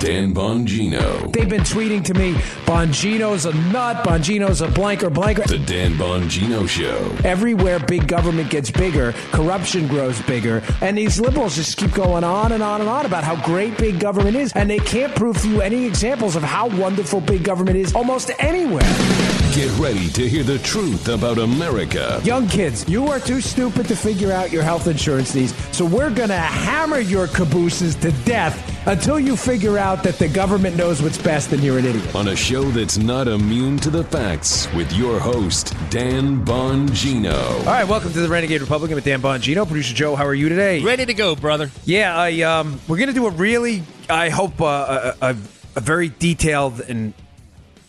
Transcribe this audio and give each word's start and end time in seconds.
Dan 0.00 0.32
Bongino. 0.32 1.30
They've 1.30 1.46
been 1.46 1.60
tweeting 1.60 2.02
to 2.04 2.14
me, 2.14 2.32
Bongino's 2.64 3.44
a 3.44 3.52
nut, 3.70 4.02
Bongino's 4.02 4.62
a 4.62 4.68
blanker, 4.68 5.10
blanker. 5.10 5.42
The 5.42 5.58
Dan 5.58 5.92
Bongino 5.92 6.66
Show. 6.66 7.14
Everywhere 7.22 7.78
big 7.78 8.08
government 8.08 8.48
gets 8.48 8.70
bigger, 8.70 9.12
corruption 9.30 9.86
grows 9.88 10.18
bigger, 10.22 10.62
and 10.80 10.96
these 10.96 11.20
liberals 11.20 11.56
just 11.56 11.76
keep 11.76 11.92
going 11.92 12.24
on 12.24 12.52
and 12.52 12.62
on 12.62 12.80
and 12.80 12.88
on 12.88 13.04
about 13.04 13.24
how 13.24 13.36
great 13.44 13.76
big 13.76 14.00
government 14.00 14.36
is, 14.36 14.54
and 14.54 14.70
they 14.70 14.78
can't 14.78 15.14
prove 15.14 15.36
to 15.42 15.48
you 15.50 15.60
any 15.60 15.84
examples 15.84 16.34
of 16.34 16.42
how 16.42 16.68
wonderful 16.78 17.20
big 17.20 17.44
government 17.44 17.76
is 17.76 17.94
almost 17.94 18.30
anywhere. 18.38 18.80
Get 19.54 19.76
ready 19.80 20.08
to 20.10 20.28
hear 20.28 20.44
the 20.44 20.60
truth 20.60 21.08
about 21.08 21.38
America. 21.38 22.20
Young 22.22 22.46
kids, 22.46 22.88
you 22.88 23.08
are 23.08 23.18
too 23.18 23.40
stupid 23.40 23.88
to 23.88 23.96
figure 23.96 24.30
out 24.30 24.52
your 24.52 24.62
health 24.62 24.86
insurance 24.86 25.34
needs, 25.34 25.52
so 25.76 25.84
we're 25.84 26.14
going 26.14 26.28
to 26.28 26.38
hammer 26.38 27.00
your 27.00 27.26
cabooses 27.26 27.96
to 27.96 28.12
death 28.24 28.86
until 28.86 29.18
you 29.18 29.36
figure 29.36 29.76
out 29.76 30.04
that 30.04 30.20
the 30.20 30.28
government 30.28 30.76
knows 30.76 31.02
what's 31.02 31.18
best 31.18 31.52
and 31.52 31.64
you're 31.64 31.78
an 31.78 31.84
idiot. 31.84 32.14
On 32.14 32.28
a 32.28 32.36
show 32.36 32.62
that's 32.62 32.96
not 32.96 33.26
immune 33.26 33.78
to 33.78 33.90
the 33.90 34.04
facts 34.04 34.72
with 34.72 34.92
your 34.92 35.18
host, 35.18 35.74
Dan 35.90 36.44
Bongino. 36.44 37.58
All 37.58 37.64
right, 37.64 37.88
welcome 37.88 38.12
to 38.12 38.20
the 38.20 38.28
Renegade 38.28 38.60
Republican 38.60 38.94
with 38.94 39.04
Dan 39.04 39.20
Bongino. 39.20 39.66
Producer 39.66 39.96
Joe, 39.96 40.14
how 40.14 40.26
are 40.26 40.34
you 40.34 40.48
today? 40.48 40.80
Ready 40.80 41.06
to 41.06 41.14
go, 41.14 41.34
brother. 41.34 41.72
Yeah, 41.84 42.16
I 42.16 42.42
um, 42.42 42.80
we're 42.86 42.98
gonna 42.98 43.12
do 43.12 43.26
a 43.26 43.30
really, 43.30 43.82
I 44.08 44.28
hope, 44.28 44.60
uh, 44.60 45.14
a, 45.20 45.26
a, 45.30 45.36
a 45.74 45.80
very 45.80 46.08
detailed 46.08 46.80
and 46.82 47.14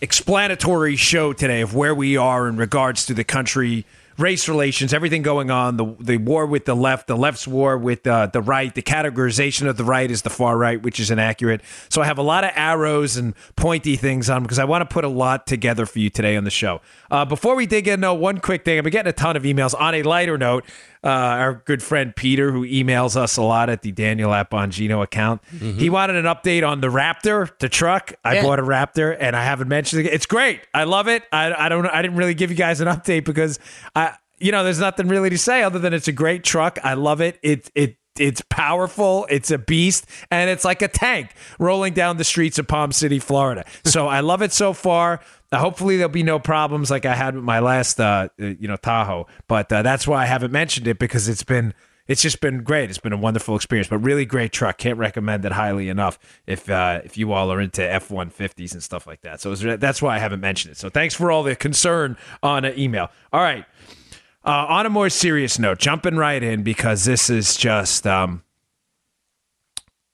explanatory 0.01 0.95
show 0.95 1.31
today 1.31 1.61
of 1.61 1.75
where 1.75 1.93
we 1.93 2.17
are 2.17 2.47
in 2.47 2.57
regards 2.57 3.05
to 3.05 3.13
the 3.13 3.23
country, 3.23 3.85
race 4.17 4.49
relations, 4.49 4.93
everything 4.93 5.21
going 5.21 5.51
on, 5.51 5.77
the 5.77 5.95
the 5.99 6.17
war 6.17 6.45
with 6.45 6.65
the 6.65 6.75
left, 6.75 7.07
the 7.07 7.15
left's 7.15 7.47
war 7.47 7.77
with 7.77 8.05
uh, 8.07 8.25
the 8.27 8.41
right, 8.41 8.73
the 8.73 8.81
categorization 8.81 9.67
of 9.67 9.77
the 9.77 9.83
right 9.83 10.09
is 10.09 10.23
the 10.23 10.29
far 10.29 10.57
right, 10.57 10.81
which 10.81 10.99
is 10.99 11.11
inaccurate. 11.11 11.61
So 11.89 12.01
I 12.01 12.05
have 12.05 12.17
a 12.17 12.23
lot 12.23 12.43
of 12.43 12.51
arrows 12.55 13.15
and 13.15 13.35
pointy 13.55 13.95
things 13.95 14.29
on 14.29 14.41
because 14.41 14.59
I 14.59 14.65
want 14.65 14.87
to 14.87 14.91
put 14.91 15.03
a 15.03 15.09
lot 15.09 15.45
together 15.45 15.85
for 15.85 15.99
you 15.99 16.09
today 16.09 16.35
on 16.35 16.45
the 16.45 16.51
show. 16.51 16.81
Uh, 17.11 17.23
before 17.25 17.55
we 17.55 17.67
dig 17.67 17.87
in, 17.87 18.01
though, 18.01 18.15
one 18.15 18.39
quick 18.39 18.65
thing. 18.65 18.79
I've 18.79 18.83
been 18.83 18.91
getting 18.91 19.09
a 19.09 19.13
ton 19.13 19.35
of 19.35 19.43
emails. 19.43 19.79
On 19.79 19.93
a 19.93 20.01
lighter 20.01 20.37
note, 20.37 20.65
uh, 21.03 21.07
our 21.09 21.53
good 21.65 21.81
friend 21.81 22.15
Peter, 22.15 22.51
who 22.51 22.65
emails 22.65 23.15
us 23.15 23.37
a 23.37 23.41
lot 23.41 23.69
at 23.69 23.81
the 23.81 23.91
Daniel 23.91 24.33
at 24.33 24.51
Bongino 24.51 25.01
account, 25.01 25.41
he 25.59 25.89
wanted 25.89 26.15
an 26.15 26.25
update 26.25 26.67
on 26.67 26.79
the 26.81 26.89
Raptor, 26.89 27.49
the 27.59 27.69
truck. 27.69 28.13
I 28.23 28.35
Yeah. 28.35 28.43
bought 28.43 28.59
a 28.59 28.63
Raptor, 28.63 29.15
and 29.19 29.35
I 29.35 29.43
haven't 29.43 29.67
mentioned 29.67 30.05
it. 30.05 30.13
It's 30.13 30.25
great. 30.27 30.61
I 30.73 30.83
love 30.83 31.07
it. 31.07 31.23
I, 31.31 31.53
I 31.53 31.69
don't. 31.69 31.85
I 31.87 32.01
didn't 32.01 32.17
really 32.17 32.33
give 32.35 32.51
you 32.51 32.57
guys 32.57 32.81
an 32.81 32.87
update 32.87 33.25
because 33.25 33.57
I, 33.95 34.15
you 34.39 34.51
know, 34.51 34.63
there's 34.63 34.79
nothing 34.79 35.07
really 35.07 35.29
to 35.31 35.37
say 35.37 35.63
other 35.63 35.79
than 35.79 35.93
it's 35.93 36.07
a 36.07 36.11
great 36.11 36.43
truck. 36.43 36.77
I 36.83 36.93
love 36.93 37.21
it. 37.21 37.39
It 37.41 37.69
it. 37.75 37.97
It's 38.21 38.41
powerful. 38.49 39.25
It's 39.29 39.49
a 39.49 39.57
beast, 39.57 40.05
and 40.29 40.49
it's 40.49 40.63
like 40.63 40.81
a 40.83 40.87
tank 40.87 41.33
rolling 41.57 41.93
down 41.93 42.17
the 42.17 42.23
streets 42.23 42.59
of 42.59 42.67
Palm 42.67 42.91
City, 42.91 43.17
Florida. 43.17 43.65
So 43.83 44.07
I 44.17 44.19
love 44.19 44.41
it 44.43 44.53
so 44.53 44.73
far. 44.73 45.21
Uh, 45.51 45.57
hopefully 45.57 45.97
there'll 45.97 46.11
be 46.11 46.23
no 46.23 46.39
problems 46.39 46.91
like 46.91 47.05
I 47.05 47.15
had 47.15 47.35
with 47.35 47.43
my 47.43 47.59
last, 47.59 47.99
uh, 47.99 48.29
uh, 48.39 48.45
you 48.45 48.67
know, 48.67 48.77
Tahoe. 48.77 49.27
But 49.47 49.73
uh, 49.73 49.81
that's 49.81 50.07
why 50.07 50.23
I 50.23 50.25
haven't 50.25 50.51
mentioned 50.51 50.87
it 50.87 50.99
because 50.99 51.27
it's 51.27 51.43
been, 51.43 51.73
it's 52.07 52.21
just 52.21 52.41
been 52.41 52.63
great. 52.63 52.89
It's 52.89 52.99
been 52.99 53.11
a 53.11 53.17
wonderful 53.17 53.55
experience. 53.55 53.87
But 53.87 53.97
really 53.97 54.25
great 54.25 54.51
truck. 54.51 54.77
Can't 54.77 54.97
recommend 54.97 55.43
it 55.43 55.51
highly 55.53 55.89
enough 55.89 56.19
if 56.45 56.69
uh, 56.69 57.01
if 57.03 57.17
you 57.17 57.33
all 57.33 57.51
are 57.51 57.59
into 57.59 57.83
F 57.83 58.11
one 58.11 58.29
fifties 58.29 58.73
and 58.73 58.83
stuff 58.83 59.07
like 59.07 59.21
that. 59.21 59.41
So 59.41 59.51
it's, 59.51 59.61
that's 59.79 60.01
why 60.01 60.15
I 60.15 60.19
haven't 60.19 60.41
mentioned 60.41 60.73
it. 60.73 60.77
So 60.77 60.89
thanks 60.89 61.15
for 61.15 61.31
all 61.31 61.43
the 61.43 61.55
concern 61.55 62.17
on 62.43 62.65
email. 62.77 63.09
All 63.33 63.41
right. 63.41 63.65
Uh, 64.43 64.65
on 64.69 64.85
a 64.87 64.89
more 64.89 65.09
serious 65.09 65.59
note, 65.59 65.77
jumping 65.77 66.15
right 66.15 66.41
in 66.41 66.63
because 66.63 67.05
this 67.05 67.29
is 67.29 67.55
just 67.55 68.07
um, 68.07 68.43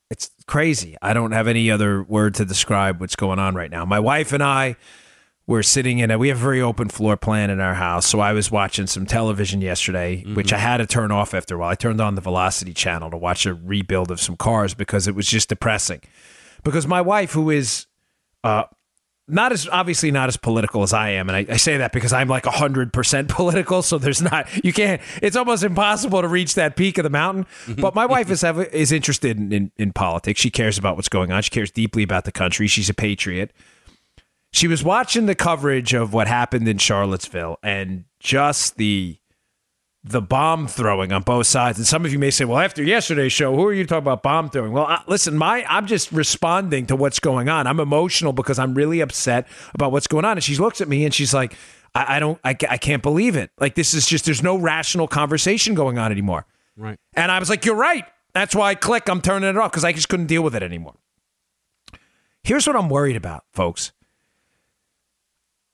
it's 0.10 0.30
crazy. 0.48 0.98
I 1.02 1.14
don't 1.14 1.32
have 1.32 1.48
any 1.48 1.72
other 1.72 2.04
word 2.04 2.34
to 2.36 2.46
describe 2.46 3.00
what's 3.00 3.16
going 3.16 3.40
on 3.40 3.56
right 3.56 3.72
now. 3.72 3.86
My 3.86 4.00
wife 4.00 4.34
and 4.34 4.44
I 4.44 4.76
were 5.46 5.64
sitting 5.64 6.00
in 6.00 6.12
a 6.12 6.18
we 6.18 6.28
have 6.28 6.38
a 6.38 6.42
very 6.42 6.62
open 6.62 6.90
floor 6.90 7.16
plan 7.16 7.50
in 7.50 7.62
our 7.62 7.76
house. 7.76 8.06
So 8.06 8.20
I 8.20 8.34
was 8.34 8.52
watching 8.52 8.86
some 8.86 9.06
television 9.06 9.62
yesterday, 9.62 10.24
which 10.34 10.52
I 10.52 10.58
had 10.58 10.78
to 10.78 10.86
turn 10.86 11.10
off 11.10 11.34
after 11.34 11.56
a 11.56 11.58
while. 11.58 11.70
I 11.70 11.76
turned 11.76 12.02
on 12.02 12.16
the 12.16 12.22
Velocity 12.22 12.74
channel 12.74 13.10
to 13.12 13.18
watch 13.18 13.46
a 13.46 13.54
rebuild 13.54 14.12
of 14.12 14.20
some 14.20 14.36
cars 14.36 14.74
because 14.74 15.08
it 15.08 15.16
was 15.16 15.26
just 15.26 15.48
depressing. 15.50 16.02
Because 16.64 16.86
my 16.86 17.00
wife, 17.00 17.32
who 17.32 17.50
is 17.50 17.86
uh, 18.44 18.66
not 19.28 19.52
as 19.52 19.68
obviously 19.68 20.10
not 20.10 20.30
as 20.30 20.38
political 20.38 20.84
as 20.84 20.94
I 20.94 21.12
am, 21.12 21.30
and 21.30 21.36
I, 21.36 21.54
I 21.54 21.58
say 21.58 21.78
that 21.78 21.92
because 21.92 22.14
I'm 22.14 22.28
like 22.28 22.46
hundred 22.46 22.94
percent 22.94 23.28
political. 23.30 23.82
So 23.82 23.98
there's 23.98 24.22
not 24.22 24.48
you 24.64 24.74
can't. 24.74 25.02
It's 25.22 25.36
almost 25.36 25.64
impossible 25.64 26.22
to 26.22 26.28
reach 26.28 26.56
that 26.56 26.76
peak 26.76 26.98
of 26.98 27.04
the 27.04 27.10
mountain. 27.10 27.46
Mm-hmm. 27.66 27.82
But 27.82 27.96
my 27.96 28.06
wife 28.08 28.30
is 28.32 28.42
have, 28.42 28.60
is 28.60 28.92
interested 28.92 29.38
in, 29.38 29.52
in 29.52 29.72
in 29.78 29.94
politics. 29.94 30.40
She 30.40 30.50
cares 30.50 30.78
about 30.78 30.96
what's 30.96 31.10
going 31.10 31.32
on. 31.32 31.42
She 31.42 31.50
cares 31.50 31.72
deeply 31.72 32.04
about 32.04 32.26
the 32.26 32.32
country. 32.32 32.68
She's 32.68 32.90
a 32.90 32.94
patriot. 32.94 33.52
She 34.54 34.68
was 34.68 34.84
watching 34.84 35.26
the 35.26 35.36
coverage 35.36 35.94
of 35.94 36.14
what 36.14 36.28
happened 36.28 36.68
in 36.68 36.78
Charlottesville 36.78 37.60
and 37.62 38.06
just 38.20 38.78
the 38.78 39.18
the 40.04 40.22
bomb 40.22 40.68
throwing 40.68 41.12
on 41.12 41.22
both 41.24 41.48
sides. 41.48 41.78
And 41.78 41.88
some 41.88 42.06
of 42.06 42.14
you 42.14 42.20
may 42.20 42.32
say, 42.32 42.46
"Well, 42.46 42.60
after 42.60 42.84
yesterday's 42.84 43.34
show, 43.34 43.56
who 43.56 43.66
are 43.66 43.74
you 43.74 43.86
talking 43.86 44.04
about 44.04 44.24
bomb 44.24 44.50
throwing?" 44.50 44.72
Well, 44.72 44.86
I, 44.86 45.02
listen, 45.08 45.38
my 45.38 45.66
I'm 45.68 45.86
just 45.88 46.12
responding 46.12 46.86
to 46.88 46.96
what's 46.96 47.20
going 47.20 47.50
on. 47.50 47.68
I'm 47.68 47.80
emotional 47.80 48.34
because 48.34 48.60
I'm 48.60 48.74
really 48.74 49.02
upset 49.02 49.48
about 49.74 49.92
what's 49.92 50.08
going 50.08 50.26
on. 50.26 50.38
And 50.38 50.44
she 50.44 50.56
looks 50.56 50.82
at 50.82 50.88
me 50.88 51.04
and 51.04 51.14
she's 51.14 51.34
like, 51.34 51.56
"I, 51.94 52.18
I 52.18 52.20
don't, 52.20 52.40
I, 52.44 52.56
I 52.70 52.78
can't 52.78 53.04
believe 53.04 53.36
it. 53.36 53.52
Like 53.60 53.76
this 53.76 53.94
is 53.94 54.06
just 54.06 54.26
there's 54.26 54.44
no 54.44 54.58
rational 54.58 55.08
conversation 55.08 55.76
going 55.76 55.98
on 55.98 56.12
anymore." 56.12 56.46
Right. 56.78 57.00
And 57.14 57.32
I 57.32 57.40
was 57.40 57.50
like, 57.50 57.66
"You're 57.66 57.76
right." 57.76 58.06
That's 58.34 58.54
why 58.54 58.70
I 58.70 58.76
click. 58.76 59.10
I'm 59.10 59.22
turning 59.22 59.50
it 59.50 59.58
off 59.58 59.72
because 59.72 59.84
I 59.84 59.94
just 59.94 60.10
couldn't 60.10 60.28
deal 60.28 60.44
with 60.44 60.56
it 60.56 60.62
anymore. 60.62 60.96
Here's 62.44 62.68
what 62.68 62.76
I'm 62.76 62.88
worried 62.88 63.16
about, 63.16 63.46
folks. 63.52 63.92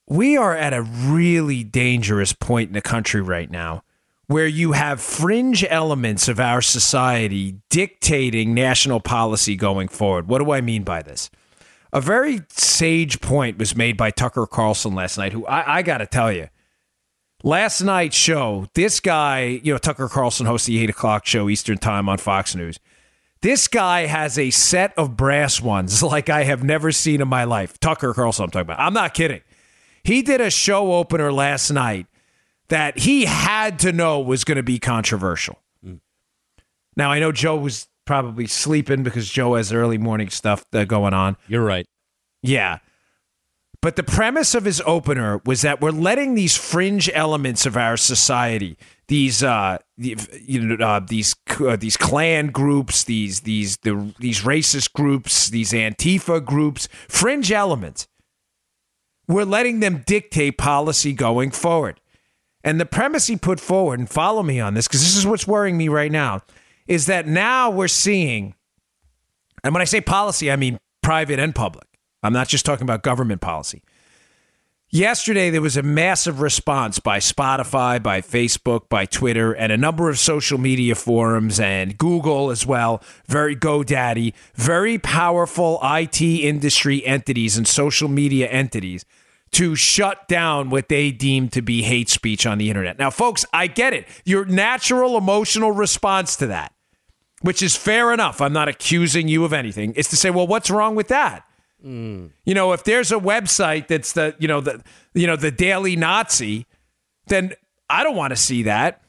We 0.07 0.37
are 0.37 0.55
at 0.55 0.73
a 0.73 0.81
really 0.81 1.63
dangerous 1.63 2.33
point 2.33 2.69
in 2.69 2.73
the 2.73 2.81
country 2.81 3.21
right 3.21 3.49
now 3.51 3.83
where 4.27 4.47
you 4.47 4.71
have 4.71 5.01
fringe 5.01 5.65
elements 5.69 6.27
of 6.27 6.39
our 6.39 6.61
society 6.61 7.57
dictating 7.69 8.53
national 8.53 8.99
policy 8.99 9.55
going 9.55 9.87
forward. 9.87 10.27
What 10.27 10.39
do 10.39 10.51
I 10.51 10.61
mean 10.61 10.83
by 10.83 11.01
this? 11.01 11.29
A 11.91 12.01
very 12.01 12.41
sage 12.49 13.21
point 13.21 13.57
was 13.57 13.75
made 13.75 13.97
by 13.97 14.09
Tucker 14.09 14.47
Carlson 14.47 14.95
last 14.95 15.17
night, 15.17 15.33
who 15.33 15.45
I, 15.45 15.77
I 15.77 15.81
got 15.83 15.99
to 15.99 16.07
tell 16.07 16.31
you, 16.31 16.47
last 17.43 17.81
night's 17.81 18.15
show, 18.15 18.67
this 18.73 18.99
guy, 18.99 19.61
you 19.63 19.73
know, 19.73 19.77
Tucker 19.77 20.07
Carlson 20.07 20.45
hosts 20.45 20.65
the 20.65 20.81
eight 20.81 20.89
o'clock 20.89 21.25
show 21.25 21.49
Eastern 21.49 21.77
Time 21.77 22.09
on 22.09 22.17
Fox 22.17 22.55
News. 22.55 22.79
This 23.41 23.67
guy 23.67 24.05
has 24.05 24.39
a 24.39 24.49
set 24.51 24.97
of 24.97 25.17
brass 25.17 25.61
ones 25.61 26.01
like 26.03 26.29
I 26.29 26.45
have 26.45 26.63
never 26.63 26.91
seen 26.91 27.21
in 27.21 27.27
my 27.27 27.43
life. 27.43 27.79
Tucker 27.79 28.13
Carlson, 28.13 28.45
I'm 28.45 28.49
talking 28.49 28.61
about. 28.61 28.79
I'm 28.79 28.93
not 28.93 29.13
kidding. 29.13 29.41
He 30.03 30.21
did 30.21 30.41
a 30.41 30.49
show 30.49 30.93
opener 30.93 31.31
last 31.31 31.69
night 31.69 32.07
that 32.69 32.99
he 32.99 33.25
had 33.25 33.79
to 33.79 33.91
know 33.91 34.19
was 34.19 34.43
going 34.43 34.57
to 34.57 34.63
be 34.63 34.79
controversial. 34.79 35.59
Now, 36.95 37.11
I 37.11 37.19
know 37.19 37.31
Joe 37.31 37.57
was 37.57 37.87
probably 38.05 38.47
sleeping 38.47 39.03
because 39.03 39.29
Joe 39.29 39.55
has 39.55 39.73
early 39.73 39.97
morning 39.97 40.29
stuff 40.29 40.65
going 40.71 41.13
on. 41.13 41.37
You're 41.47 41.63
right. 41.63 41.87
Yeah. 42.41 42.79
But 43.81 43.97
the 43.97 44.03
premise 44.03 44.55
of 44.55 44.63
his 44.63 44.81
opener 44.85 45.41
was 45.45 45.61
that 45.61 45.81
we're 45.81 45.91
letting 45.91 46.35
these 46.35 46.55
fringe 46.55 47.09
elements 47.13 47.65
of 47.65 47.75
our 47.75 47.97
society, 47.97 48.77
these 49.07 49.43
uh, 49.43 49.77
you 49.97 50.61
know, 50.61 50.85
uh, 50.85 51.01
these 51.01 51.35
uh, 51.59 51.75
these 51.75 51.97
Klan 51.97 52.47
groups, 52.47 53.03
these 53.03 53.41
these 53.41 53.75
the 53.77 54.13
these 54.19 54.43
racist 54.43 54.93
groups, 54.93 55.49
these 55.49 55.73
Antifa 55.73 56.43
groups, 56.43 56.87
fringe 57.09 57.51
elements, 57.51 58.07
we're 59.27 59.43
letting 59.43 59.81
them 59.81 60.01
dictate 60.05 60.57
policy 60.57 61.11
going 61.11 61.51
forward. 61.51 61.99
And 62.63 62.79
the 62.79 62.85
premise 62.85 63.27
he 63.27 63.35
put 63.35 63.59
forward, 63.59 63.99
and 63.99 64.09
follow 64.09 64.41
me 64.41 64.59
on 64.59 64.73
this 64.73 64.87
because 64.87 65.01
this 65.01 65.17
is 65.17 65.27
what's 65.27 65.47
worrying 65.47 65.77
me 65.77 65.89
right 65.89 66.11
now, 66.11 66.41
is 66.87 67.07
that 67.07 67.27
now 67.27 67.69
we're 67.69 67.87
seeing, 67.87 68.55
and 69.63 69.73
when 69.73 69.81
I 69.81 69.85
say 69.85 70.01
policy, 70.01 70.51
I 70.51 70.55
mean 70.55 70.79
private 71.01 71.39
and 71.39 71.53
public. 71.53 71.87
I'm 72.23 72.33
not 72.33 72.47
just 72.47 72.65
talking 72.65 72.83
about 72.83 73.03
government 73.03 73.41
policy. 73.41 73.83
Yesterday, 74.89 75.49
there 75.49 75.61
was 75.61 75.75
a 75.75 75.81
massive 75.81 76.39
response 76.39 76.99
by 76.99 77.17
Spotify, 77.17 78.01
by 78.01 78.21
Facebook, 78.21 78.89
by 78.89 79.05
Twitter, 79.05 79.51
and 79.51 79.71
a 79.71 79.77
number 79.77 80.07
of 80.07 80.19
social 80.19 80.59
media 80.59 80.93
forums 80.93 81.59
and 81.59 81.97
Google 81.97 82.51
as 82.51 82.63
well. 82.63 83.01
Very 83.25 83.55
GoDaddy, 83.55 84.33
very 84.53 84.99
powerful 84.99 85.79
IT 85.81 86.21
industry 86.21 87.03
entities 87.05 87.57
and 87.57 87.67
social 87.67 88.07
media 88.07 88.47
entities 88.47 89.03
to 89.53 89.75
shut 89.75 90.27
down 90.27 90.69
what 90.69 90.89
they 90.89 91.11
deem 91.11 91.49
to 91.49 91.61
be 91.61 91.83
hate 91.83 92.09
speech 92.09 92.45
on 92.45 92.57
the 92.57 92.69
internet. 92.69 92.99
Now, 92.99 93.09
folks, 93.09 93.45
I 93.53 93.67
get 93.67 93.93
it. 93.93 94.07
Your 94.25 94.45
natural 94.45 95.17
emotional 95.17 95.71
response 95.71 96.35
to 96.37 96.47
that, 96.47 96.73
which 97.41 97.61
is 97.61 97.75
fair 97.75 98.13
enough. 98.13 98.41
I'm 98.41 98.53
not 98.53 98.67
accusing 98.67 99.27
you 99.27 99.45
of 99.45 99.53
anything, 99.53 99.93
is 99.93 100.07
to 100.09 100.17
say, 100.17 100.29
well, 100.29 100.47
what's 100.47 100.69
wrong 100.69 100.95
with 100.95 101.07
that? 101.09 101.45
Hmm. 101.81 102.27
You 102.45 102.53
know, 102.53 102.73
if 102.73 102.83
there's 102.83 103.11
a 103.11 103.17
website 103.17 103.87
that's 103.87 104.13
the, 104.13 104.35
you 104.39 104.47
know, 104.47 104.61
the, 104.61 104.83
you 105.13 105.27
know, 105.27 105.35
the 105.35 105.51
Daily 105.51 105.95
Nazi, 105.95 106.65
then 107.27 107.53
I 107.89 108.03
don't 108.03 108.15
want 108.15 108.31
to 108.31 108.37
see 108.37 108.63
that. 108.63 109.01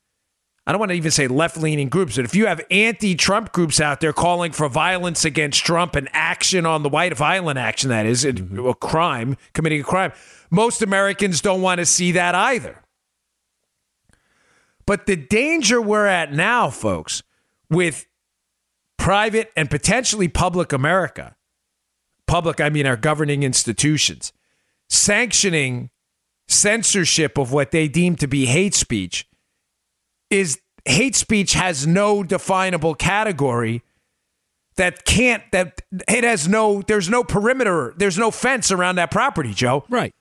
I 0.67 0.73
don't 0.73 0.81
want 0.81 0.91
to 0.91 0.97
even 0.97 1.13
say 1.13 1.29
left 1.29 1.57
leaning 1.57 1.91
groups, 1.91 2.17
but 2.17 2.25
if 2.25 2.35
you 2.35 2.47
have 2.47 2.61
anti 2.73 3.15
Trump 3.15 3.53
groups 3.53 3.81
out 3.81 4.01
there 4.01 4.13
calling 4.13 4.51
for 4.51 4.69
violence 4.69 5.25
against 5.25 5.65
Trump 5.65 5.95
and 5.95 6.09
action 6.13 6.67
on 6.67 6.83
the 6.83 6.89
white 6.89 7.17
violent 7.17 7.61
action, 7.61 7.89
that 7.91 8.05
is, 8.05 8.25
mm-hmm. 8.25 8.67
a 8.67 8.75
crime, 8.75 9.37
committing 9.53 9.83
a 9.83 9.85
crime, 9.85 10.11
most 10.51 10.83
Americans 10.83 11.41
don't 11.41 11.63
want 11.63 11.79
to 11.79 11.87
see 11.87 12.11
that 12.11 12.35
either. 12.35 12.83
But 14.87 15.07
the 15.07 15.15
danger 15.15 15.81
we're 15.81 16.07
at 16.07 16.33
now, 16.33 16.69
folks, 16.69 17.23
with 17.71 18.09
private 18.99 19.53
and 19.57 19.71
potentially 19.71 20.29
public 20.29 20.73
America, 20.73 21.37
public, 22.27 22.61
I 22.61 22.69
mean 22.69 22.87
our 22.87 22.97
governing 22.97 23.43
institutions, 23.43 24.33
sanctioning 24.89 25.91
censorship 26.49 27.39
of 27.39 27.53
what 27.53 27.71
they 27.71 27.89
deem 27.89 28.17
to 28.17 28.27
be 28.27 28.47
hate 28.47 28.75
speech 28.75 29.27
is 30.31 30.59
hate 30.85 31.17
speech 31.17 31.55
has 31.55 31.87
no 31.87 32.23
definable 32.23 32.95
category 32.95 33.83
that 34.77 35.05
can't 35.05 35.43
that 35.53 35.81
it 36.09 36.25
has 36.25 36.49
no 36.49 36.83
there's 36.83 37.09
no 37.09 37.25
perimeter 37.25 37.95
there's 37.97 38.19
no 38.19 38.31
fence 38.31 38.71
around 38.71 38.97
that 38.97 39.11
property 39.11 39.55
joe. 39.55 39.85
Right. 39.89 40.13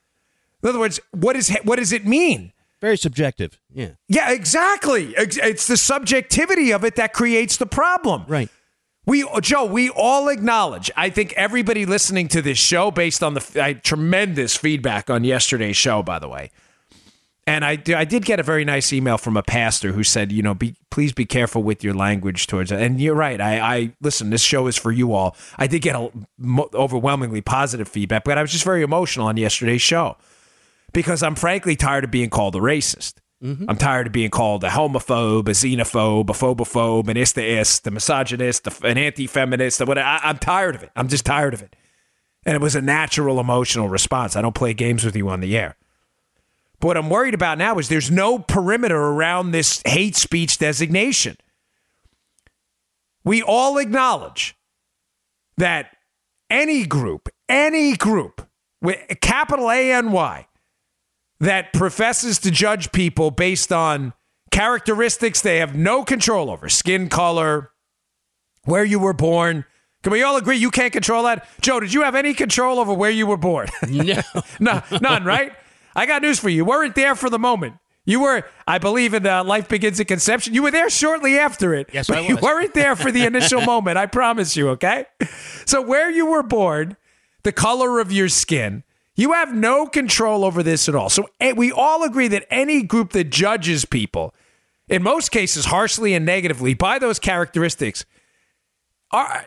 In 0.61 0.69
other 0.69 0.79
words 0.79 0.99
what 1.11 1.35
is 1.35 1.55
what 1.63 1.77
does 1.77 1.91
it 1.91 2.05
mean? 2.05 2.53
Very 2.79 2.97
subjective. 2.97 3.59
Yeah 3.69 3.91
yeah 4.07 4.31
exactly 4.31 5.13
it's 5.17 5.67
the 5.67 5.77
subjectivity 5.77 6.71
of 6.71 6.85
it 6.85 6.95
that 6.95 7.13
creates 7.13 7.57
the 7.57 7.65
problem. 7.65 8.23
Right 8.27 8.49
we 9.05 9.25
joe 9.41 9.65
we 9.65 9.89
all 9.89 10.29
acknowledge 10.29 10.89
i 10.95 11.09
think 11.09 11.33
everybody 11.33 11.85
listening 11.85 12.27
to 12.27 12.41
this 12.41 12.57
show 12.57 12.91
based 12.91 13.23
on 13.23 13.33
the 13.33 13.79
tremendous 13.83 14.55
feedback 14.55 15.09
on 15.09 15.23
yesterday's 15.23 15.77
show 15.77 16.01
by 16.03 16.19
the 16.19 16.27
way 16.27 16.49
and 17.45 17.65
I, 17.65 17.71
I 17.71 18.05
did 18.05 18.23
get 18.23 18.39
a 18.39 18.43
very 18.43 18.63
nice 18.63 18.93
email 18.93 19.17
from 19.17 19.35
a 19.35 19.43
pastor 19.43 19.91
who 19.91 20.03
said, 20.03 20.31
you 20.31 20.41
know, 20.41 20.53
be 20.53 20.75
please 20.89 21.11
be 21.11 21.25
careful 21.25 21.61
with 21.61 21.83
your 21.83 21.93
language 21.93 22.47
towards 22.47 22.71
it. 22.71 22.79
And 22.79 23.01
you're 23.01 23.15
right. 23.15 23.41
I, 23.41 23.59
I 23.59 23.93
listen. 24.01 24.29
This 24.29 24.41
show 24.41 24.67
is 24.67 24.77
for 24.77 24.91
you 24.91 25.13
all. 25.13 25.35
I 25.57 25.67
did 25.67 25.81
get 25.81 25.95
a, 25.95 26.09
overwhelmingly 26.73 27.41
positive 27.41 27.89
feedback, 27.89 28.23
but 28.23 28.37
I 28.37 28.41
was 28.41 28.51
just 28.51 28.63
very 28.63 28.81
emotional 28.81 29.27
on 29.27 29.35
yesterday's 29.35 29.81
show 29.81 30.15
because 30.93 31.21
I'm 31.21 31.35
frankly 31.35 31.75
tired 31.75 32.05
of 32.05 32.11
being 32.11 32.29
called 32.29 32.55
a 32.55 32.59
racist. 32.59 33.15
Mm-hmm. 33.43 33.69
I'm 33.69 33.75
tired 33.75 34.07
of 34.07 34.13
being 34.13 34.29
called 34.29 34.63
a 34.63 34.69
homophobe, 34.69 35.49
a 35.49 35.51
xenophobe, 35.51 36.29
a 36.29 36.33
phobophobe, 36.33 37.09
an 37.09 37.17
istaist, 37.17 37.85
a 37.85 37.91
misogynist, 37.91 38.67
an 38.83 38.97
anti-feminist. 38.97 39.81
I, 39.81 40.19
I'm 40.23 40.37
tired 40.37 40.75
of 40.75 40.83
it. 40.83 40.91
I'm 40.95 41.09
just 41.09 41.25
tired 41.25 41.53
of 41.53 41.61
it. 41.61 41.75
And 42.45 42.55
it 42.55 42.61
was 42.61 42.75
a 42.75 42.81
natural 42.81 43.41
emotional 43.41 43.89
response. 43.89 44.37
I 44.37 44.41
don't 44.41 44.55
play 44.55 44.73
games 44.73 45.03
with 45.03 45.15
you 45.15 45.27
on 45.27 45.41
the 45.41 45.57
air. 45.57 45.75
But 46.79 46.87
what 46.87 46.97
I'm 46.97 47.09
worried 47.09 47.33
about 47.33 47.57
now 47.57 47.77
is 47.79 47.89
there's 47.89 48.11
no 48.11 48.39
perimeter 48.39 48.97
around 48.97 49.51
this 49.51 49.81
hate 49.85 50.15
speech 50.15 50.57
designation. 50.57 51.37
We 53.25 53.41
all 53.41 53.77
acknowledge 53.77 54.55
that 55.57 55.95
any 56.49 56.85
group, 56.85 57.29
any 57.49 57.95
group 57.95 58.47
with 58.81 58.99
capital 59.21 59.69
A 59.69 59.91
N 59.91 60.11
Y 60.11 60.47
that 61.43 61.73
professes 61.73 62.39
to 62.39 62.51
judge 62.51 62.91
people 62.93 63.29
based 63.29 63.73
on 63.73 64.13
characteristics 64.51 65.41
they 65.41 65.57
have 65.57 65.75
no 65.75 66.05
control 66.05 66.49
over 66.49 66.69
skin 66.69 67.09
color, 67.09 67.71
where 68.63 68.85
you 68.85 68.97
were 68.97 69.13
born. 69.13 69.65
Can 70.03 70.13
we 70.13 70.23
all 70.23 70.37
agree 70.37 70.55
you 70.55 70.71
can't 70.71 70.93
control 70.93 71.23
that? 71.23 71.45
Joe, 71.61 71.81
did 71.81 71.93
you 71.93 72.03
have 72.03 72.15
any 72.15 72.33
control 72.33 72.79
over 72.79 72.93
where 72.93 73.09
you 73.09 73.27
were 73.27 73.37
born? 73.37 73.67
No. 73.89 74.21
no 74.59 74.83
none, 75.01 75.25
right? 75.25 75.51
I 75.95 76.05
got 76.05 76.21
news 76.21 76.39
for 76.39 76.49
you. 76.49 76.57
You 76.57 76.65
weren't 76.65 76.95
there 76.95 77.13
for 77.13 77.29
the 77.29 77.39
moment. 77.39 77.75
You 78.05 78.21
were, 78.21 78.43
I 78.67 78.79
believe, 78.79 79.13
in 79.13 79.25
uh, 79.25 79.43
Life 79.43 79.69
Begins 79.69 79.99
at 79.99 80.07
Conception. 80.07 80.53
You 80.53 80.63
were 80.63 80.71
there 80.71 80.89
shortly 80.89 81.37
after 81.37 81.73
it. 81.73 81.89
Yes, 81.93 82.07
but 82.07 82.17
I 82.17 82.21
was. 82.21 82.29
You 82.29 82.37
weren't 82.37 82.73
there 82.73 82.95
for 82.95 83.11
the 83.11 83.25
initial 83.25 83.61
moment. 83.61 83.97
I 83.97 84.07
promise 84.07 84.57
you, 84.57 84.69
okay? 84.69 85.05
So, 85.65 85.81
where 85.81 86.09
you 86.09 86.25
were 86.25 86.43
born, 86.43 86.97
the 87.43 87.53
color 87.53 87.99
of 87.99 88.11
your 88.11 88.27
skin, 88.27 88.83
you 89.15 89.33
have 89.33 89.53
no 89.53 89.85
control 89.85 90.43
over 90.43 90.63
this 90.63 90.89
at 90.89 90.95
all. 90.95 91.09
So, 91.09 91.29
eh, 91.39 91.53
we 91.53 91.71
all 91.71 92.03
agree 92.03 92.27
that 92.29 92.45
any 92.49 92.83
group 92.83 93.11
that 93.11 93.25
judges 93.25 93.85
people, 93.85 94.33
in 94.87 95.03
most 95.03 95.29
cases 95.31 95.65
harshly 95.65 96.13
and 96.13 96.25
negatively, 96.25 96.73
by 96.73 96.99
those 96.99 97.19
characteristics, 97.19 98.05
are 99.11 99.45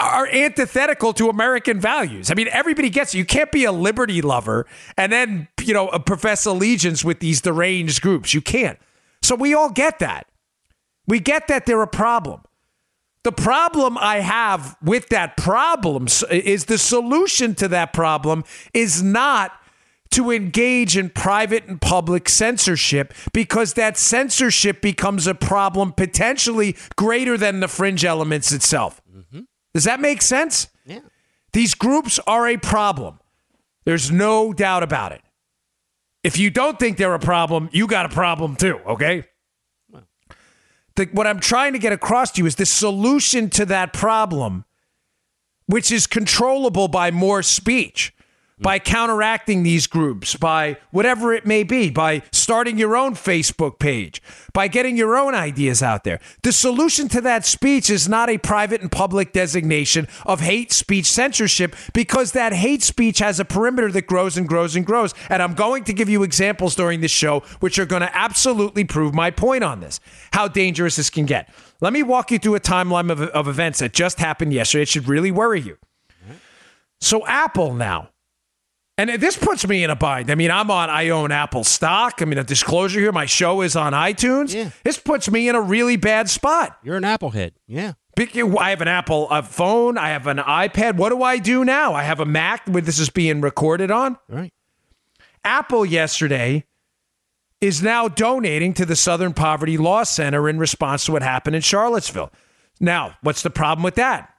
are 0.00 0.26
antithetical 0.28 1.12
to 1.12 1.28
American 1.28 1.78
values. 1.78 2.30
I 2.30 2.34
mean, 2.34 2.48
everybody 2.50 2.88
gets 2.88 3.14
it. 3.14 3.18
You 3.18 3.26
can't 3.26 3.52
be 3.52 3.64
a 3.64 3.72
liberty 3.72 4.22
lover 4.22 4.66
and 4.96 5.12
then, 5.12 5.48
you 5.62 5.74
know, 5.74 5.88
profess 5.88 6.46
allegiance 6.46 7.04
with 7.04 7.20
these 7.20 7.42
deranged 7.42 8.00
groups. 8.00 8.32
You 8.32 8.40
can't. 8.40 8.78
So 9.20 9.34
we 9.34 9.52
all 9.52 9.68
get 9.68 9.98
that. 9.98 10.26
We 11.06 11.20
get 11.20 11.48
that 11.48 11.66
they're 11.66 11.82
a 11.82 11.86
problem. 11.86 12.40
The 13.22 13.32
problem 13.32 13.98
I 13.98 14.20
have 14.20 14.76
with 14.82 15.10
that 15.10 15.36
problem 15.36 16.06
is 16.30 16.64
the 16.64 16.78
solution 16.78 17.54
to 17.56 17.68
that 17.68 17.92
problem 17.92 18.44
is 18.72 19.02
not 19.02 19.52
to 20.12 20.30
engage 20.30 20.96
in 20.96 21.10
private 21.10 21.66
and 21.66 21.80
public 21.80 22.28
censorship 22.28 23.14
because 23.32 23.74
that 23.74 23.96
censorship 23.96 24.80
becomes 24.80 25.26
a 25.26 25.34
problem 25.34 25.92
potentially 25.92 26.76
greater 26.96 27.36
than 27.36 27.60
the 27.60 27.68
fringe 27.68 28.04
elements 28.04 28.52
itself. 28.52 29.00
Mm-hmm. 29.14 29.40
Does 29.74 29.84
that 29.84 30.00
make 30.00 30.22
sense? 30.22 30.68
Yeah. 30.84 31.00
These 31.52 31.74
groups 31.74 32.18
are 32.26 32.48
a 32.48 32.56
problem. 32.56 33.20
There's 33.84 34.10
no 34.10 34.52
doubt 34.52 34.82
about 34.82 35.12
it. 35.12 35.22
If 36.24 36.38
you 36.38 36.50
don't 36.50 36.78
think 36.78 36.96
they're 36.96 37.14
a 37.14 37.18
problem, 37.18 37.68
you 37.72 37.86
got 37.86 38.06
a 38.06 38.10
problem 38.10 38.56
too, 38.56 38.78
okay? 38.86 39.24
The, 40.96 41.08
what 41.12 41.26
I'm 41.26 41.40
trying 41.40 41.72
to 41.72 41.78
get 41.78 41.92
across 41.92 42.32
to 42.32 42.42
you 42.42 42.46
is 42.46 42.56
the 42.56 42.66
solution 42.66 43.48
to 43.50 43.64
that 43.66 43.92
problem, 43.92 44.64
which 45.66 45.92
is 45.92 46.06
controllable 46.06 46.88
by 46.88 47.10
more 47.10 47.42
speech 47.42 48.12
Mm. 48.60 48.62
by 48.62 48.78
counteracting 48.78 49.62
these 49.62 49.86
groups, 49.86 50.36
by 50.36 50.76
whatever 50.90 51.32
it 51.32 51.46
may 51.46 51.62
be, 51.62 51.88
by 51.90 52.22
starting 52.30 52.78
your 52.78 52.94
own 52.94 53.14
Facebook 53.14 53.78
page, 53.78 54.22
by 54.52 54.68
getting 54.68 54.96
your 54.96 55.16
own 55.16 55.34
ideas 55.34 55.82
out 55.82 56.04
there. 56.04 56.20
The 56.42 56.52
solution 56.52 57.08
to 57.08 57.20
that 57.22 57.46
speech 57.46 57.88
is 57.88 58.08
not 58.08 58.28
a 58.28 58.38
private 58.38 58.82
and 58.82 58.92
public 58.92 59.32
designation 59.32 60.06
of 60.26 60.40
hate 60.40 60.72
speech 60.72 61.06
censorship 61.06 61.74
because 61.94 62.32
that 62.32 62.52
hate 62.52 62.82
speech 62.82 63.18
has 63.20 63.40
a 63.40 63.44
perimeter 63.44 63.90
that 63.92 64.06
grows 64.06 64.36
and 64.36 64.46
grows 64.46 64.76
and 64.76 64.84
grows. 64.84 65.14
And 65.30 65.42
I'm 65.42 65.54
going 65.54 65.84
to 65.84 65.92
give 65.92 66.08
you 66.08 66.22
examples 66.22 66.74
during 66.74 67.00
this 67.00 67.10
show 67.10 67.40
which 67.60 67.78
are 67.78 67.86
going 67.86 68.02
to 68.02 68.16
absolutely 68.16 68.84
prove 68.84 69.14
my 69.14 69.30
point 69.30 69.64
on 69.64 69.80
this, 69.80 70.00
how 70.32 70.48
dangerous 70.48 70.96
this 70.96 71.08
can 71.08 71.24
get. 71.24 71.48
Let 71.80 71.94
me 71.94 72.02
walk 72.02 72.30
you 72.30 72.38
through 72.38 72.56
a 72.56 72.60
timeline 72.60 73.10
of, 73.10 73.22
of 73.22 73.48
events 73.48 73.78
that 73.78 73.94
just 73.94 74.18
happened 74.18 74.52
yesterday. 74.52 74.82
It 74.82 74.88
should 74.88 75.08
really 75.08 75.30
worry 75.30 75.60
you. 75.60 75.78
So, 77.02 77.26
Apple 77.26 77.72
now 77.72 78.10
and 79.08 79.20
this 79.20 79.36
puts 79.36 79.66
me 79.66 79.82
in 79.84 79.90
a 79.90 79.96
bind. 79.96 80.30
I 80.30 80.34
mean, 80.34 80.50
I'm 80.50 80.70
on, 80.70 80.90
I 80.90 81.08
own 81.08 81.32
Apple 81.32 81.64
stock. 81.64 82.20
I 82.20 82.24
mean, 82.26 82.38
a 82.38 82.44
disclosure 82.44 83.00
here, 83.00 83.12
my 83.12 83.26
show 83.26 83.62
is 83.62 83.76
on 83.76 83.92
iTunes. 83.92 84.54
Yeah. 84.54 84.70
This 84.84 84.98
puts 84.98 85.30
me 85.30 85.48
in 85.48 85.54
a 85.54 85.60
really 85.60 85.96
bad 85.96 86.28
spot. 86.28 86.76
You're 86.82 86.96
an 86.96 87.04
Apple 87.04 87.30
head. 87.30 87.54
Yeah. 87.66 87.94
I 88.18 88.70
have 88.70 88.82
an 88.82 88.88
Apple 88.88 89.30
a 89.30 89.42
phone. 89.42 89.96
I 89.96 90.10
have 90.10 90.26
an 90.26 90.36
iPad. 90.36 90.96
What 90.96 91.08
do 91.08 91.22
I 91.22 91.38
do 91.38 91.64
now? 91.64 91.94
I 91.94 92.02
have 92.02 92.20
a 92.20 92.26
Mac 92.26 92.66
where 92.66 92.82
this 92.82 92.98
is 92.98 93.08
being 93.08 93.40
recorded 93.40 93.90
on. 93.90 94.18
Right. 94.28 94.52
Apple 95.42 95.86
yesterday 95.86 96.66
is 97.62 97.82
now 97.82 98.08
donating 98.08 98.74
to 98.74 98.84
the 98.84 98.96
Southern 98.96 99.32
Poverty 99.32 99.78
Law 99.78 100.02
Center 100.02 100.50
in 100.50 100.58
response 100.58 101.06
to 101.06 101.12
what 101.12 101.22
happened 101.22 101.56
in 101.56 101.62
Charlottesville. 101.62 102.30
Now, 102.78 103.16
what's 103.22 103.42
the 103.42 103.48
problem 103.48 103.82
with 103.82 103.94
that? 103.94 104.34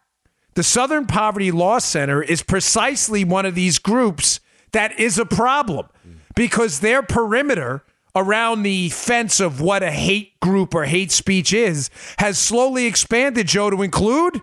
The 0.53 0.63
Southern 0.63 1.07
Poverty 1.07 1.49
Law 1.49 1.79
Center 1.79 2.21
is 2.21 2.43
precisely 2.43 3.23
one 3.23 3.47
of 3.47 3.55
these 3.55 3.79
groups 3.79 4.40
that 4.73 4.99
is 4.99 5.17
a 5.17 5.25
problem 5.25 5.87
because 6.35 6.79
their 6.79 7.01
perimeter 7.01 7.83
around 8.15 8.63
the 8.63 8.89
fence 8.89 9.39
of 9.39 9.61
what 9.61 9.83
a 9.83 9.91
hate 9.91 10.39
group 10.39 10.75
or 10.75 10.85
hate 10.85 11.11
speech 11.11 11.53
is 11.53 11.89
has 12.19 12.37
slowly 12.37 12.85
expanded, 12.85 13.47
Joe, 13.47 13.69
to 13.69 13.81
include 13.81 14.41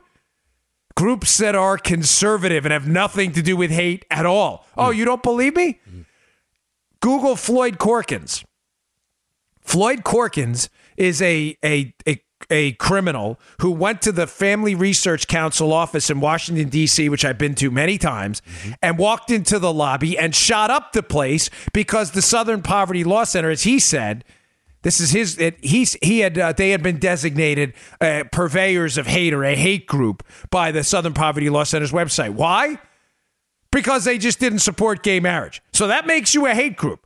groups 0.97 1.37
that 1.39 1.55
are 1.55 1.79
conservative 1.79 2.65
and 2.65 2.73
have 2.73 2.89
nothing 2.89 3.33
to 3.33 3.43
do 3.43 3.57
with 3.57 3.71
hate 3.71 4.05
at 4.11 4.27
all. 4.27 4.67
Oh, 4.77 4.87
mm. 4.87 4.97
you 4.97 5.05
don't 5.05 5.23
believe 5.23 5.55
me? 5.55 5.81
Google 7.01 7.37
Floyd 7.37 7.79
Corkins. 7.79 8.45
Floyd 9.61 10.03
Corkins 10.03 10.69
is 10.97 11.23
a, 11.23 11.57
a, 11.65 11.95
a 12.07 12.21
a 12.51 12.73
criminal 12.73 13.39
who 13.61 13.71
went 13.71 14.03
to 14.03 14.13
the 14.13 14.27
Family 14.27 14.75
Research 14.75 15.27
Council 15.27 15.73
office 15.73 16.11
in 16.11 16.21
Washington, 16.21 16.69
D.C., 16.69 17.09
which 17.09 17.25
I've 17.25 17.39
been 17.39 17.55
to 17.57 17.71
many 17.71 17.99
times, 17.99 18.41
mm-hmm. 18.41 18.73
and 18.83 18.99
walked 18.99 19.31
into 19.31 19.59
the 19.59 19.73
lobby 19.73 20.17
and 20.17 20.35
shot 20.35 20.71
up 20.71 20.93
the 20.93 21.03
place 21.03 21.51
because 21.73 22.13
the 22.13 22.23
Southern 22.23 22.63
Poverty 22.63 23.05
Law 23.05 23.25
Center, 23.25 23.51
as 23.51 23.63
he 23.63 23.79
said, 23.79 24.25
This 24.83 25.01
is 25.01 25.11
his. 25.11 25.39
It, 25.39 25.63
he's 25.63 25.97
he 26.03 26.21
had 26.21 26.39
uh, 26.39 26.53
they 26.53 26.71
had 26.71 26.83
been 26.83 26.99
designated 26.99 27.75
uh, 28.01 28.25
purveyors 28.31 28.97
of 28.97 29.07
hate 29.07 29.35
or 29.35 29.45
a 29.45 29.57
hate 29.57 29.87
group 29.87 30.23
by 30.51 30.73
the 30.73 30.85
Southern 30.85 31.15
Poverty 31.15 31.51
Law 31.51 31.65
Center's 31.65 31.93
website. 31.93 32.35
Why? 32.35 32.79
Because 33.71 34.05
they 34.05 34.17
just 34.17 34.41
didn't 34.41 34.61
support 34.61 35.03
gay 35.03 35.21
marriage. 35.21 35.61
So 35.73 35.89
that 35.89 36.07
makes 36.07 36.35
you 36.35 36.47
a 36.47 36.55
hate 36.55 36.77
group. 36.77 37.05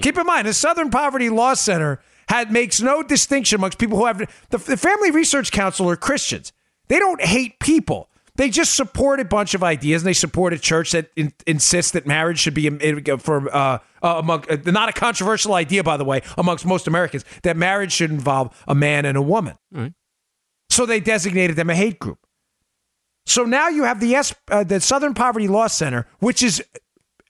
Keep 0.00 0.18
in 0.18 0.26
mind, 0.26 0.46
the 0.46 0.54
Southern 0.54 0.90
Poverty 0.90 1.28
Law 1.28 1.54
Center 1.54 2.00
had 2.30 2.52
makes 2.52 2.80
no 2.80 3.02
distinction 3.02 3.56
amongst 3.56 3.76
people 3.76 3.98
who 3.98 4.06
have 4.06 4.18
the, 4.50 4.58
the 4.58 4.76
Family 4.76 5.10
Research 5.10 5.50
Council 5.50 5.90
are 5.90 5.96
Christians. 5.96 6.52
They 6.86 7.00
don't 7.00 7.20
hate 7.20 7.58
people. 7.58 8.08
They 8.36 8.50
just 8.50 8.76
support 8.76 9.18
a 9.18 9.24
bunch 9.24 9.54
of 9.54 9.64
ideas, 9.64 10.02
and 10.02 10.06
they 10.06 10.12
support 10.14 10.52
a 10.52 10.58
church 10.58 10.92
that 10.92 11.10
in, 11.16 11.32
insists 11.44 11.90
that 11.90 12.06
marriage 12.06 12.38
should 12.38 12.54
be 12.54 12.68
um, 12.68 13.18
for 13.18 13.52
uh, 13.54 13.78
uh, 14.02 14.14
among 14.18 14.44
uh, 14.48 14.58
not 14.66 14.88
a 14.88 14.92
controversial 14.92 15.54
idea, 15.54 15.82
by 15.82 15.96
the 15.96 16.04
way, 16.04 16.22
amongst 16.38 16.64
most 16.64 16.86
Americans 16.86 17.24
that 17.42 17.56
marriage 17.56 17.92
should 17.92 18.12
involve 18.12 18.56
a 18.68 18.76
man 18.76 19.04
and 19.04 19.18
a 19.18 19.22
woman. 19.22 19.58
Right. 19.72 19.92
So 20.70 20.86
they 20.86 21.00
designated 21.00 21.56
them 21.56 21.68
a 21.68 21.74
hate 21.74 21.98
group. 21.98 22.20
So 23.26 23.42
now 23.42 23.68
you 23.68 23.82
have 23.82 23.98
the 23.98 24.14
S, 24.14 24.32
uh, 24.48 24.62
the 24.62 24.80
Southern 24.80 25.14
Poverty 25.14 25.48
Law 25.48 25.66
Center, 25.66 26.06
which 26.20 26.44
is 26.44 26.62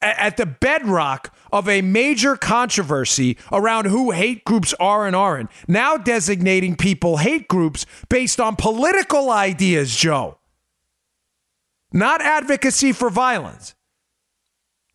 at 0.03 0.37
the 0.37 0.47
bedrock 0.47 1.35
of 1.53 1.69
a 1.69 1.83
major 1.83 2.37
controversy 2.37 3.37
around 3.53 3.87
who 3.87 4.13
hate 4.13 4.45
groups 4.45 4.75
are 4.81 5.07
and 5.07 5.15
aren't, 5.15 5.51
now 5.69 5.97
designating 5.97 6.77
people 6.77 7.19
hate 7.19 7.49
groups 7.49 7.87
based 8.09 8.41
on 8.41 8.57
political 8.57 9.31
ideas, 9.31 9.95
Joe, 9.97 10.39
not 11.93 12.23
advocacy 12.23 12.93
for 12.93 13.11
violence. 13.11 13.75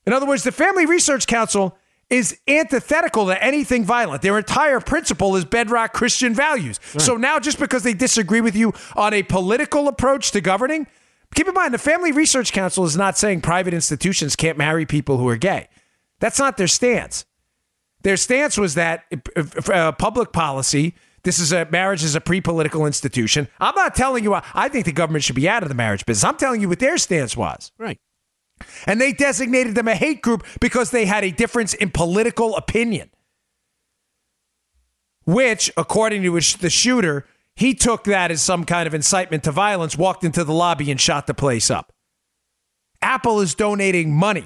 In 0.06 0.14
other 0.14 0.26
words, 0.26 0.44
the 0.44 0.52
Family 0.52 0.86
Research 0.86 1.28
Council 1.28 1.78
is 2.10 2.38
antithetical 2.48 3.26
to 3.26 3.44
anything 3.44 3.84
violent. 3.84 4.22
Their 4.22 4.38
entire 4.38 4.80
principle 4.80 5.36
is 5.36 5.44
bedrock 5.44 5.94
Christian 5.94 6.36
values. 6.36 6.80
Right. 6.94 7.02
So 7.02 7.18
now, 7.18 7.40
just 7.40 7.60
because 7.60 7.82
they 7.82 7.94
disagree 7.94 8.42
with 8.42 8.56
you 8.56 8.74
on 8.96 9.14
a 9.14 9.24
political 9.24 9.88
approach 9.88 10.32
to 10.32 10.42
governing, 10.42 10.86
Keep 11.36 11.50
in 11.50 11.54
mind, 11.54 11.74
the 11.74 11.77
Family 11.77 12.12
Research 12.12 12.54
Council 12.54 12.86
is 12.86 12.96
not 12.96 13.18
saying 13.18 13.42
private 13.42 13.74
institutions 13.74 14.36
can't 14.36 14.58
marry 14.58 14.86
people 14.86 15.18
who 15.18 15.27
are 15.27 15.38
gay. 15.38 15.68
That's 16.20 16.39
not 16.39 16.58
their 16.58 16.68
stance. 16.68 17.25
Their 18.01 18.18
stance 18.18 18.58
was 18.58 18.75
that 18.75 19.04
uh, 19.36 19.92
public 19.94 20.32
policy, 20.32 20.96
this 21.24 21.39
is 21.39 21.51
a 21.51 21.68
marriage 21.72 22.04
is 22.04 22.15
a 22.15 22.22
pre-political 22.22 22.86
institution. 22.86 23.48
I'm 23.60 23.75
not 23.75 23.96
telling 23.96 24.24
you 24.24 24.34
I 24.34 24.70
think 24.70 24.86
the 24.86 24.92
government 24.92 25.24
should 25.24 25.36
be 25.36 25.50
out 25.50 25.63
of 25.63 25.70
the 25.70 25.75
marriage 25.75 26.06
business. 26.06 26.24
I'm 26.24 26.38
telling 26.38 26.62
you 26.62 26.70
what 26.70 26.80
their 26.80 26.98
stance 26.98 27.36
was. 27.36 27.72
Right. 27.77 28.00
And 28.86 29.01
they 29.01 29.12
designated 29.12 29.75
them 29.75 29.88
a 29.88 29.96
hate 29.96 30.22
group 30.22 30.46
because 30.62 30.92
they 30.92 31.06
had 31.06 31.25
a 31.25 31.32
difference 31.32 31.74
in 31.74 31.89
political 31.89 32.56
opinion. 32.56 33.10
Which, 35.25 35.72
according 35.75 36.22
to 36.24 36.58
the 36.60 36.70
shooter, 36.70 37.25
he 37.56 37.74
took 37.74 38.04
that 38.06 38.32
as 38.32 38.42
some 38.42 38.66
kind 38.66 38.88
of 38.88 38.94
incitement 38.94 39.44
to 39.44 39.52
violence, 39.52 39.98
walked 39.98 40.24
into 40.24 40.44
the 40.44 40.54
lobby 40.54 40.92
and 40.92 41.00
shot 41.00 41.28
the 41.28 41.34
place 41.34 41.72
up. 41.72 41.94
Apple 43.02 43.40
is 43.40 43.56
donating 43.56 44.16
money, 44.16 44.46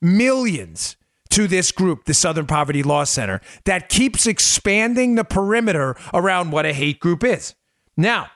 millions, 0.00 0.96
to 1.36 1.46
this 1.46 1.70
group, 1.70 2.06
the 2.06 2.14
Southern 2.14 2.46
Poverty 2.46 2.82
Law 2.82 3.04
Center, 3.04 3.42
that 3.64 3.90
keeps 3.90 4.26
expanding 4.26 5.16
the 5.16 5.24
perimeter 5.24 5.94
around 6.14 6.50
what 6.50 6.64
a 6.64 6.72
hate 6.72 6.98
group 6.98 7.22
is. 7.22 7.54
Now, 7.94 8.30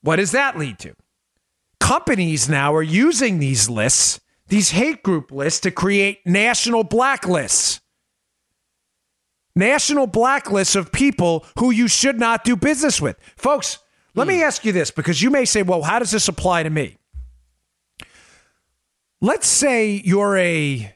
what 0.00 0.16
does 0.16 0.32
that 0.32 0.58
lead 0.58 0.78
to? 0.78 0.94
Companies 1.80 2.48
now 2.48 2.74
are 2.74 2.82
using 2.82 3.40
these 3.40 3.68
lists, 3.68 4.20
these 4.48 4.70
hate 4.70 5.02
group 5.02 5.30
lists, 5.30 5.60
to 5.60 5.70
create 5.70 6.20
national 6.24 6.82
blacklists 6.82 7.81
national 9.54 10.08
blacklists 10.08 10.76
of 10.76 10.92
people 10.92 11.44
who 11.58 11.70
you 11.70 11.88
should 11.88 12.18
not 12.18 12.44
do 12.44 12.56
business 12.56 13.00
with. 13.00 13.16
Folks, 13.36 13.78
let 14.14 14.26
me 14.26 14.36
hmm. 14.36 14.44
ask 14.44 14.64
you 14.64 14.72
this 14.72 14.90
because 14.90 15.22
you 15.22 15.30
may 15.30 15.44
say, 15.44 15.62
well, 15.62 15.82
how 15.82 15.98
does 15.98 16.10
this 16.10 16.28
apply 16.28 16.62
to 16.62 16.70
me? 16.70 16.98
Let's 19.20 19.46
say 19.46 20.02
you're 20.04 20.36
a 20.36 20.94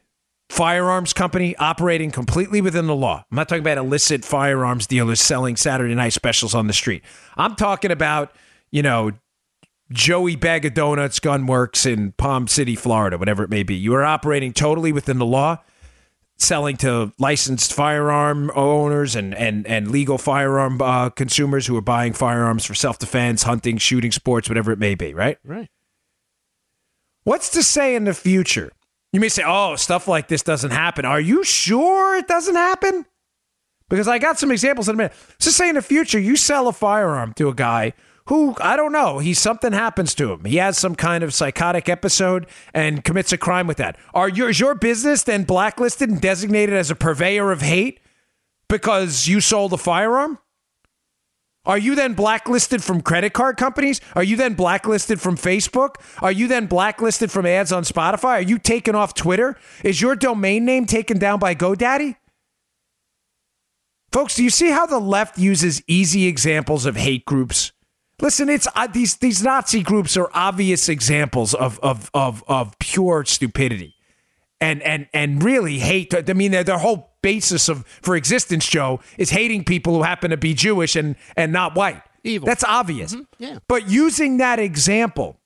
firearms 0.49 1.13
company 1.13 1.57
operating 1.57 2.11
completely 2.11 2.61
within 2.61 2.87
the 2.87 2.95
law. 2.95 3.25
I'm 3.31 3.37
not 3.37 3.49
talking 3.49 3.63
about 3.63 3.79
illicit 3.79 4.25
firearms 4.25 4.87
dealers 4.87 5.21
selling 5.21 5.57
Saturday 5.57 5.95
night 5.95 6.13
specials 6.13 6.55
on 6.55 6.67
the 6.67 6.73
street. 6.73 7.03
I'm 7.37 7.55
talking 7.57 7.91
about, 7.91 8.35
you 8.71 8.83
know, 8.83 9.13
Joey 9.93 10.35
Bag 10.35 10.65
of 10.65 10.75
Donuts 10.75 11.21
Gunworks 11.21 11.91
in 11.91 12.13
Palm 12.13 12.49
City, 12.49 12.75
Florida, 12.75 13.19
whatever 13.19 13.45
it 13.45 13.51
may 13.51 13.63
be. 13.63 13.77
You 13.77 13.95
are 13.95 14.05
operating 14.05 14.53
totally 14.53 14.93
within 14.93 15.19
the 15.19 15.27
law 15.27 15.59
selling 16.39 16.77
to 16.77 17.13
licensed 17.19 17.73
firearm 17.73 18.51
owners 18.55 19.17
and 19.17 19.35
and 19.35 19.67
and 19.67 19.91
legal 19.91 20.19
firearm 20.19 20.81
uh, 20.81 21.11
consumers 21.11 21.67
who 21.67 21.77
are 21.77 21.83
buying 21.83 22.13
firearms 22.13 22.65
for 22.65 22.75
self 22.75 22.99
defense, 22.99 23.43
hunting, 23.43 23.79
shooting 23.79 24.13
sports, 24.13 24.49
whatever 24.49 24.73
it 24.73 24.79
may 24.79 24.95
be. 24.95 25.15
Right. 25.15 25.39
Right. 25.45 25.69
What's 27.25 27.51
to 27.51 27.63
say 27.63 27.97
in 27.97 28.05
the 28.05 28.15
future? 28.15 28.73
You 29.13 29.21
may 29.21 29.29
say, 29.29 29.43
"Oh, 29.47 29.77
stuff 29.77 30.07
like 30.07 30.29
this 30.29 30.43
doesn't 30.43 30.71
happen." 30.71 31.05
Are 31.05 31.21
you 31.21 31.43
sure 31.43 32.17
it 32.17 32.29
doesn't 32.29 32.55
happen? 32.55 33.07
Because 33.89 34.09
I 34.09 34.19
got 34.19 34.39
some 34.39 34.51
examples 34.51 34.89
in 34.89 34.95
a 34.95 34.99
minute. 34.99 35.13
Let's 35.41 35.57
say 35.57 35.69
in 35.69 35.77
the 35.77 35.83
future 35.83 36.19
you 36.19 36.37
sell 36.37 36.69
a 36.69 36.73
firearm 36.73 37.33
to 37.35 37.49
a 37.49 37.55
guy 37.55 37.93
who 38.27 38.57
I 38.61 38.77
don't 38.77 38.93
know, 38.93 39.19
he 39.19 39.35
something 39.35 39.73
happens 39.73 40.15
to 40.17 40.33
him. 40.33 40.45
He 40.45 40.57
has 40.57 40.77
some 40.79 40.95
kind 40.95 41.23
of 41.23 41.33
psychotic 41.33 41.89
episode 41.89 42.47
and 42.75 43.05
commits 43.05 43.33
a 43.33 43.39
crime 43.39 43.67
with 43.67 43.77
that. 43.79 43.97
Are 44.15 44.29
your 44.29 44.51
is 44.51 44.61
your 44.61 44.75
business 44.75 45.23
then 45.23 45.45
blacklisted 45.45 46.11
and 46.11 46.21
designated 46.21 46.75
as 46.75 46.91
a 46.91 46.97
purveyor 46.97 47.53
of 47.53 47.63
hate 47.63 48.01
because 48.69 49.29
you 49.29 49.41
sold 49.41 49.73
a 49.73 49.77
firearm? 49.77 50.39
Are 51.65 51.79
you 51.79 51.97
then 51.97 52.15
blacklisted 52.15 52.83
from 52.83 53.01
credit 53.01 53.33
card 53.33 53.57
companies? 53.57 54.01
Are 54.15 54.23
you 54.23 54.37
then 54.37 54.55
blacklisted 54.55 55.21
from 55.21 55.37
Facebook? 55.37 55.97
Are 56.23 56.31
you 56.31 56.47
then 56.47 56.67
blacklisted 56.67 57.33
from 57.33 57.45
ads 57.45 57.73
on 57.73 57.83
Spotify? 57.83 58.25
Are 58.25 58.41
you 58.41 58.59
taken 58.59 58.95
off 58.95 59.15
Twitter? 59.15 59.57
Is 59.83 60.01
your 60.01 60.15
domain 60.15 60.65
name 60.65 60.87
taken 60.87 61.19
down 61.19 61.41
by 61.41 61.57
GoDaddy? 61.57 62.17
Folks, 64.13 64.37
do 64.37 64.45
you 64.45 64.51
see 64.51 64.71
how 64.71 64.87
the 64.87 65.01
left 65.01 65.39
uses 65.39 65.83
easy 65.89 66.29
examples 66.29 66.87
of 66.87 66.95
hate 66.95 67.25
groups 67.25 67.73
Listen, 68.21 68.49
it's 68.49 68.67
uh, 68.75 68.87
these 68.87 69.17
these 69.17 69.43
Nazi 69.43 69.83
groups 69.83 70.17
are 70.17 70.31
obvious 70.33 70.89
examples 70.89 71.53
of 71.55 71.79
of 71.81 72.11
of 72.15 72.43
of 72.49 72.79
pure 72.79 73.25
stupidity, 73.27 73.95
and 74.61 74.83
and 74.83 75.07
and 75.13 75.43
really 75.43 75.79
hate. 75.79 76.15
I 76.15 76.33
mean, 76.33 76.53
their, 76.53 76.65
their 76.65 76.79
whole 76.79 77.11
basis 77.21 77.69
of 77.69 77.87
for 77.87 78.17
existence, 78.17 78.67
Joe, 78.67 79.01
is 79.19 79.31
hating 79.31 79.65
people 79.65 79.95
who 79.95 80.03
happen 80.03 80.31
to 80.31 80.39
be 80.39 80.55
Jewish 80.55 80.97
and 80.97 81.17
and 81.37 81.53
not 81.53 81.75
white. 81.75 82.01
Evil. 82.25 82.47
That's 82.47 82.65
obvious. 82.65 83.15
Mm-hmm. 83.15 83.43
Yeah. 83.43 83.59
But 83.69 83.89
using 83.89 84.39
that 84.39 84.59
example 84.59 85.39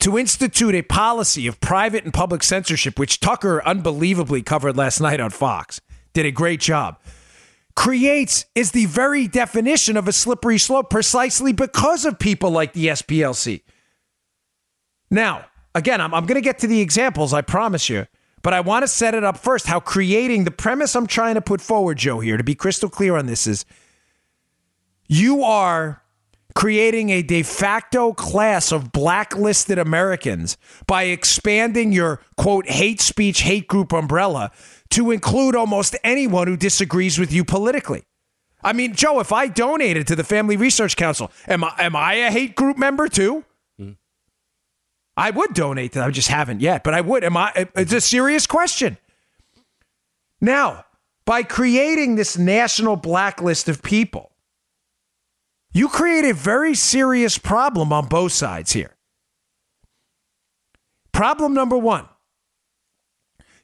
to 0.00 0.18
institute 0.18 0.74
a 0.74 0.82
policy 0.82 1.46
of 1.46 1.58
private 1.60 2.04
and 2.04 2.12
public 2.12 2.42
censorship, 2.42 2.98
which 2.98 3.18
Tucker 3.18 3.62
unbelievably 3.64 4.42
covered 4.42 4.76
last 4.76 5.00
night 5.00 5.20
on 5.20 5.30
Fox, 5.30 5.80
did 6.12 6.26
a 6.26 6.30
great 6.30 6.60
job 6.60 6.98
creates 7.74 8.46
is 8.54 8.72
the 8.72 8.86
very 8.86 9.26
definition 9.28 9.96
of 9.96 10.08
a 10.08 10.12
slippery 10.12 10.58
slope 10.58 10.90
precisely 10.90 11.52
because 11.52 12.04
of 12.04 12.18
people 12.18 12.50
like 12.50 12.72
the 12.72 12.88
SPLC. 12.88 13.62
Now, 15.10 15.46
again, 15.74 16.00
I'm, 16.00 16.14
I'm 16.14 16.26
going 16.26 16.36
to 16.36 16.44
get 16.44 16.58
to 16.60 16.66
the 16.66 16.80
examples, 16.80 17.32
I 17.32 17.42
promise 17.42 17.88
you, 17.88 18.06
but 18.42 18.54
I 18.54 18.60
want 18.60 18.82
to 18.82 18.88
set 18.88 19.14
it 19.14 19.24
up 19.24 19.36
first 19.36 19.66
how 19.66 19.80
creating 19.80 20.44
the 20.44 20.50
premise 20.50 20.94
I'm 20.94 21.06
trying 21.06 21.34
to 21.34 21.40
put 21.40 21.60
forward, 21.60 21.98
Joe, 21.98 22.20
here, 22.20 22.36
to 22.36 22.44
be 22.44 22.54
crystal 22.54 22.88
clear 22.88 23.16
on 23.16 23.26
this, 23.26 23.46
is 23.46 23.64
you 25.08 25.42
are 25.42 25.99
creating 26.54 27.10
a 27.10 27.22
de 27.22 27.42
facto 27.42 28.12
class 28.12 28.72
of 28.72 28.92
blacklisted 28.92 29.78
Americans 29.78 30.56
by 30.86 31.04
expanding 31.04 31.92
your 31.92 32.20
quote 32.36 32.68
hate 32.68 33.00
speech, 33.00 33.42
hate 33.42 33.68
group 33.68 33.92
umbrella 33.92 34.50
to 34.90 35.10
include 35.10 35.54
almost 35.54 35.96
anyone 36.02 36.46
who 36.48 36.56
disagrees 36.56 37.18
with 37.18 37.32
you 37.32 37.44
politically. 37.44 38.04
I 38.62 38.72
mean, 38.72 38.94
Joe, 38.94 39.20
if 39.20 39.32
I 39.32 39.46
donated 39.46 40.06
to 40.08 40.16
the 40.16 40.24
Family 40.24 40.56
Research 40.56 40.96
Council, 40.96 41.30
am 41.48 41.64
I, 41.64 41.72
am 41.78 41.96
I 41.96 42.14
a 42.14 42.30
hate 42.30 42.54
group 42.54 42.76
member 42.76 43.08
too? 43.08 43.44
Mm. 43.80 43.96
I 45.16 45.30
would 45.30 45.54
donate 45.54 45.92
to 45.92 46.00
them. 46.00 46.08
I 46.08 46.10
just 46.10 46.28
haven't 46.28 46.60
yet, 46.60 46.84
but 46.84 46.92
I 46.92 47.00
would. 47.00 47.24
Am 47.24 47.36
I? 47.36 47.68
It's 47.74 47.92
a 47.92 48.00
serious 48.00 48.46
question. 48.46 48.98
Now, 50.40 50.84
by 51.24 51.42
creating 51.42 52.16
this 52.16 52.36
national 52.36 52.96
blacklist 52.96 53.68
of 53.68 53.82
people, 53.82 54.29
you 55.72 55.88
create 55.88 56.24
a 56.24 56.34
very 56.34 56.74
serious 56.74 57.38
problem 57.38 57.92
on 57.92 58.06
both 58.06 58.32
sides 58.32 58.72
here. 58.72 58.96
Problem 61.12 61.54
number 61.54 61.76
one 61.76 62.08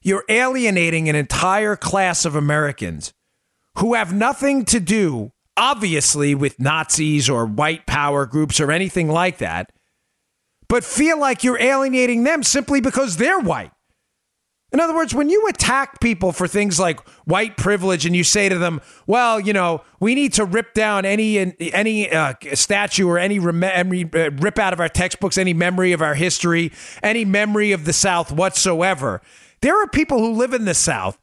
you're 0.03 0.25
alienating 0.29 1.09
an 1.09 1.17
entire 1.17 1.75
class 1.75 2.25
of 2.25 2.37
Americans 2.37 3.13
who 3.79 3.95
have 3.95 4.15
nothing 4.15 4.65
to 4.65 4.79
do, 4.79 5.33
obviously, 5.57 6.33
with 6.33 6.61
Nazis 6.61 7.29
or 7.29 7.45
white 7.45 7.87
power 7.87 8.25
groups 8.25 8.61
or 8.61 8.71
anything 8.71 9.09
like 9.09 9.39
that, 9.39 9.73
but 10.69 10.85
feel 10.85 11.19
like 11.19 11.43
you're 11.43 11.61
alienating 11.61 12.23
them 12.23 12.45
simply 12.45 12.81
because 12.81 13.17
they're 13.17 13.41
white. 13.41 13.73
In 14.73 14.81
other 14.81 14.95
words, 14.95 15.15
when 15.15 15.31
you 15.31 15.47
attack 15.49 16.01
people 16.01 16.33
for 16.33 16.49
things 16.49 16.81
like 16.81 17.01
white 17.25 17.57
privilege 17.57 18.05
and 18.05 18.17
you 18.17 18.25
say 18.25 18.49
to 18.49 18.59
them, 18.59 18.81
"Well, 19.07 19.39
you 19.39 19.53
know, 19.53 19.83
we 20.01 20.15
need 20.15 20.33
to 20.35 20.45
rip 20.45 20.75
down 20.75 21.05
any 21.05 21.55
any 21.73 22.11
uh, 22.11 22.35
statue 22.55 23.09
or 23.09 23.19
any 23.19 23.39
rem- 23.39 23.63
uh, 23.63 24.31
rip 24.41 24.59
out 24.59 24.73
of 24.73 24.81
our 24.81 24.89
textbooks 24.89 25.39
any 25.39 25.55
memory 25.55 25.93
of 25.93 26.03
our 26.03 26.15
history, 26.15 26.73
any 27.03 27.25
memory 27.25 27.73
of 27.73 27.85
the 27.85 27.93
South 27.93 28.33
whatsoever," 28.33 29.23
there 29.61 29.81
are 29.81 29.89
people 29.89 30.19
who 30.19 30.33
live 30.33 30.53
in 30.53 30.65
the 30.65 30.75
South 30.75 31.19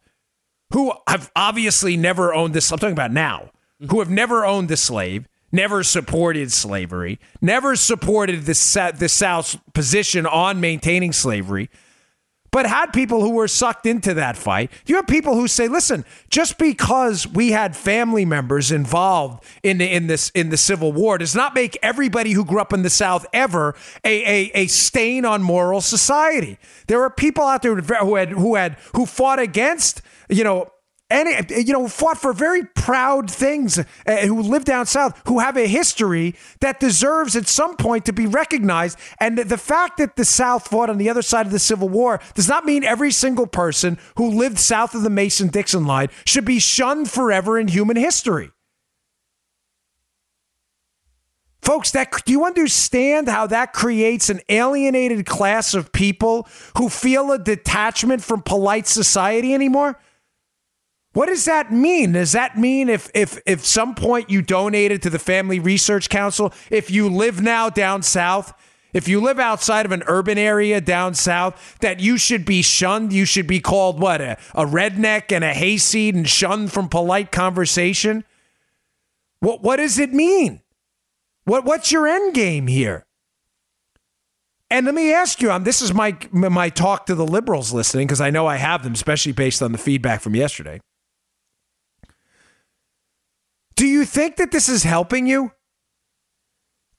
who 0.71 0.93
have 1.07 1.29
obviously 1.35 1.97
never 1.97 2.33
owned 2.33 2.53
this. 2.53 2.71
I'm 2.71 2.79
talking 2.79 2.93
about 2.93 3.11
now, 3.11 3.51
who 3.89 3.99
have 3.99 4.09
never 4.09 4.45
owned 4.45 4.69
the 4.69 4.77
slave, 4.77 5.27
never 5.51 5.83
supported 5.83 6.51
slavery, 6.51 7.19
never 7.41 7.75
supported 7.75 8.45
the 8.45 8.93
the 8.97 9.09
South's 9.09 9.57
position 9.73 10.25
on 10.25 10.61
maintaining 10.61 11.11
slavery 11.11 11.69
but 12.53 12.67
had 12.67 12.93
people 12.93 13.19
who 13.19 13.31
were 13.31 13.47
sucked 13.47 13.87
into 13.87 14.13
that 14.13 14.37
fight. 14.37 14.71
You 14.85 14.95
have 14.97 15.07
people 15.07 15.33
who 15.33 15.47
say, 15.47 15.67
"Listen, 15.67 16.05
just 16.29 16.59
because 16.59 17.27
we 17.27 17.51
had 17.51 17.75
family 17.75 18.25
members 18.25 18.71
involved 18.71 19.43
in 19.63 19.79
the, 19.79 19.91
in 19.91 20.05
this 20.05 20.29
in 20.29 20.49
the 20.49 20.57
Civil 20.57 20.93
War 20.93 21.17
does 21.17 21.35
not 21.35 21.55
make 21.55 21.77
everybody 21.81 22.31
who 22.31 22.45
grew 22.45 22.61
up 22.61 22.71
in 22.71 22.83
the 22.83 22.91
South 22.91 23.25
ever 23.33 23.75
a, 24.05 24.23
a, 24.23 24.51
a 24.53 24.67
stain 24.67 25.25
on 25.25 25.41
moral 25.41 25.81
society." 25.81 26.59
There 26.85 27.01
are 27.01 27.09
people 27.09 27.43
out 27.43 27.63
there 27.63 27.75
who 27.75 28.15
had 28.15 28.29
who 28.29 28.53
had 28.55 28.77
who 28.95 29.07
fought 29.07 29.39
against 29.39 30.03
you 30.29 30.43
know 30.43 30.71
and 31.13 31.51
you 31.51 31.71
know 31.71 31.87
fought 31.87 32.17
for 32.17 32.33
very 32.33 32.65
proud 32.65 33.29
things 33.29 33.77
uh, 33.77 33.85
who 34.25 34.41
live 34.41 34.65
down 34.65 34.85
south 34.85 35.21
who 35.27 35.39
have 35.39 35.55
a 35.55 35.67
history 35.67 36.35
that 36.59 36.79
deserves 36.79 37.35
at 37.35 37.47
some 37.47 37.77
point 37.77 38.05
to 38.05 38.11
be 38.11 38.25
recognized 38.25 38.97
and 39.19 39.37
the 39.37 39.57
fact 39.57 39.97
that 39.97 40.15
the 40.15 40.25
south 40.25 40.67
fought 40.67 40.89
on 40.89 40.97
the 40.97 41.09
other 41.09 41.21
side 41.21 41.45
of 41.45 41.51
the 41.51 41.59
civil 41.59 41.87
war 41.87 42.19
does 42.33 42.49
not 42.49 42.65
mean 42.65 42.83
every 42.83 43.11
single 43.11 43.47
person 43.47 43.97
who 44.17 44.29
lived 44.29 44.57
south 44.57 44.95
of 44.95 45.03
the 45.03 45.09
mason-dixon 45.09 45.85
line 45.85 46.09
should 46.25 46.45
be 46.45 46.59
shunned 46.59 47.09
forever 47.09 47.59
in 47.59 47.67
human 47.67 47.95
history 47.95 48.51
Folks, 51.63 51.91
that 51.91 52.11
do 52.25 52.33
you 52.33 52.43
understand 52.43 53.29
how 53.29 53.47
that 53.47 53.71
creates 53.71 54.29
an 54.29 54.41
alienated 54.49 55.25
class 55.25 55.73
of 55.73 55.93
people 55.93 56.45
who 56.77 56.89
feel 56.89 57.31
a 57.31 57.39
detachment 57.39 58.21
from 58.21 58.41
polite 58.41 58.85
society 58.85 59.53
anymore? 59.53 59.97
What 61.13 61.27
does 61.27 61.45
that 61.45 61.71
mean? 61.71 62.13
Does 62.13 62.31
that 62.31 62.57
mean 62.57 62.89
if 62.89 63.09
if 63.13 63.39
if 63.45 63.63
some 63.63 63.93
point 63.93 64.31
you 64.31 64.41
donated 64.41 65.03
to 65.03 65.11
the 65.11 65.19
Family 65.19 65.59
Research 65.59 66.09
Council, 66.09 66.51
if 66.71 66.89
you 66.89 67.07
live 67.07 67.39
now 67.41 67.69
down 67.69 68.01
south, 68.01 68.53
if 68.93 69.07
you 69.07 69.21
live 69.21 69.39
outside 69.39 69.85
of 69.85 69.91
an 69.91 70.03
urban 70.07 70.39
area 70.39 70.81
down 70.81 71.13
south, 71.13 71.77
that 71.81 71.99
you 71.99 72.17
should 72.17 72.45
be 72.45 72.63
shunned, 72.63 73.13
you 73.13 73.25
should 73.25 73.45
be 73.45 73.59
called 73.59 73.99
what 73.99 74.21
a, 74.21 74.37
a 74.55 74.65
redneck 74.65 75.31
and 75.31 75.43
a 75.43 75.53
hayseed 75.53 76.15
and 76.15 76.27
shunned 76.27 76.71
from 76.71 76.89
polite 76.89 77.31
conversation? 77.31 78.23
What 79.39 79.61
what 79.61 79.75
does 79.75 79.99
it 79.99 80.13
mean? 80.13 80.61
What 81.45 81.63
what's 81.63 81.91
your 81.91 82.07
end 82.07 82.33
game 82.33 82.65
here? 82.65 83.05
And 84.71 84.87
let 84.87 84.95
me 84.95 85.13
ask 85.13 85.39
you, 85.43 85.51
um, 85.51 85.63
this 85.63 85.79
is 85.79 85.93
my 85.93 86.17
my 86.31 86.69
talk 86.69 87.05
to 87.05 87.13
the 87.13 87.27
liberals 87.27 87.71
listening 87.71 88.07
because 88.07 88.21
I 88.21 88.31
know 88.31 88.47
I 88.47 88.55
have 88.55 88.81
them, 88.81 88.93
especially 88.93 89.31
based 89.31 89.61
on 89.61 89.73
the 89.73 89.77
feedback 89.77 90.21
from 90.21 90.35
yesterday. 90.35 90.79
Do 93.75 93.85
you 93.85 94.05
think 94.05 94.37
that 94.37 94.51
this 94.51 94.69
is 94.69 94.83
helping 94.83 95.27
you? 95.27 95.51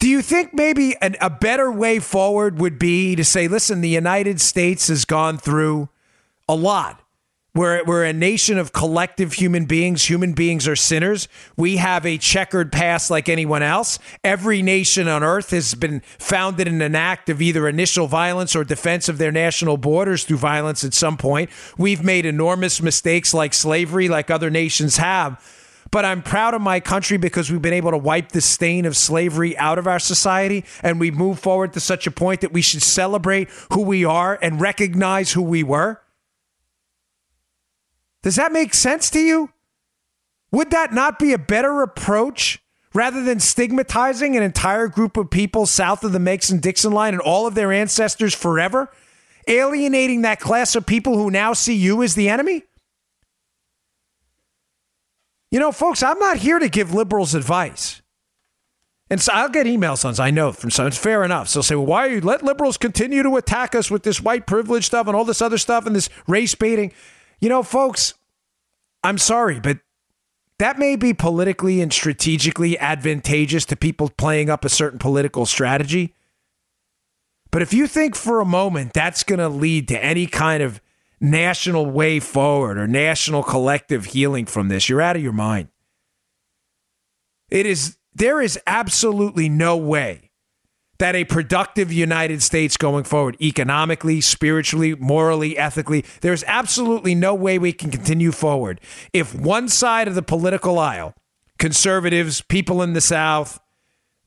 Do 0.01 0.09
you 0.09 0.23
think 0.23 0.53
maybe 0.53 0.97
an, 1.01 1.17
a 1.21 1.31
better 1.31 1.71
way 1.71 1.99
forward 1.99 2.61
would 2.61 2.79
be 2.79 3.17
to 3.17 3.25
say, 3.25 3.49
listen, 3.49 3.81
the 3.81 3.89
United 3.89 4.41
States 4.41 4.89
has 4.89 5.05
gone 5.05 5.39
through 5.39 5.89
a 6.49 6.55
lot. 6.55 7.01
We're, 7.55 7.85
we're 7.85 8.05
a 8.05 8.13
nation 8.13 8.59
of 8.59 8.73
collective 8.73 9.35
human 9.35 9.65
beings. 9.65 10.11
Human 10.11 10.33
beings 10.33 10.67
are 10.67 10.75
sinners. 10.75 11.29
We 11.57 11.77
have 11.77 12.05
a 12.05 12.19
checkered 12.19 12.73
past 12.73 13.11
like 13.11 13.29
anyone 13.29 13.63
else. 13.63 14.01
Every 14.25 14.61
nation 14.61 15.07
on 15.07 15.23
earth 15.23 15.51
has 15.51 15.75
been 15.75 16.01
founded 16.19 16.67
in 16.67 16.83
an 16.83 16.97
act 16.97 17.29
of 17.31 17.41
either 17.41 17.69
initial 17.69 18.09
violence 18.09 18.57
or 18.57 18.65
defense 18.65 19.09
of 19.09 19.19
their 19.19 19.31
national 19.31 19.77
borders 19.77 20.25
through 20.25 20.39
violence 20.39 20.83
at 20.83 20.95
some 20.95 21.17
point. 21.17 21.49
We've 21.79 22.03
made 22.03 22.27
enormous 22.27 22.83
mistakes 22.83 23.33
like 23.33 23.55
slavery, 23.55 24.09
like 24.09 24.31
other 24.31 24.51
nations 24.51 24.97
have 24.97 25.41
but 25.95 26.05
I'm 26.05 26.23
proud 26.23 26.55
of 26.55 26.61
my 26.61 26.81
country 26.81 27.19
because 27.19 27.53
we've 27.53 27.63
been 27.63 27.73
able 27.73 27.93
to 27.93 27.97
wipe 27.97 28.31
the 28.31 28.41
stain 28.41 28.85
of 28.85 28.97
slavery 28.97 29.57
out 29.57 29.79
of 29.79 29.87
our 29.87 30.01
society 30.01 30.65
and 30.83 30.99
we 30.99 31.13
move 31.13 31.39
forward 31.39 31.73
to 31.75 31.79
such 31.79 32.09
a 32.09 32.11
point 32.11 32.41
that 32.41 32.53
we 32.53 32.63
should 32.63 32.83
celebrate 32.83 33.49
who 33.73 33.83
we 33.83 34.05
are 34.05 34.37
and 34.43 34.61
recognize 34.61 35.31
who 35.31 35.43
we 35.43 35.63
were. 35.63 36.01
Does 38.25 38.35
that 38.35 38.51
make 38.51 38.75
sense 38.75 39.09
to 39.11 39.21
you? 39.21 39.51
Would 40.51 40.73
that 40.73 40.93
not 40.93 41.21
be 41.21 41.33
a 41.33 41.39
better 41.39 41.81
approach 41.81 42.61
rather 42.93 43.23
than 43.23 43.39
stigmatizing 43.39 44.37
an 44.37 44.43
entire 44.43 44.89
group 44.89 45.17
of 45.17 45.31
people 45.31 45.65
south 45.65 46.03
of 46.03 46.11
the 46.11 46.19
Mason 46.19 46.59
Dixon 46.59 46.91
line 46.91 47.15
and 47.15 47.23
all 47.23 47.47
of 47.47 47.55
their 47.55 47.73
ancestors 47.73 48.35
forever? 48.35 48.91
Alienating 49.47 50.23
that 50.23 50.41
class 50.41 50.75
of 50.75 50.87
people 50.87 51.17
who 51.17 51.31
now 51.31 51.53
see 51.53 51.77
you 51.77 52.03
as 52.03 52.17
the 52.17 52.29
enemy? 52.29 52.65
You 55.55 55.61
know, 55.61 55.71
folks, 55.71 56.03
I'm 56.03 56.19
not 56.19 56.39
here 56.39 56.59
to 56.59 56.69
give 56.69 56.93
liberals 56.93 57.37
advice. 57.37 58.03
And 59.09 59.23
so 59.23 59.33
I'll 59.33 59.49
get 59.49 59.69
emails 59.69 60.05
on 60.05 60.19
I 60.19 60.33
know 60.33 60.51
from 60.51 60.73
some. 60.73 60.89
It's 60.89 60.99
fair 60.99 61.23
enough. 61.23 61.49
So 61.49 61.61
say, 61.61 61.77
well, 61.77 61.87
why 61.87 62.07
you 62.07 62.21
let 62.21 62.43
liberals 62.43 62.77
continue 62.77 63.23
to 63.23 63.37
attack 63.37 63.77
us 63.77 63.89
with 63.89 64.03
this 64.03 64.21
white 64.21 64.49
privilege 64.49 64.85
stuff 64.85 65.07
and 65.07 65.15
all 65.15 65.25
this 65.25 65.41
other 65.41 65.57
stuff 65.57 65.87
and 65.87 65.95
this 65.95 66.09
race 66.27 66.57
baiting? 66.57 66.93
You 67.39 67.51
know, 67.51 67.63
folks, 67.63 68.15
I'm 69.05 69.17
sorry, 69.17 69.61
but 69.61 69.79
that 70.59 70.77
may 70.77 70.97
be 70.97 71.15
politically 71.15 71.81
and 71.81 71.93
strategically 71.93 72.77
advantageous 72.77 73.65
to 73.67 73.77
people 73.77 74.11
playing 74.19 74.51
up 74.51 74.65
a 74.65 74.69
certain 74.69 74.99
political 74.99 75.47
strategy. 75.47 76.17
But 77.53 77.63
if 77.63 77.73
you 77.73 77.87
think 77.87 78.17
for 78.17 78.41
a 78.41 78.45
moment 78.45 78.93
that's 78.93 79.23
going 79.23 79.39
to 79.39 79.49
lead 79.49 79.87
to 79.87 80.05
any 80.05 80.27
kind 80.27 80.65
of 80.65 80.81
national 81.25 81.87
way 81.87 82.21
forward 82.21 82.79
or 82.79 82.87
national 82.87 83.43
collective 83.43 84.07
healing 84.07 84.47
from 84.47 84.69
this, 84.69 84.89
you're 84.89 85.03
out 85.03 85.17
of 85.17 85.23
your 85.23 85.33
mind. 85.33 85.69
It 87.51 87.67
is 87.67 87.97
there 88.15 88.41
is 88.41 88.59
absolutely 88.67 89.49
no 89.49 89.77
way 89.77 90.31
that 90.99 91.17
a 91.17 91.25
productive 91.25 91.93
United 91.93 92.43
States 92.43 92.77
going 92.77 93.03
forward, 93.03 93.37
economically, 93.41 94.21
spiritually, 94.21 94.95
morally, 94.95 95.59
ethically, 95.59 96.05
there's 96.21 96.45
absolutely 96.47 97.15
no 97.15 97.35
way 97.35 97.59
we 97.59 97.73
can 97.73 97.91
continue 97.91 98.31
forward 98.31 98.81
if 99.13 99.35
one 99.35 99.69
side 99.69 100.07
of 100.07 100.15
the 100.15 100.23
political 100.23 100.79
aisle, 100.79 101.13
conservatives, 101.59 102.43
people 102.43 102.81
in 102.81 102.93
the 102.93 103.01
South, 103.01 103.59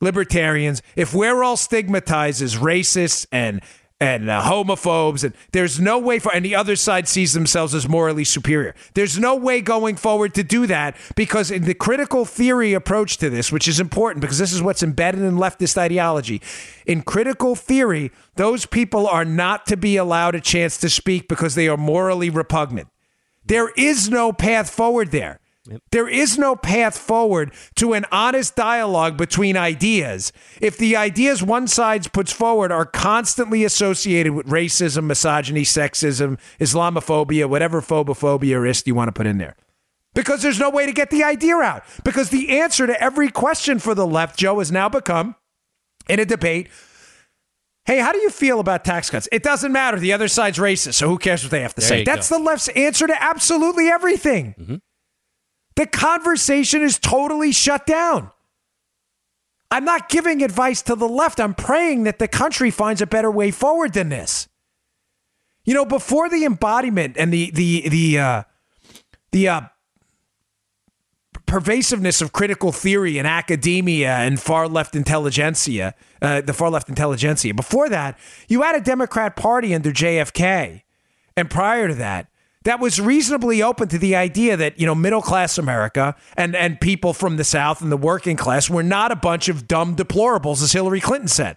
libertarians, 0.00 0.82
if 0.94 1.14
we're 1.14 1.42
all 1.42 1.56
stigmatized 1.56 2.42
as 2.42 2.56
racists 2.56 3.26
and 3.32 3.62
and 4.00 4.30
uh, 4.30 4.42
homophobes 4.42 5.24
and 5.24 5.34
there's 5.52 5.80
no 5.80 5.98
way 5.98 6.18
for 6.18 6.32
and 6.32 6.44
the 6.44 6.54
other 6.54 6.76
side 6.76 7.08
sees 7.08 7.32
themselves 7.32 7.74
as 7.74 7.88
morally 7.88 8.24
superior. 8.24 8.74
There's 8.94 9.18
no 9.18 9.34
way 9.34 9.60
going 9.60 9.96
forward 9.96 10.34
to 10.34 10.44
do 10.44 10.66
that 10.68 10.96
because 11.16 11.50
in 11.50 11.64
the 11.64 11.74
critical 11.74 12.24
theory 12.24 12.74
approach 12.74 13.16
to 13.18 13.28
this 13.28 13.50
which 13.50 13.66
is 13.66 13.80
important 13.80 14.20
because 14.20 14.38
this 14.38 14.52
is 14.52 14.62
what's 14.62 14.82
embedded 14.82 15.22
in 15.22 15.34
leftist 15.36 15.76
ideology 15.76 16.40
in 16.86 17.02
critical 17.02 17.56
theory 17.56 18.12
those 18.36 18.66
people 18.66 19.08
are 19.08 19.24
not 19.24 19.66
to 19.66 19.76
be 19.76 19.96
allowed 19.96 20.36
a 20.36 20.40
chance 20.40 20.78
to 20.78 20.88
speak 20.88 21.26
because 21.28 21.56
they 21.56 21.66
are 21.66 21.76
morally 21.76 22.30
repugnant. 22.30 22.88
There 23.44 23.70
is 23.76 24.08
no 24.08 24.32
path 24.32 24.70
forward 24.70 25.10
there 25.10 25.40
Yep. 25.68 25.82
There 25.90 26.08
is 26.08 26.38
no 26.38 26.56
path 26.56 26.96
forward 26.96 27.52
to 27.76 27.92
an 27.92 28.06
honest 28.10 28.56
dialogue 28.56 29.16
between 29.16 29.56
ideas 29.56 30.32
if 30.60 30.78
the 30.78 30.96
ideas 30.96 31.42
one 31.42 31.66
side 31.66 32.10
puts 32.12 32.32
forward 32.32 32.72
are 32.72 32.86
constantly 32.86 33.64
associated 33.64 34.32
with 34.32 34.46
racism, 34.46 35.04
misogyny, 35.04 35.62
sexism, 35.62 36.38
Islamophobia, 36.58 37.48
whatever 37.48 37.82
phobophobia 37.82 38.56
or 38.56 38.66
ist 38.66 38.86
you 38.86 38.94
want 38.94 39.08
to 39.08 39.12
put 39.12 39.26
in 39.26 39.38
there. 39.38 39.56
Because 40.14 40.42
there's 40.42 40.58
no 40.58 40.70
way 40.70 40.86
to 40.86 40.92
get 40.92 41.10
the 41.10 41.22
idea 41.22 41.56
out. 41.56 41.84
Because 42.02 42.30
the 42.30 42.58
answer 42.60 42.86
to 42.86 43.00
every 43.00 43.30
question 43.30 43.78
for 43.78 43.94
the 43.94 44.06
left, 44.06 44.38
Joe, 44.38 44.58
has 44.58 44.72
now 44.72 44.88
become 44.88 45.36
in 46.08 46.18
a 46.18 46.24
debate 46.24 46.68
Hey, 47.88 48.00
how 48.00 48.12
do 48.12 48.18
you 48.18 48.28
feel 48.28 48.60
about 48.60 48.84
tax 48.84 49.08
cuts? 49.08 49.30
It 49.32 49.42
doesn't 49.42 49.72
matter. 49.72 49.98
The 49.98 50.12
other 50.12 50.28
side's 50.28 50.58
racist, 50.58 50.94
so 50.94 51.08
who 51.08 51.16
cares 51.16 51.42
what 51.42 51.50
they 51.50 51.62
have 51.62 51.74
to 51.76 51.80
there 51.80 51.88
say? 51.88 52.04
That's 52.04 52.28
go. 52.28 52.36
the 52.36 52.44
left's 52.44 52.68
answer 52.68 53.06
to 53.06 53.22
absolutely 53.22 53.88
everything. 53.88 54.54
Mm-hmm. 54.60 54.74
The 55.78 55.86
conversation 55.86 56.82
is 56.82 56.98
totally 56.98 57.52
shut 57.52 57.86
down. 57.86 58.32
I'm 59.70 59.84
not 59.84 60.08
giving 60.08 60.42
advice 60.42 60.82
to 60.82 60.96
the 60.96 61.06
left. 61.06 61.38
I'm 61.38 61.54
praying 61.54 62.02
that 62.02 62.18
the 62.18 62.26
country 62.26 62.72
finds 62.72 63.00
a 63.00 63.06
better 63.06 63.30
way 63.30 63.52
forward 63.52 63.92
than 63.92 64.08
this. 64.08 64.48
You 65.64 65.74
know, 65.74 65.84
before 65.84 66.28
the 66.28 66.44
embodiment 66.44 67.16
and 67.16 67.32
the 67.32 67.52
the 67.52 67.88
the 67.88 68.18
uh, 68.18 68.42
the 69.30 69.48
uh, 69.48 69.60
pervasiveness 71.46 72.20
of 72.20 72.32
critical 72.32 72.72
theory 72.72 73.16
in 73.16 73.24
academia 73.24 74.16
and 74.16 74.40
far 74.40 74.66
left 74.66 74.96
intelligentsia, 74.96 75.94
uh, 76.20 76.40
the 76.40 76.54
far 76.54 76.70
left 76.70 76.88
intelligentsia. 76.88 77.54
Before 77.54 77.88
that, 77.88 78.18
you 78.48 78.62
had 78.62 78.74
a 78.74 78.80
Democrat 78.80 79.36
Party 79.36 79.72
under 79.76 79.92
JFK 79.92 80.82
and 81.36 81.48
prior 81.48 81.86
to 81.86 81.94
that 81.94 82.26
that 82.68 82.80
was 82.80 83.00
reasonably 83.00 83.62
open 83.62 83.88
to 83.88 83.98
the 83.98 84.14
idea 84.14 84.54
that 84.54 84.78
you 84.78 84.84
know 84.84 84.94
middle 84.94 85.22
class 85.22 85.56
America 85.56 86.14
and 86.36 86.54
and 86.54 86.78
people 86.78 87.14
from 87.14 87.38
the 87.38 87.44
South 87.44 87.80
and 87.80 87.90
the 87.90 87.96
working 87.96 88.36
class 88.36 88.68
were 88.68 88.82
not 88.82 89.10
a 89.10 89.16
bunch 89.16 89.48
of 89.48 89.66
dumb 89.66 89.96
deplorables, 89.96 90.62
as 90.62 90.72
Hillary 90.72 91.00
Clinton 91.00 91.28
said. 91.28 91.56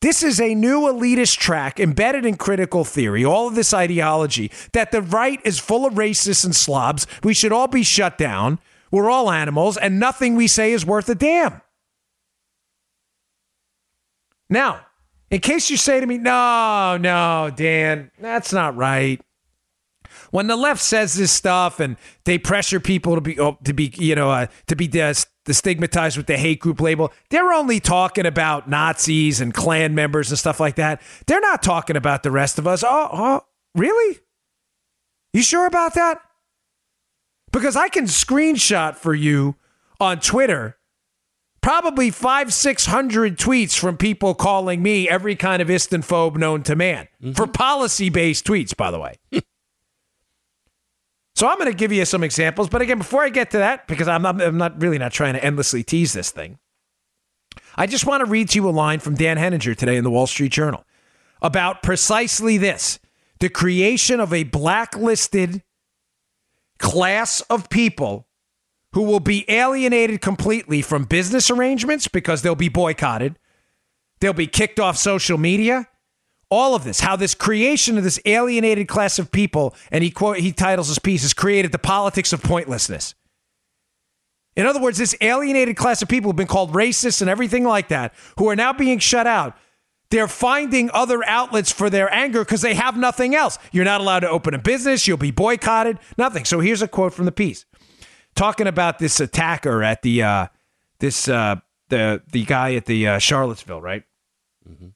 This 0.00 0.22
is 0.22 0.40
a 0.40 0.54
new 0.54 0.82
elitist 0.82 1.38
track 1.38 1.80
embedded 1.80 2.24
in 2.24 2.36
critical 2.36 2.84
theory, 2.84 3.24
all 3.24 3.48
of 3.48 3.56
this 3.56 3.74
ideology 3.74 4.52
that 4.72 4.92
the 4.92 5.02
right 5.02 5.40
is 5.44 5.58
full 5.58 5.84
of 5.84 5.94
racists 5.94 6.44
and 6.44 6.54
slobs. 6.54 7.04
We 7.24 7.34
should 7.34 7.50
all 7.50 7.66
be 7.66 7.82
shut 7.82 8.16
down. 8.16 8.60
We're 8.92 9.10
all 9.10 9.32
animals, 9.32 9.76
and 9.76 9.98
nothing 9.98 10.36
we 10.36 10.46
say 10.46 10.70
is 10.70 10.86
worth 10.86 11.08
a 11.08 11.16
damn. 11.16 11.60
Now, 14.48 14.86
in 15.28 15.40
case 15.40 15.70
you 15.70 15.76
say 15.76 15.98
to 15.98 16.06
me, 16.06 16.18
no, 16.18 16.98
no, 17.00 17.50
Dan, 17.56 18.12
that's 18.20 18.52
not 18.52 18.76
right 18.76 19.20
when 20.30 20.46
the 20.46 20.56
left 20.56 20.80
says 20.80 21.14
this 21.14 21.32
stuff 21.32 21.80
and 21.80 21.96
they 22.24 22.38
pressure 22.38 22.80
people 22.80 23.14
to 23.14 23.20
be 23.20 23.38
oh, 23.38 23.58
to 23.64 23.72
be 23.72 23.92
you 23.96 24.14
know 24.14 24.30
uh, 24.30 24.46
to 24.66 24.76
be 24.76 24.86
the 24.86 25.14
stigmatized 25.50 26.16
with 26.16 26.26
the 26.26 26.36
hate 26.36 26.60
group 26.60 26.80
label, 26.80 27.12
they're 27.30 27.52
only 27.52 27.80
talking 27.80 28.26
about 28.26 28.68
Nazis 28.68 29.40
and 29.40 29.54
Klan 29.54 29.94
members 29.94 30.30
and 30.30 30.38
stuff 30.38 30.60
like 30.60 30.76
that. 30.76 31.00
They're 31.26 31.40
not 31.40 31.62
talking 31.62 31.96
about 31.96 32.22
the 32.22 32.30
rest 32.30 32.58
of 32.58 32.66
us. 32.66 32.84
Oh, 32.84 33.08
oh 33.12 33.40
really? 33.74 34.18
You 35.32 35.42
sure 35.42 35.66
about 35.66 35.94
that? 35.94 36.20
Because 37.50 37.76
I 37.76 37.88
can 37.88 38.04
screenshot 38.04 38.96
for 38.96 39.14
you 39.14 39.56
on 40.00 40.20
Twitter 40.20 40.78
probably 41.60 42.10
five, 42.10 42.52
six 42.52 42.86
hundred 42.86 43.38
tweets 43.38 43.78
from 43.78 43.96
people 43.96 44.34
calling 44.34 44.82
me 44.82 45.08
every 45.08 45.36
kind 45.36 45.60
of 45.60 45.68
Istanphobe 45.68 46.36
known 46.36 46.62
to 46.62 46.76
man 46.76 47.08
mm-hmm. 47.22 47.32
for 47.32 47.46
policy 47.46 48.08
based 48.08 48.46
tweets, 48.46 48.76
by 48.76 48.90
the 48.90 48.98
way. 48.98 49.14
So 51.38 51.46
I'm 51.46 51.56
going 51.56 51.70
to 51.70 51.76
give 51.76 51.92
you 51.92 52.04
some 52.04 52.24
examples. 52.24 52.68
But 52.68 52.82
again, 52.82 52.98
before 52.98 53.22
I 53.22 53.28
get 53.28 53.52
to 53.52 53.58
that, 53.58 53.86
because 53.86 54.08
I'm 54.08 54.22
not, 54.22 54.42
I'm 54.42 54.58
not 54.58 54.82
really 54.82 54.98
not 54.98 55.12
trying 55.12 55.34
to 55.34 55.44
endlessly 55.44 55.84
tease 55.84 56.12
this 56.12 56.32
thing, 56.32 56.58
I 57.76 57.86
just 57.86 58.06
want 58.06 58.24
to 58.24 58.26
read 58.26 58.48
to 58.48 58.58
you 58.58 58.68
a 58.68 58.70
line 58.70 58.98
from 58.98 59.14
Dan 59.14 59.36
Henninger 59.36 59.76
today 59.76 59.96
in 59.96 60.02
the 60.02 60.10
Wall 60.10 60.26
Street 60.26 60.50
Journal 60.50 60.84
about 61.40 61.80
precisely 61.80 62.58
this 62.58 62.98
the 63.38 63.48
creation 63.48 64.18
of 64.18 64.32
a 64.32 64.42
blacklisted 64.42 65.62
class 66.80 67.40
of 67.42 67.70
people 67.70 68.26
who 68.94 69.02
will 69.02 69.20
be 69.20 69.48
alienated 69.48 70.20
completely 70.20 70.82
from 70.82 71.04
business 71.04 71.52
arrangements 71.52 72.08
because 72.08 72.42
they'll 72.42 72.56
be 72.56 72.68
boycotted, 72.68 73.38
they'll 74.18 74.32
be 74.32 74.48
kicked 74.48 74.80
off 74.80 74.96
social 74.96 75.38
media, 75.38 75.86
all 76.50 76.74
of 76.74 76.84
this, 76.84 77.00
how 77.00 77.16
this 77.16 77.34
creation 77.34 77.98
of 77.98 78.04
this 78.04 78.20
alienated 78.24 78.88
class 78.88 79.18
of 79.18 79.30
people, 79.30 79.74
and 79.90 80.02
he 80.02 80.10
quote 80.10 80.38
he 80.38 80.52
titles 80.52 80.88
his 80.88 80.98
piece, 80.98 81.22
has 81.22 81.34
created 81.34 81.72
the 81.72 81.78
politics 81.78 82.32
of 82.32 82.42
pointlessness. 82.42 83.14
In 84.56 84.66
other 84.66 84.80
words, 84.80 84.98
this 84.98 85.14
alienated 85.20 85.76
class 85.76 86.02
of 86.02 86.08
people 86.08 86.30
have 86.30 86.36
been 86.36 86.46
called 86.46 86.72
racists 86.72 87.20
and 87.20 87.30
everything 87.30 87.64
like 87.64 87.88
that, 87.88 88.12
who 88.38 88.48
are 88.48 88.56
now 88.56 88.72
being 88.72 88.98
shut 88.98 89.26
out. 89.26 89.56
They're 90.10 90.26
finding 90.26 90.90
other 90.92 91.22
outlets 91.26 91.70
for 91.70 91.90
their 91.90 92.12
anger 92.12 92.42
because 92.42 92.62
they 92.62 92.74
have 92.74 92.96
nothing 92.96 93.34
else. 93.34 93.58
You're 93.72 93.84
not 93.84 94.00
allowed 94.00 94.20
to 94.20 94.30
open 94.30 94.54
a 94.54 94.58
business. 94.58 95.06
You'll 95.06 95.18
be 95.18 95.30
boycotted. 95.30 95.98
Nothing. 96.16 96.46
So 96.46 96.60
here's 96.60 96.80
a 96.80 96.88
quote 96.88 97.12
from 97.12 97.26
the 97.26 97.32
piece, 97.32 97.66
talking 98.34 98.66
about 98.66 98.98
this 98.98 99.20
attacker 99.20 99.82
at 99.82 100.00
the 100.00 100.22
uh, 100.22 100.46
this 100.98 101.28
uh, 101.28 101.56
the 101.90 102.22
the 102.32 102.44
guy 102.44 102.74
at 102.74 102.86
the 102.86 103.06
uh, 103.06 103.18
Charlottesville, 103.18 103.82
right? 103.82 104.02
Mm-hmm. 104.68 104.88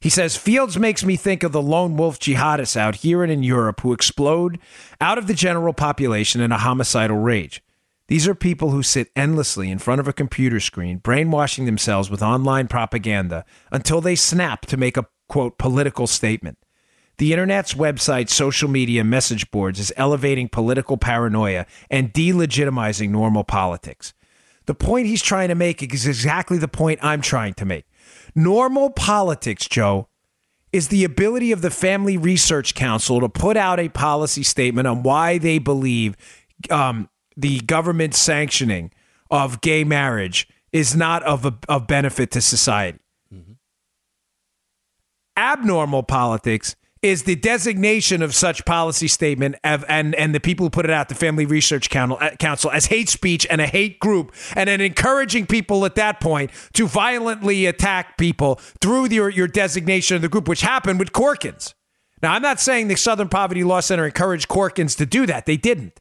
He 0.00 0.08
says, 0.08 0.36
Fields 0.36 0.78
makes 0.78 1.04
me 1.04 1.16
think 1.16 1.42
of 1.42 1.52
the 1.52 1.62
lone 1.62 1.96
wolf 1.96 2.18
jihadists 2.18 2.76
out 2.76 2.96
here 2.96 3.22
and 3.22 3.32
in 3.32 3.42
Europe 3.42 3.80
who 3.80 3.92
explode 3.92 4.58
out 5.00 5.18
of 5.18 5.26
the 5.26 5.34
general 5.34 5.72
population 5.72 6.40
in 6.40 6.52
a 6.52 6.58
homicidal 6.58 7.18
rage. 7.18 7.62
These 8.08 8.28
are 8.28 8.34
people 8.34 8.70
who 8.70 8.82
sit 8.82 9.10
endlessly 9.16 9.70
in 9.70 9.78
front 9.78 10.00
of 10.00 10.06
a 10.06 10.12
computer 10.12 10.60
screen, 10.60 10.98
brainwashing 10.98 11.66
themselves 11.66 12.08
with 12.08 12.22
online 12.22 12.68
propaganda 12.68 13.44
until 13.72 14.00
they 14.00 14.14
snap 14.14 14.66
to 14.66 14.76
make 14.76 14.96
a 14.96 15.06
quote 15.28 15.58
political 15.58 16.06
statement. 16.06 16.58
The 17.18 17.32
internet's 17.32 17.74
websites, 17.74 18.30
social 18.30 18.68
media, 18.68 19.02
message 19.02 19.50
boards 19.50 19.80
is 19.80 19.92
elevating 19.96 20.48
political 20.48 20.98
paranoia 20.98 21.66
and 21.90 22.12
delegitimizing 22.12 23.10
normal 23.10 23.42
politics. 23.42 24.12
The 24.66 24.74
point 24.74 25.06
he's 25.06 25.22
trying 25.22 25.48
to 25.48 25.54
make 25.54 25.82
is 25.82 26.06
exactly 26.06 26.58
the 26.58 26.68
point 26.68 27.00
I'm 27.02 27.22
trying 27.22 27.54
to 27.54 27.64
make. 27.64 27.86
Normal 28.34 28.90
politics, 28.90 29.68
Joe, 29.68 30.08
is 30.72 30.88
the 30.88 31.04
ability 31.04 31.52
of 31.52 31.62
the 31.62 31.70
Family 31.70 32.16
Research 32.16 32.74
Council 32.74 33.20
to 33.20 33.28
put 33.28 33.56
out 33.56 33.80
a 33.80 33.88
policy 33.88 34.42
statement 34.42 34.86
on 34.86 35.02
why 35.02 35.38
they 35.38 35.58
believe 35.58 36.16
um, 36.70 37.08
the 37.36 37.60
government 37.60 38.14
sanctioning 38.14 38.92
of 39.30 39.60
gay 39.60 39.84
marriage 39.84 40.48
is 40.72 40.94
not 40.94 41.22
of, 41.22 41.46
a, 41.46 41.54
of 41.68 41.86
benefit 41.86 42.30
to 42.32 42.40
society. 42.40 42.98
Mm-hmm. 43.32 43.52
Abnormal 45.36 46.02
politics 46.02 46.76
is 47.06 47.22
the 47.22 47.36
designation 47.36 48.20
of 48.20 48.34
such 48.34 48.64
policy 48.64 49.06
statement 49.06 49.54
of, 49.62 49.84
and 49.88 50.14
and 50.16 50.34
the 50.34 50.40
people 50.40 50.66
who 50.66 50.70
put 50.70 50.84
it 50.84 50.90
out, 50.90 51.08
the 51.08 51.14
Family 51.14 51.46
Research 51.46 51.94
uh, 51.94 52.30
Council, 52.38 52.70
as 52.70 52.86
hate 52.86 53.08
speech 53.08 53.46
and 53.48 53.60
a 53.60 53.66
hate 53.66 54.00
group, 54.00 54.34
and 54.56 54.68
then 54.68 54.80
encouraging 54.80 55.46
people 55.46 55.84
at 55.86 55.94
that 55.94 56.20
point 56.20 56.50
to 56.74 56.88
violently 56.88 57.66
attack 57.66 58.18
people 58.18 58.56
through 58.80 59.06
your 59.06 59.28
your 59.28 59.46
designation 59.46 60.16
of 60.16 60.22
the 60.22 60.28
group, 60.28 60.48
which 60.48 60.62
happened 60.62 60.98
with 60.98 61.12
Corkins. 61.12 61.74
Now, 62.22 62.32
I'm 62.32 62.42
not 62.42 62.58
saying 62.60 62.88
the 62.88 62.96
Southern 62.96 63.28
Poverty 63.28 63.62
Law 63.62 63.80
Center 63.80 64.04
encouraged 64.04 64.48
Corkins 64.48 64.96
to 64.96 65.06
do 65.06 65.26
that; 65.26 65.46
they 65.46 65.56
didn't. 65.56 66.00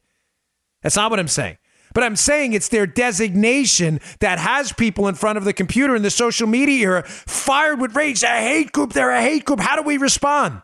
That's 0.82 0.96
not 0.96 1.12
what 1.12 1.20
I'm 1.20 1.28
saying. 1.28 1.58
But 1.94 2.04
I'm 2.04 2.16
saying 2.18 2.54
it's 2.54 2.68
their 2.68 2.88
designation 2.88 4.02
that 4.20 4.38
has 4.38 4.74
people 4.74 5.08
in 5.08 5.16
front 5.16 5.38
of 5.38 5.46
the 5.46 5.54
computer 5.54 5.96
in 5.96 6.02
the 6.02 6.10
social 6.10 6.46
media 6.46 6.88
era 6.88 7.04
fired 7.06 7.80
with 7.80 7.96
rage. 7.96 8.22
A 8.24 8.28
hate 8.28 8.74
group, 8.74 8.92
they're 8.92 9.12
a 9.12 9.22
hate 9.22 9.46
group. 9.46 9.62
How 9.62 9.78
do 9.78 9.82
we 9.84 9.98
respond? 9.98 10.62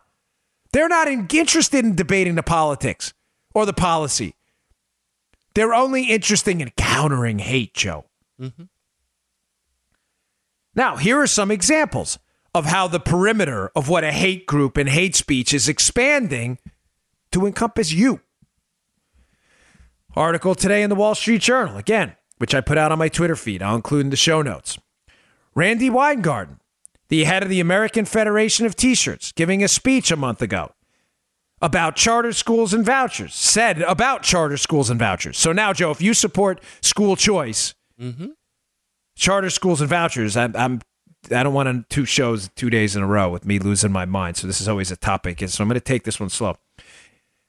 They're 0.74 0.88
not 0.88 1.08
interested 1.08 1.84
in 1.84 1.96
debating 1.96 2.36
the 2.36 2.44
politics 2.44 3.14
or 3.54 3.66
the 3.66 3.74
policy. 3.74 4.36
They're 5.54 5.74
only 5.74 6.06
interested 6.06 6.60
in 6.62 6.72
countering 6.78 7.40
hate, 7.40 7.74
Joe. 7.74 8.06
Mm-hmm. 8.40 8.64
Now, 10.74 10.96
here 10.96 11.20
are 11.20 11.28
some 11.28 11.52
examples 11.52 12.18
of 12.56 12.66
how 12.66 12.88
the 12.88 13.00
perimeter 13.00 13.70
of 13.76 13.90
what 13.90 14.06
a 14.06 14.12
hate 14.14 14.46
group 14.46 14.78
and 14.78 14.88
hate 14.88 15.16
speech 15.16 15.54
is 15.54 15.68
expanding 15.68 16.58
to 17.32 17.46
encompass 17.46 17.92
you. 17.92 18.22
Article 20.16 20.56
today 20.56 20.84
in 20.84 20.90
the 20.90 20.96
Wall 20.96 21.16
Street 21.16 21.42
Journal, 21.42 21.78
again, 21.78 22.16
which 22.38 22.56
I 22.56 22.62
put 22.62 22.78
out 22.78 22.92
on 22.92 23.00
my 23.00 23.10
Twitter 23.10 23.36
feed. 23.36 23.62
I'll 23.62 23.76
include 23.76 24.06
in 24.06 24.10
the 24.10 24.16
show 24.16 24.42
notes. 24.42 24.78
Randi 25.54 25.90
Weingarten 25.90 26.61
the 27.12 27.26
head 27.26 27.44
of 27.44 27.50
the 27.50 27.60
American 27.60 28.06
Federation 28.06 28.66
of 28.66 28.74
Teachers, 28.74 29.34
giving 29.34 29.62
a 29.62 29.68
speech 29.68 30.12
a 30.12 30.16
month 30.16 30.42
ago 30.42 30.72
about 31.62 31.98
charter 31.98 32.32
schools 32.32 32.74
and 32.74 32.86
vouchers, 32.86 33.36
said 33.36 33.82
about 33.82 34.24
charter 34.24 34.56
schools 34.56 34.90
and 34.90 34.98
vouchers. 34.98 35.38
So 35.38 35.52
now, 35.52 35.74
Joe, 35.74 35.92
if 35.92 36.02
you 36.02 36.14
support 36.14 36.64
school 36.82 37.18
choice, 37.18 37.76
mm-hmm. 38.00 38.28
charter 39.18 39.50
schools 39.50 39.82
and 39.82 39.90
vouchers, 39.90 40.38
I'm, 40.38 40.56
I'm 40.56 40.82
I 41.30 41.44
don't 41.44 41.54
want 41.54 41.90
two 41.90 42.06
shows 42.06 42.50
two 42.56 42.70
days 42.70 42.96
in 42.96 43.04
a 43.04 43.08
row 43.08 43.30
with 43.30 43.46
me 43.46 43.60
losing 43.60 43.92
my 43.92 44.06
mind. 44.06 44.38
So 44.38 44.48
this 44.48 44.62
is 44.62 44.70
always 44.70 44.90
a 44.90 44.96
topic, 44.96 45.42
And 45.42 45.52
so 45.52 45.64
I'm 45.64 45.68
going 45.68 45.76
to 45.76 45.82
take 45.82 46.04
this 46.04 46.18
one 46.18 46.30
slow. 46.30 46.56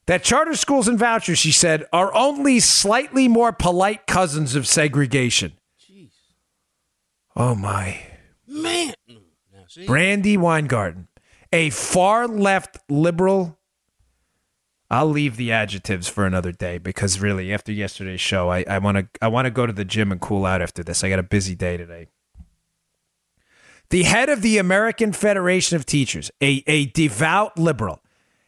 That 0.06 0.24
charter 0.24 0.56
schools 0.56 0.88
and 0.88 0.98
vouchers, 0.98 1.38
she 1.38 1.52
said, 1.52 1.86
are 1.92 2.12
only 2.16 2.58
slightly 2.58 3.28
more 3.28 3.52
polite 3.52 4.08
cousins 4.08 4.56
of 4.56 4.66
segregation. 4.66 5.52
Jeez. 5.80 6.10
Oh 7.36 7.54
my 7.54 8.02
man! 8.48 8.94
Randi 9.88 10.36
Weingarten, 10.36 11.08
a 11.52 11.70
far 11.70 12.26
left 12.28 12.78
liberal. 12.88 13.58
I'll 14.90 15.06
leave 15.06 15.36
the 15.36 15.52
adjectives 15.52 16.08
for 16.08 16.26
another 16.26 16.52
day 16.52 16.78
because 16.78 17.20
really, 17.20 17.52
after 17.52 17.72
yesterday's 17.72 18.20
show, 18.20 18.50
I 18.50 18.78
want 18.78 18.98
to 18.98 19.08
I 19.22 19.28
want 19.28 19.46
to 19.46 19.50
go 19.50 19.66
to 19.66 19.72
the 19.72 19.84
gym 19.84 20.12
and 20.12 20.20
cool 20.20 20.44
out 20.44 20.60
after 20.60 20.82
this. 20.82 21.02
I 21.02 21.08
got 21.08 21.18
a 21.18 21.24
busy 21.24 21.54
day 21.54 21.76
today. 21.76 22.08
The 23.92 24.04
head 24.04 24.30
of 24.30 24.40
the 24.40 24.56
American 24.56 25.12
Federation 25.12 25.76
of 25.76 25.84
Teachers, 25.84 26.30
a, 26.42 26.64
a 26.66 26.86
devout 26.86 27.58
liberal 27.58 28.00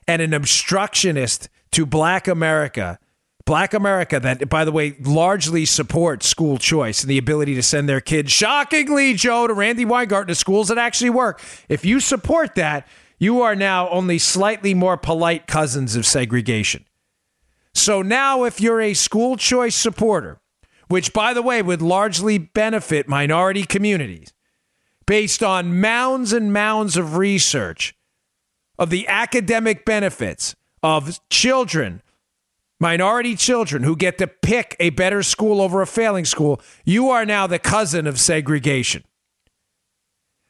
and 0.08 0.22
an 0.22 0.32
obstructionist 0.32 1.50
to 1.72 1.84
black 1.84 2.26
America, 2.26 2.98
Black 3.46 3.74
America, 3.74 4.18
that, 4.20 4.48
by 4.48 4.64
the 4.64 4.72
way, 4.72 4.96
largely 5.02 5.66
supports 5.66 6.26
school 6.26 6.56
choice 6.56 7.02
and 7.02 7.10
the 7.10 7.18
ability 7.18 7.54
to 7.54 7.62
send 7.62 7.88
their 7.88 8.00
kids, 8.00 8.32
shockingly, 8.32 9.12
Joe, 9.12 9.46
to 9.46 9.52
Randi 9.52 9.84
Weingarten 9.84 10.28
to 10.28 10.34
schools 10.34 10.68
that 10.68 10.78
actually 10.78 11.10
work. 11.10 11.42
If 11.68 11.84
you 11.84 12.00
support 12.00 12.54
that, 12.54 12.88
you 13.18 13.42
are 13.42 13.54
now 13.54 13.90
only 13.90 14.18
slightly 14.18 14.72
more 14.72 14.96
polite 14.96 15.46
cousins 15.46 15.94
of 15.94 16.06
segregation. 16.06 16.86
So 17.74 18.00
now, 18.00 18.44
if 18.44 18.60
you're 18.60 18.80
a 18.80 18.94
school 18.94 19.36
choice 19.36 19.74
supporter, 19.74 20.40
which, 20.88 21.12
by 21.12 21.34
the 21.34 21.42
way, 21.42 21.60
would 21.60 21.82
largely 21.82 22.38
benefit 22.38 23.08
minority 23.08 23.64
communities, 23.64 24.32
based 25.06 25.42
on 25.42 25.80
mounds 25.80 26.32
and 26.32 26.50
mounds 26.50 26.96
of 26.96 27.16
research 27.16 27.94
of 28.78 28.90
the 28.90 29.06
academic 29.06 29.84
benefits 29.84 30.56
of 30.82 31.20
children, 31.28 32.00
minority 32.80 33.36
children 33.36 33.82
who 33.82 33.96
get 33.96 34.18
to 34.18 34.26
pick 34.26 34.76
a 34.80 34.90
better 34.90 35.22
school 35.22 35.60
over 35.60 35.82
a 35.82 35.86
failing 35.86 36.24
school, 36.24 36.60
you 36.84 37.10
are 37.10 37.24
now 37.24 37.46
the 37.46 37.58
cousin 37.58 38.06
of 38.06 38.20
segregation. 38.20 39.04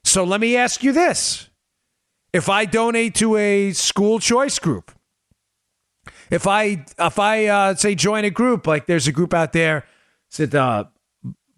So 0.04 0.24
let 0.24 0.40
me 0.40 0.56
ask 0.56 0.82
you 0.82 0.92
this. 0.92 1.48
If 2.32 2.48
I 2.48 2.64
donate 2.64 3.14
to 3.16 3.36
a 3.36 3.72
school 3.72 4.18
choice 4.18 4.58
group, 4.58 4.90
if 6.30 6.46
I 6.46 6.84
if 6.98 7.18
I 7.18 7.46
uh, 7.46 7.74
say 7.74 7.94
join 7.94 8.24
a 8.24 8.30
group, 8.30 8.66
like 8.66 8.86
there's 8.86 9.06
a 9.06 9.12
group 9.12 9.32
out 9.32 9.52
there, 9.52 9.86
said 10.30 10.54
uh, 10.54 10.84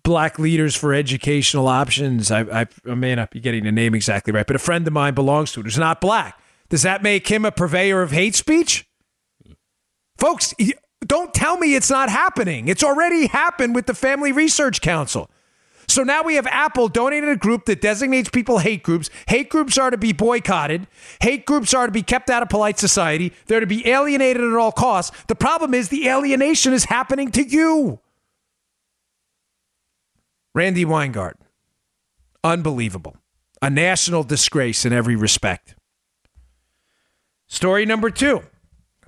Black 0.03 0.39
Leaders 0.39 0.77
for 0.77 0.95
Educational 0.95 1.67
Options. 1.67 2.31
I, 2.31 2.43
I, 2.43 2.67
I 2.89 2.95
may 2.95 3.15
not 3.15 3.31
be 3.31 3.41
getting 3.41 3.65
the 3.65 3.73
name 3.73 3.95
exactly 3.95 4.33
right, 4.33 4.47
but 4.47 4.55
a 4.55 4.61
friend 4.61 4.87
of 4.87 4.93
mine 4.93 5.15
belongs 5.15 5.53
to 5.53 5.61
it 5.61 5.65
who's 5.65 5.79
not 5.79 6.01
black. 6.01 6.39
Does 6.69 6.83
that 6.83 7.03
make 7.03 7.29
him 7.29 7.45
a 7.45 7.51
purveyor 7.51 8.03
of 8.03 8.13
hate 8.13 8.35
speech? 8.35 8.86
Folks, 10.17 10.55
don't 11.07 11.35
tell 11.35 11.59
me 11.59 11.75
it's 11.75 11.91
not 11.91 12.09
happening. 12.09 12.69
It's 12.69 12.83
already 12.83 13.27
happened 13.27 13.75
with 13.75 13.87
the 13.87 13.95
Family 13.95 14.33
Research 14.33 14.81
Council. 14.81 15.31
So 15.89 16.03
now 16.03 16.23
we 16.23 16.35
have 16.35 16.47
Apple 16.49 16.89
donating 16.89 17.31
a 17.31 17.37
group 17.37 17.67
that 17.67 17.81
designates 17.81 18.29
people 18.29 18.59
hate 18.59 18.83
groups. 18.83 19.09
Hate 19.29 19.49
groups 19.49 19.79
are 19.79 19.91
to 19.91 19.97
be 19.97 20.13
boycotted. 20.13 20.89
Hate 21.21 21.47
groups 21.47 21.73
are 21.75 21.87
to 21.87 21.93
be 21.93 22.03
kept 22.03 22.29
out 22.29 22.43
of 22.43 22.49
polite 22.49 22.79
society. 22.79 23.33
They're 23.47 23.61
to 23.61 23.67
be 23.67 23.87
alienated 23.89 24.43
at 24.43 24.55
all 24.55 24.73
costs. 24.73 25.17
The 25.29 25.37
problem 25.37 25.75
is 25.75 25.89
the 25.89 26.09
alienation 26.09 26.73
is 26.73 26.85
happening 26.87 27.31
to 27.33 27.43
you. 27.43 28.01
Randi 30.55 30.85
Weingarten, 30.85 31.45
unbelievable. 32.43 33.17
A 33.63 33.71
national 33.71 34.23
disgrace 34.23 34.85
in 34.85 34.93
every 34.93 35.17
respect. 35.17 35.77
Story 37.47 37.87
number 37.87 38.11
two, 38.11 38.43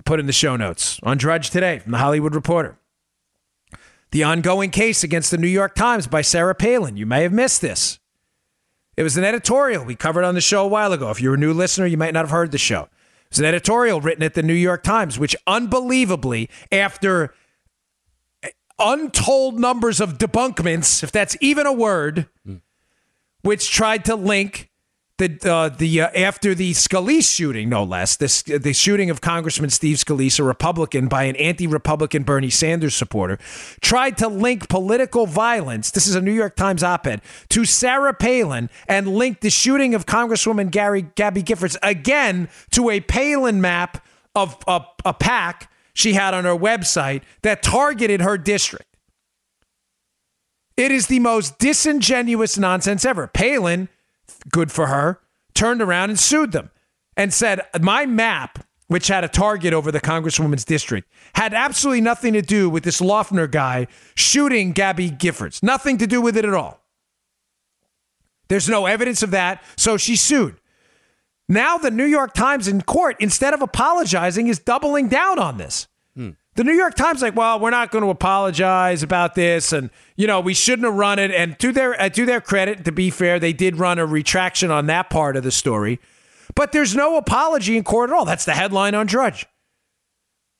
put 0.09 0.19
in 0.19 0.25
the 0.25 0.33
show 0.33 0.55
notes 0.55 0.99
on 1.03 1.19
Drudge 1.19 1.51
today 1.51 1.77
from 1.77 1.91
the 1.91 1.99
Hollywood 1.99 2.33
Reporter. 2.33 2.79
The 4.09 4.23
ongoing 4.23 4.71
case 4.71 5.03
against 5.03 5.29
the 5.29 5.37
New 5.37 5.47
York 5.47 5.75
Times 5.75 6.07
by 6.07 6.21
Sarah 6.23 6.55
Palin. 6.55 6.97
You 6.97 7.05
may 7.05 7.21
have 7.21 7.31
missed 7.31 7.61
this. 7.61 7.99
It 8.97 9.03
was 9.03 9.17
an 9.17 9.23
editorial 9.23 9.85
we 9.85 9.93
covered 9.93 10.23
on 10.23 10.33
the 10.33 10.41
show 10.41 10.65
a 10.65 10.67
while 10.67 10.93
ago. 10.93 11.11
If 11.11 11.21
you're 11.21 11.35
a 11.35 11.37
new 11.37 11.53
listener, 11.53 11.85
you 11.85 11.95
might 11.95 12.15
not 12.15 12.21
have 12.21 12.31
heard 12.31 12.49
the 12.49 12.57
show. 12.57 12.89
It 13.25 13.29
was 13.29 13.39
an 13.39 13.45
editorial 13.45 14.01
written 14.01 14.23
at 14.23 14.33
the 14.33 14.41
New 14.41 14.55
York 14.55 14.81
Times, 14.81 15.19
which 15.19 15.35
unbelievably, 15.45 16.49
after 16.71 17.35
untold 18.79 19.59
numbers 19.59 20.01
of 20.01 20.17
debunkments, 20.17 21.03
if 21.03 21.11
that's 21.11 21.37
even 21.39 21.67
a 21.67 21.71
word, 21.71 22.27
mm. 22.47 22.61
which 23.43 23.69
tried 23.69 24.05
to 24.05 24.15
link 24.15 24.71
the 25.19 25.37
uh, 25.45 25.69
the 25.69 26.01
uh, 26.01 26.09
after 26.15 26.55
the 26.55 26.71
Scalise 26.71 27.29
shooting, 27.29 27.69
no 27.69 27.83
less, 27.83 28.15
this 28.15 28.41
the 28.41 28.73
shooting 28.73 29.09
of 29.09 29.21
Congressman 29.21 29.69
Steve 29.69 29.97
Scalise, 29.97 30.39
a 30.39 30.43
Republican, 30.43 31.07
by 31.07 31.25
an 31.25 31.35
anti-Republican 31.35 32.23
Bernie 32.23 32.49
Sanders 32.49 32.95
supporter, 32.95 33.37
tried 33.81 34.17
to 34.17 34.27
link 34.27 34.67
political 34.67 35.27
violence. 35.27 35.91
This 35.91 36.07
is 36.07 36.15
a 36.15 36.21
New 36.21 36.33
York 36.33 36.55
Times 36.55 36.81
op-ed 36.81 37.21
to 37.49 37.65
Sarah 37.65 38.13
Palin 38.13 38.69
and 38.87 39.07
linked 39.07 39.41
the 39.41 39.51
shooting 39.51 39.93
of 39.93 40.07
Congresswoman 40.07 40.71
Gary 40.71 41.03
Gabby 41.13 41.43
Giffords 41.43 41.77
again 41.83 42.49
to 42.71 42.89
a 42.89 42.99
Palin 43.01 43.61
map 43.61 44.03
of 44.33 44.57
a, 44.67 44.81
a 45.05 45.13
PAC 45.13 45.71
she 45.93 46.13
had 46.13 46.33
on 46.33 46.45
her 46.45 46.55
website 46.55 47.21
that 47.41 47.61
targeted 47.61 48.21
her 48.21 48.37
district. 48.37 48.85
It 50.77 50.91
is 50.91 51.07
the 51.07 51.19
most 51.19 51.59
disingenuous 51.59 52.57
nonsense 52.57 53.03
ever. 53.03 53.27
Palin 53.27 53.89
good 54.51 54.71
for 54.71 54.87
her, 54.87 55.19
turned 55.53 55.81
around 55.81 56.09
and 56.09 56.19
sued 56.19 56.51
them 56.51 56.71
and 57.17 57.33
said, 57.33 57.61
My 57.79 58.05
map, 58.05 58.65
which 58.87 59.07
had 59.07 59.23
a 59.23 59.27
target 59.27 59.73
over 59.73 59.91
the 59.91 59.99
Congresswoman's 59.99 60.65
district, 60.65 61.11
had 61.35 61.53
absolutely 61.53 62.01
nothing 62.01 62.33
to 62.33 62.41
do 62.41 62.69
with 62.69 62.83
this 62.83 63.01
Loughner 63.01 63.49
guy 63.49 63.87
shooting 64.15 64.71
Gabby 64.71 65.11
Giffords. 65.11 65.61
Nothing 65.61 65.97
to 65.97 66.07
do 66.07 66.21
with 66.21 66.37
it 66.37 66.45
at 66.45 66.53
all. 66.53 66.79
There's 68.47 68.67
no 68.67 68.87
evidence 68.87 69.21
of 69.21 69.31
that, 69.31 69.63
so 69.77 69.95
she 69.95 70.15
sued. 70.15 70.59
Now, 71.47 71.77
the 71.77 71.91
New 71.91 72.05
York 72.05 72.33
Times 72.33 72.67
in 72.67 72.81
court, 72.81 73.17
instead 73.19 73.53
of 73.53 73.61
apologizing, 73.61 74.47
is 74.47 74.59
doubling 74.59 75.07
down 75.07 75.39
on 75.39 75.57
this. 75.57 75.87
Hmm. 76.15 76.31
The 76.59 76.65
New 76.65 76.73
York 76.73 76.95
Times, 76.95 77.21
like, 77.21 77.37
well, 77.37 77.57
we're 77.57 77.69
not 77.69 77.89
going 77.89 78.03
to 78.03 78.09
apologize 78.09 79.01
about 79.01 79.33
this, 79.33 79.71
and 79.71 79.89
you 80.17 80.27
know, 80.27 80.41
we 80.41 80.53
shouldn't 80.53 80.85
have 80.85 80.93
run 80.93 81.17
it. 81.17 81.31
And 81.31 81.57
to 81.59 81.71
their 81.71 81.97
uh, 82.01 82.09
to 82.09 82.25
their 82.25 82.41
credit, 82.41 82.83
to 82.83 82.91
be 82.91 83.09
fair, 83.09 83.39
they 83.39 83.53
did 83.53 83.77
run 83.77 83.97
a 83.97 84.05
retraction 84.05 84.69
on 84.69 84.87
that 84.87 85.09
part 85.09 85.37
of 85.37 85.43
the 85.45 85.53
story, 85.53 86.01
but 86.55 86.73
there's 86.73 86.93
no 86.93 87.15
apology 87.15 87.77
in 87.77 87.85
court 87.85 88.09
at 88.09 88.13
all. 88.13 88.25
That's 88.25 88.43
the 88.43 88.55
headline 88.55 88.93
on 88.93 89.05
Drudge. 89.05 89.45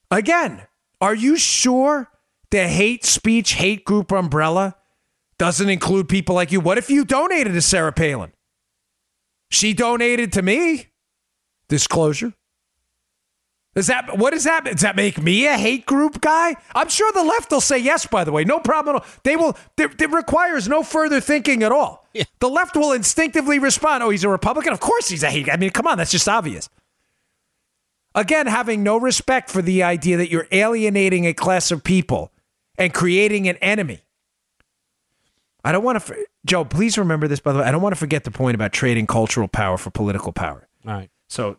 Again, 0.09 0.62
are 1.01 1.13
you 1.13 1.35
sure 1.35 2.09
the 2.49 2.69
hate 2.69 3.03
speech 3.03 3.55
hate 3.55 3.83
group 3.83 4.13
umbrella 4.13 4.77
doesn't 5.38 5.67
include 5.67 6.07
people 6.07 6.33
like 6.33 6.53
you? 6.53 6.62
What 6.62 6.77
if 6.77 6.89
you 6.89 7.03
donated 7.03 7.51
to 7.51 7.62
Sarah 7.62 7.91
Palin? 7.91 8.31
She 9.51 9.73
donated 9.73 10.31
to 10.31 10.43
me. 10.43 10.91
Disclosure. 11.67 12.35
Does 13.75 13.88
that 13.88 14.17
what 14.17 14.32
does 14.34 14.45
that 14.45 14.65
does 14.65 14.82
that 14.82 14.95
make 14.95 15.21
me 15.21 15.45
a 15.45 15.55
hate 15.55 15.86
group 15.86 16.21
guy? 16.21 16.55
I'm 16.73 16.89
sure 16.89 17.12
the 17.12 17.23
left 17.23 17.51
will 17.51 17.62
say 17.62 17.77
yes. 17.77 18.05
By 18.05 18.23
the 18.23 18.32
way, 18.32 18.43
no 18.43 18.60
problem. 18.60 18.99
They 19.23 19.36
will. 19.36 19.55
It 19.77 20.12
requires 20.12 20.67
no 20.67 20.82
further 20.82 21.21
thinking 21.21 21.62
at 21.62 21.71
all. 21.71 22.08
Yeah. 22.13 22.23
The 22.39 22.49
left 22.49 22.75
will 22.75 22.91
instinctively 22.91 23.60
respond. 23.60 24.03
Oh, 24.03 24.10
he's 24.10 24.23
a 24.23 24.29
Republican. 24.29 24.73
Of 24.73 24.79
course, 24.79 25.08
he's 25.08 25.23
a 25.23 25.29
hate. 25.29 25.49
I 25.51 25.58
mean, 25.58 25.69
come 25.69 25.86
on, 25.86 25.99
that's 25.99 26.12
just 26.12 26.27
obvious. 26.27 26.67
Again, 28.15 28.47
having 28.47 28.82
no 28.82 28.97
respect 28.97 29.51
for 29.51 29.62
the 29.62 29.84
idea 29.84 30.17
that 30.17 30.32
you're 30.32 30.47
alienating 30.51 31.27
a 31.27 31.34
class 31.34 31.69
of 31.69 31.84
people 31.84 32.32
and 32.77 32.91
creating 32.91 33.47
an 33.47 33.58
enemy. 33.58 33.99
I 35.63 35.71
don't 35.71 35.84
want 35.84 36.03
to, 36.03 36.25
Joe. 36.45 36.65
Please 36.65 36.97
remember 36.97 37.27
this. 37.27 37.39
By 37.39 37.53
the 37.53 37.60
way, 37.60 37.65
I 37.65 37.71
don't 37.71 37.82
want 37.82 37.93
to 37.93 37.99
forget 37.99 38.23
the 38.23 38.32
point 38.32 38.55
about 38.55 38.73
trading 38.73 39.05
cultural 39.05 39.47
power 39.47 39.77
for 39.77 39.91
political 39.91 40.32
power. 40.32 40.67
All 40.88 40.93
right. 40.93 41.10
So 41.27 41.58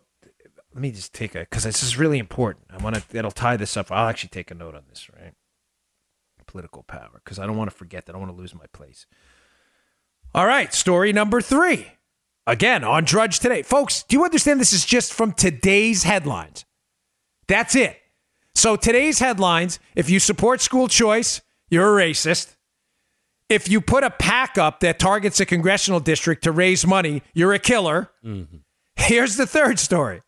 let 0.73 0.81
me 0.81 0.91
just 0.91 1.13
take 1.13 1.35
a 1.35 1.39
because 1.39 1.63
this 1.63 1.83
is 1.83 1.97
really 1.97 2.19
important. 2.19 2.65
I 2.69 2.77
want 2.77 2.95
to 2.95 3.03
that'll 3.09 3.31
tie 3.31 3.57
this 3.57 3.75
up. 3.77 3.91
I'll 3.91 4.07
actually 4.07 4.29
take 4.29 4.51
a 4.51 4.55
note 4.55 4.75
on 4.75 4.83
this, 4.89 5.09
right? 5.09 5.33
Political 6.47 6.83
power, 6.83 7.21
because 7.23 7.39
I 7.39 7.45
don't 7.45 7.57
want 7.57 7.69
to 7.69 7.75
forget 7.75 8.05
that. 8.05 8.11
I 8.11 8.13
don't 8.13 8.27
want 8.27 8.35
to 8.35 8.41
lose 8.41 8.53
my 8.53 8.65
place. 8.73 9.05
All 10.33 10.45
right, 10.45 10.73
story 10.73 11.13
number 11.13 11.41
three. 11.41 11.87
Again, 12.47 12.83
on 12.83 13.05
Drudge 13.05 13.39
today. 13.39 13.61
Folks, 13.61 14.03
do 14.03 14.15
you 14.15 14.23
understand 14.23 14.59
this 14.59 14.73
is 14.73 14.85
just 14.85 15.13
from 15.13 15.31
today's 15.31 16.03
headlines? 16.03 16.65
That's 17.47 17.75
it. 17.75 17.97
So 18.55 18.75
today's 18.75 19.19
headlines, 19.19 19.79
if 19.95 20.09
you 20.09 20.19
support 20.19 20.59
school 20.61 20.87
choice, 20.87 21.41
you're 21.69 21.99
a 21.99 22.03
racist. 22.03 22.55
If 23.47 23.69
you 23.69 23.79
put 23.81 24.03
a 24.03 24.09
pack 24.09 24.57
up 24.57 24.79
that 24.79 24.99
targets 24.99 25.39
a 25.39 25.45
congressional 25.45 25.99
district 25.99 26.43
to 26.43 26.51
raise 26.51 26.85
money, 26.85 27.21
you're 27.33 27.53
a 27.53 27.59
killer. 27.59 28.09
Mm-hmm. 28.25 28.57
Here's 28.95 29.35
the 29.37 29.47
third 29.47 29.79
story. 29.79 30.21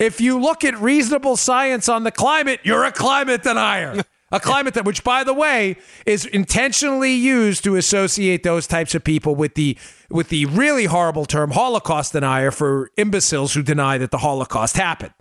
If 0.00 0.18
you 0.18 0.40
look 0.40 0.64
at 0.64 0.80
reasonable 0.80 1.36
science 1.36 1.86
on 1.86 2.04
the 2.04 2.10
climate, 2.10 2.60
you're 2.64 2.84
a 2.84 2.90
climate 2.90 3.42
denier. 3.42 4.02
A 4.32 4.40
climate 4.40 4.72
that, 4.72 4.86
which 4.86 5.04
by 5.04 5.24
the 5.24 5.34
way, 5.34 5.76
is 6.06 6.24
intentionally 6.24 7.12
used 7.12 7.62
to 7.64 7.76
associate 7.76 8.42
those 8.42 8.66
types 8.66 8.94
of 8.94 9.04
people 9.04 9.34
with 9.34 9.54
the 9.54 9.76
with 10.08 10.30
the 10.30 10.46
really 10.46 10.86
horrible 10.86 11.26
term 11.26 11.50
Holocaust 11.50 12.14
denier 12.14 12.50
for 12.50 12.90
imbeciles 12.96 13.52
who 13.52 13.62
deny 13.62 13.98
that 13.98 14.10
the 14.10 14.18
Holocaust 14.18 14.78
happened. 14.78 15.12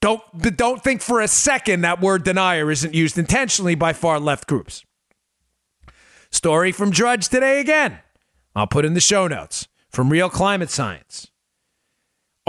Don't 0.00 0.20
don't 0.56 0.82
think 0.82 1.00
for 1.00 1.20
a 1.20 1.28
second 1.28 1.82
that 1.82 2.00
word 2.00 2.24
denier 2.24 2.72
isn't 2.72 2.92
used 2.92 3.16
intentionally 3.18 3.76
by 3.76 3.92
far 3.92 4.18
left 4.18 4.48
groups. 4.48 4.84
Story 6.32 6.72
from 6.72 6.90
Drudge 6.90 7.28
today 7.28 7.60
again. 7.60 8.00
I'll 8.56 8.66
put 8.66 8.84
in 8.84 8.94
the 8.94 9.00
show 9.00 9.28
notes 9.28 9.68
from 9.90 10.10
Real 10.10 10.28
Climate 10.28 10.70
Science. 10.70 11.30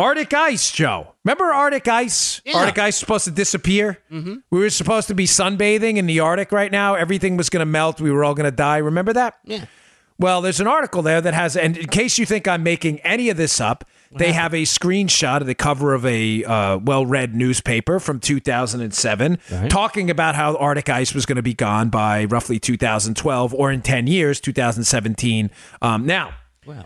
Arctic 0.01 0.33
ice, 0.33 0.71
Joe. 0.71 1.13
Remember 1.23 1.45
Arctic 1.45 1.87
ice? 1.87 2.41
Yeah. 2.43 2.57
Arctic 2.57 2.79
ice 2.79 2.97
supposed 2.97 3.25
to 3.25 3.31
disappear. 3.31 3.99
Mm-hmm. 4.11 4.35
We 4.49 4.59
were 4.59 4.69
supposed 4.69 5.07
to 5.09 5.15
be 5.15 5.25
sunbathing 5.25 5.97
in 5.97 6.07
the 6.07 6.19
Arctic 6.19 6.51
right 6.51 6.71
now. 6.71 6.95
Everything 6.95 7.37
was 7.37 7.49
going 7.49 7.59
to 7.59 7.65
melt. 7.65 8.01
We 8.01 8.11
were 8.11 8.23
all 8.23 8.33
going 8.33 8.49
to 8.49 8.55
die. 8.55 8.77
Remember 8.77 9.13
that? 9.13 9.35
Yeah. 9.45 9.65
Well, 10.17 10.41
there's 10.41 10.59
an 10.59 10.67
article 10.67 11.01
there 11.01 11.19
that 11.19 11.33
has, 11.33 11.57
and 11.57 11.75
in 11.75 11.87
case 11.87 12.19
you 12.19 12.27
think 12.27 12.47
I'm 12.47 12.61
making 12.61 12.99
any 12.99 13.29
of 13.29 13.37
this 13.37 13.59
up, 13.59 13.85
they 14.11 14.33
have 14.33 14.53
a 14.53 14.63
screenshot 14.63 15.41
of 15.41 15.47
the 15.47 15.55
cover 15.55 15.93
of 15.93 16.05
a 16.05 16.43
uh, 16.43 16.77
well 16.77 17.05
read 17.05 17.33
newspaper 17.33 17.99
from 17.99 18.19
2007 18.19 19.39
right. 19.51 19.69
talking 19.71 20.09
about 20.09 20.35
how 20.35 20.55
Arctic 20.57 20.89
ice 20.89 21.15
was 21.15 21.25
going 21.25 21.37
to 21.37 21.41
be 21.41 21.53
gone 21.53 21.89
by 21.89 22.25
roughly 22.25 22.59
2012 22.59 23.53
or 23.53 23.71
in 23.71 23.81
10 23.81 24.07
years, 24.07 24.39
2017. 24.41 25.49
Um, 25.81 26.05
now, 26.05 26.35
wow. 26.65 26.85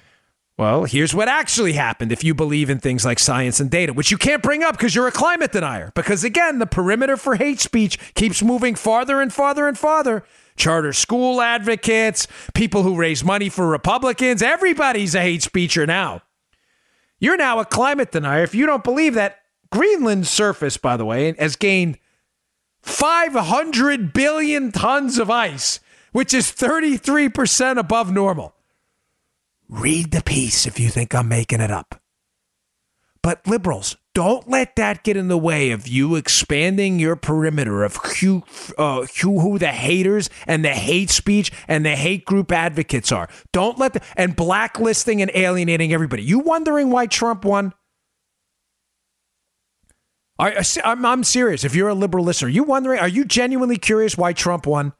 Well, 0.57 0.85
here's 0.85 1.13
what 1.13 1.27
actually 1.27 1.73
happened 1.73 2.13
if 2.13 2.23
you 2.23 2.33
believe 2.33 2.69
in 2.69 2.79
things 2.79 3.03
like 3.03 3.19
science 3.19 3.59
and 3.59 3.69
data, 3.69 3.91
which 3.91 4.09
you 4.09 4.17
can't 4.17 4.41
bring 4.41 4.63
up 4.63 4.77
because 4.77 4.95
you're 4.95 5.07
a 5.07 5.11
climate 5.11 5.51
denier. 5.51 5.91
Because 5.95 6.23
again, 6.23 6.59
the 6.59 6.65
perimeter 6.65 7.17
for 7.17 7.35
hate 7.35 7.59
speech 7.59 7.99
keeps 8.13 8.41
moving 8.41 8.73
farther 8.75 9.19
and 9.19 9.33
farther 9.33 9.67
and 9.67 9.77
farther. 9.77 10.23
Charter 10.55 10.93
school 10.93 11.41
advocates, 11.41 12.27
people 12.53 12.83
who 12.83 12.95
raise 12.95 13.21
money 13.21 13.49
for 13.49 13.67
Republicans, 13.67 14.41
everybody's 14.41 15.13
a 15.13 15.21
hate 15.21 15.41
speecher 15.41 15.85
now. 15.85 16.21
You're 17.19 17.35
now 17.35 17.59
a 17.59 17.65
climate 17.65 18.13
denier. 18.13 18.43
If 18.43 18.55
you 18.55 18.65
don't 18.65 18.83
believe 18.83 19.13
that, 19.15 19.39
Greenland's 19.71 20.29
surface, 20.29 20.77
by 20.77 20.95
the 20.95 21.03
way, 21.03 21.33
has 21.37 21.57
gained 21.57 21.97
500 22.81 24.13
billion 24.13 24.71
tons 24.71 25.17
of 25.17 25.29
ice, 25.29 25.81
which 26.13 26.33
is 26.33 26.49
33% 26.51 27.77
above 27.77 28.13
normal. 28.13 28.54
Read 29.69 30.11
the 30.11 30.21
piece 30.21 30.65
if 30.65 30.79
you 30.79 30.89
think 30.89 31.15
I'm 31.15 31.27
making 31.27 31.61
it 31.61 31.71
up. 31.71 31.99
But 33.23 33.47
liberals, 33.47 33.97
don't 34.13 34.47
let 34.47 34.75
that 34.75 35.03
get 35.03 35.17
in 35.17 35.29
the 35.29 35.37
way 35.37 35.71
of 35.71 35.87
you 35.87 36.15
expanding 36.15 36.99
your 36.99 37.15
perimeter 37.15 37.83
of 37.83 37.95
who, 37.95 38.43
uh, 38.77 39.07
who, 39.19 39.39
who 39.39 39.57
the 39.57 39.71
haters 39.71 40.29
and 40.45 40.63
the 40.63 40.69
hate 40.69 41.09
speech 41.09 41.51
and 41.67 41.83
the 41.83 41.95
hate 41.95 42.23
group 42.25 42.51
advocates 42.51 43.11
are. 43.11 43.27
Don't 43.51 43.79
let 43.79 43.93
the, 43.93 44.01
and 44.15 44.35
blacklisting 44.35 45.23
and 45.23 45.31
alienating 45.33 45.91
everybody. 45.91 46.21
You 46.21 46.37
wondering 46.37 46.91
why 46.91 47.07
Trump 47.07 47.43
won? 47.45 47.73
Are, 50.37 50.53
I'm, 50.83 51.03
I'm 51.03 51.23
serious. 51.23 51.63
If 51.63 51.73
you're 51.73 51.89
a 51.89 51.95
liberal 51.95 52.23
listener, 52.23 52.49
you 52.49 52.63
wondering? 52.63 52.99
Are 52.99 53.07
you 53.07 53.25
genuinely 53.25 53.77
curious 53.77 54.15
why 54.15 54.33
Trump 54.33 54.67
won? 54.67 54.93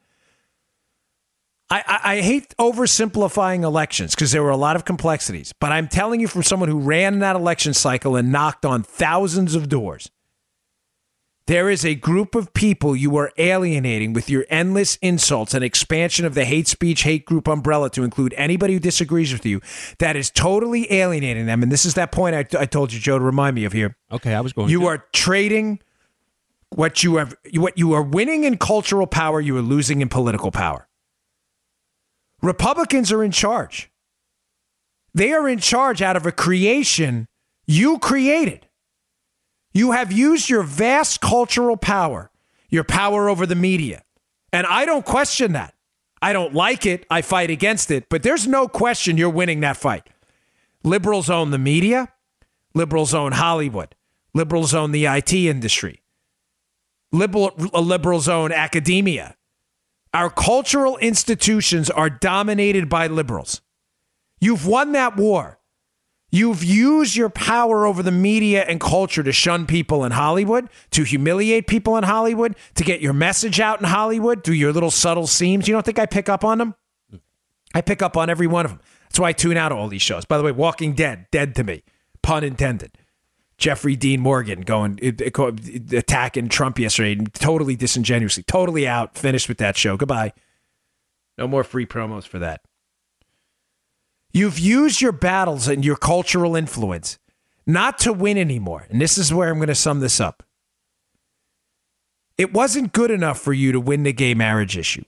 I, 1.68 1.82
I, 1.86 2.12
I 2.12 2.20
hate 2.20 2.54
oversimplifying 2.58 3.62
elections 3.62 4.14
because 4.14 4.32
there 4.32 4.42
were 4.42 4.50
a 4.50 4.56
lot 4.56 4.76
of 4.76 4.84
complexities, 4.84 5.52
but 5.60 5.72
I'm 5.72 5.88
telling 5.88 6.20
you 6.20 6.28
from 6.28 6.42
someone 6.42 6.68
who 6.68 6.78
ran 6.78 7.18
that 7.20 7.36
election 7.36 7.74
cycle 7.74 8.14
and 8.14 8.30
knocked 8.30 8.64
on 8.64 8.82
thousands 8.82 9.54
of 9.54 9.68
doors. 9.68 10.10
There 11.46 11.70
is 11.70 11.84
a 11.84 11.94
group 11.94 12.34
of 12.34 12.52
people 12.54 12.96
you 12.96 13.16
are 13.16 13.32
alienating 13.38 14.12
with 14.12 14.28
your 14.28 14.44
endless 14.50 14.96
insults 14.96 15.54
and 15.54 15.62
expansion 15.62 16.26
of 16.26 16.34
the 16.34 16.44
hate 16.44 16.66
speech, 16.66 17.02
hate 17.02 17.24
group 17.24 17.46
umbrella 17.46 17.88
to 17.90 18.02
include 18.02 18.34
anybody 18.36 18.74
who 18.74 18.80
disagrees 18.80 19.32
with 19.32 19.46
you. 19.46 19.60
That 20.00 20.16
is 20.16 20.28
totally 20.28 20.92
alienating 20.92 21.46
them. 21.46 21.62
And 21.62 21.70
this 21.70 21.84
is 21.84 21.94
that 21.94 22.10
point 22.10 22.34
I, 22.34 22.46
I 22.58 22.66
told 22.66 22.92
you, 22.92 22.98
Joe, 22.98 23.20
to 23.20 23.24
remind 23.24 23.54
me 23.54 23.64
of 23.64 23.72
here. 23.72 23.96
Okay, 24.10 24.34
I 24.34 24.40
was 24.40 24.52
going. 24.52 24.70
You 24.70 24.80
to. 24.80 24.86
are 24.86 25.04
trading 25.12 25.80
what 26.70 27.04
you 27.04 27.16
have, 27.16 27.36
what 27.54 27.78
you 27.78 27.92
are 27.92 28.02
winning 28.02 28.42
in 28.42 28.58
cultural 28.58 29.06
power. 29.06 29.40
You 29.40 29.56
are 29.56 29.62
losing 29.62 30.00
in 30.00 30.08
political 30.08 30.50
power. 30.50 30.85
Republicans 32.46 33.10
are 33.10 33.24
in 33.24 33.32
charge. 33.32 33.90
They 35.12 35.32
are 35.32 35.48
in 35.48 35.58
charge 35.58 36.00
out 36.00 36.16
of 36.16 36.26
a 36.26 36.32
creation 36.32 37.26
you 37.66 37.98
created. 37.98 38.68
You 39.72 39.90
have 39.90 40.12
used 40.12 40.48
your 40.48 40.62
vast 40.62 41.20
cultural 41.20 41.76
power, 41.76 42.30
your 42.70 42.84
power 42.84 43.28
over 43.28 43.46
the 43.46 43.56
media. 43.56 44.02
And 44.52 44.66
I 44.66 44.84
don't 44.86 45.04
question 45.04 45.52
that. 45.52 45.74
I 46.22 46.32
don't 46.32 46.54
like 46.54 46.86
it. 46.86 47.04
I 47.10 47.20
fight 47.20 47.50
against 47.50 47.90
it. 47.90 48.08
But 48.08 48.22
there's 48.22 48.46
no 48.46 48.68
question 48.68 49.16
you're 49.18 49.28
winning 49.28 49.60
that 49.60 49.76
fight. 49.76 50.08
Liberals 50.84 51.28
own 51.28 51.50
the 51.50 51.58
media, 51.58 52.12
liberals 52.74 53.12
own 53.12 53.32
Hollywood, 53.32 53.96
liberals 54.34 54.72
own 54.72 54.92
the 54.92 55.06
IT 55.06 55.32
industry, 55.32 56.00
liberal, 57.10 57.50
uh, 57.74 57.80
liberals 57.80 58.28
own 58.28 58.52
academia. 58.52 59.34
Our 60.16 60.30
cultural 60.30 60.96
institutions 60.96 61.90
are 61.90 62.08
dominated 62.08 62.88
by 62.88 63.06
liberals. 63.06 63.60
You've 64.40 64.66
won 64.66 64.92
that 64.92 65.14
war. 65.14 65.60
You've 66.30 66.64
used 66.64 67.16
your 67.16 67.28
power 67.28 67.84
over 67.84 68.02
the 68.02 68.10
media 68.10 68.64
and 68.66 68.80
culture 68.80 69.22
to 69.22 69.30
shun 69.30 69.66
people 69.66 70.06
in 70.06 70.12
Hollywood, 70.12 70.70
to 70.92 71.02
humiliate 71.02 71.66
people 71.66 71.98
in 71.98 72.04
Hollywood, 72.04 72.56
to 72.76 72.82
get 72.82 73.02
your 73.02 73.12
message 73.12 73.60
out 73.60 73.78
in 73.78 73.84
Hollywood 73.84 74.42
through 74.42 74.54
your 74.54 74.72
little 74.72 74.90
subtle 74.90 75.26
seams. 75.26 75.68
You 75.68 75.74
don't 75.74 75.84
think 75.84 75.98
I 75.98 76.06
pick 76.06 76.30
up 76.30 76.44
on 76.44 76.56
them? 76.56 76.74
I 77.74 77.82
pick 77.82 78.00
up 78.00 78.16
on 78.16 78.30
every 78.30 78.46
one 78.46 78.64
of 78.64 78.70
them. 78.70 78.80
That's 79.02 79.18
why 79.18 79.28
I 79.28 79.32
tune 79.34 79.58
out 79.58 79.70
all 79.70 79.86
these 79.86 80.00
shows. 80.00 80.24
By 80.24 80.38
the 80.38 80.44
way, 80.44 80.50
Walking 80.50 80.94
Dead, 80.94 81.26
dead 81.30 81.54
to 81.56 81.62
me, 81.62 81.82
pun 82.22 82.42
intended. 82.42 82.96
Jeffrey 83.58 83.96
Dean 83.96 84.20
Morgan 84.20 84.60
going 84.60 84.98
attacking 85.92 86.48
Trump 86.48 86.78
yesterday, 86.78 87.22
totally 87.32 87.74
disingenuously, 87.74 88.42
totally 88.42 88.86
out. 88.86 89.16
Finished 89.16 89.48
with 89.48 89.58
that 89.58 89.76
show. 89.76 89.96
Goodbye. 89.96 90.32
No 91.38 91.48
more 91.48 91.64
free 91.64 91.86
promos 91.86 92.26
for 92.26 92.38
that. 92.38 92.62
You've 94.32 94.58
used 94.58 95.00
your 95.00 95.12
battles 95.12 95.68
and 95.68 95.84
your 95.84 95.96
cultural 95.96 96.56
influence 96.56 97.18
not 97.66 97.98
to 98.00 98.12
win 98.12 98.36
anymore. 98.36 98.86
And 98.90 99.00
this 99.00 99.16
is 99.16 99.32
where 99.32 99.48
I'm 99.48 99.56
going 99.56 99.68
to 99.68 99.74
sum 99.74 100.00
this 100.00 100.20
up. 100.20 100.42
It 102.36 102.52
wasn't 102.52 102.92
good 102.92 103.10
enough 103.10 103.40
for 103.40 103.54
you 103.54 103.72
to 103.72 103.80
win 103.80 104.02
the 104.02 104.12
gay 104.12 104.34
marriage 104.34 104.76
issue. 104.76 105.04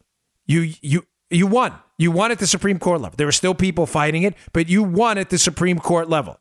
You 0.47 0.73
you 0.81 1.07
you 1.31 1.47
won. 1.47 1.75
You 1.99 2.11
won 2.11 2.31
at 2.31 2.39
the 2.39 2.47
Supreme 2.47 2.79
Court 2.79 3.03
level. 3.03 3.17
There 3.17 3.27
were 3.27 3.33
still 3.33 3.55
people 3.55 3.85
fighting 3.85 4.23
it, 4.23 4.35
but 4.55 4.69
you 4.69 4.83
won 4.83 5.19
at 5.19 5.29
the 5.29 5.37
Supreme 5.37 5.79
Court 5.79 6.09
level. 6.09 6.41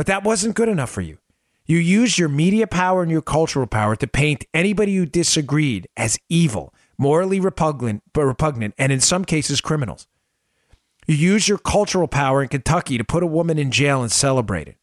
But 0.00 0.06
that 0.06 0.24
wasn't 0.24 0.54
good 0.54 0.70
enough 0.70 0.88
for 0.88 1.02
you. 1.02 1.18
You 1.66 1.76
used 1.76 2.16
your 2.16 2.30
media 2.30 2.66
power 2.66 3.02
and 3.02 3.12
your 3.12 3.20
cultural 3.20 3.66
power 3.66 3.94
to 3.96 4.06
paint 4.06 4.46
anybody 4.54 4.96
who 4.96 5.04
disagreed 5.04 5.88
as 5.94 6.18
evil, 6.30 6.72
morally 6.96 7.38
repugnant, 7.38 8.02
but 8.14 8.24
repugnant, 8.24 8.72
and 8.78 8.92
in 8.92 9.00
some 9.00 9.26
cases 9.26 9.60
criminals. 9.60 10.06
You 11.06 11.16
used 11.16 11.48
your 11.48 11.58
cultural 11.58 12.08
power 12.08 12.40
in 12.42 12.48
Kentucky 12.48 12.96
to 12.96 13.04
put 13.04 13.22
a 13.22 13.26
woman 13.26 13.58
in 13.58 13.70
jail 13.70 14.00
and 14.00 14.10
celebrate 14.10 14.68
it. 14.68 14.78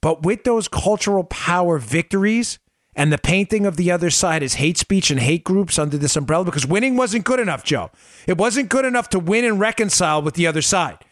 But 0.00 0.22
with 0.22 0.44
those 0.44 0.66
cultural 0.66 1.24
power 1.24 1.76
victories 1.76 2.58
and 2.96 3.12
the 3.12 3.18
painting 3.18 3.66
of 3.66 3.76
the 3.76 3.90
other 3.90 4.08
side 4.08 4.42
as 4.42 4.54
hate 4.54 4.78
speech 4.78 5.10
and 5.10 5.20
hate 5.20 5.44
groups 5.44 5.78
under 5.78 5.98
this 5.98 6.16
umbrella, 6.16 6.46
because 6.46 6.66
winning 6.66 6.96
wasn't 6.96 7.26
good 7.26 7.38
enough, 7.38 7.64
Joe. 7.64 7.90
It 8.26 8.38
wasn't 8.38 8.70
good 8.70 8.86
enough 8.86 9.10
to 9.10 9.18
win 9.18 9.44
and 9.44 9.60
reconcile 9.60 10.22
with 10.22 10.36
the 10.36 10.46
other 10.46 10.62
side. 10.62 11.04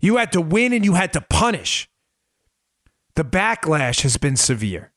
You 0.00 0.16
had 0.16 0.32
to 0.32 0.40
win 0.40 0.72
and 0.72 0.84
you 0.84 0.94
had 0.94 1.12
to 1.14 1.20
punish. 1.20 1.88
The 3.14 3.24
backlash 3.24 4.02
has 4.02 4.16
been 4.16 4.36
severe. 4.36 4.92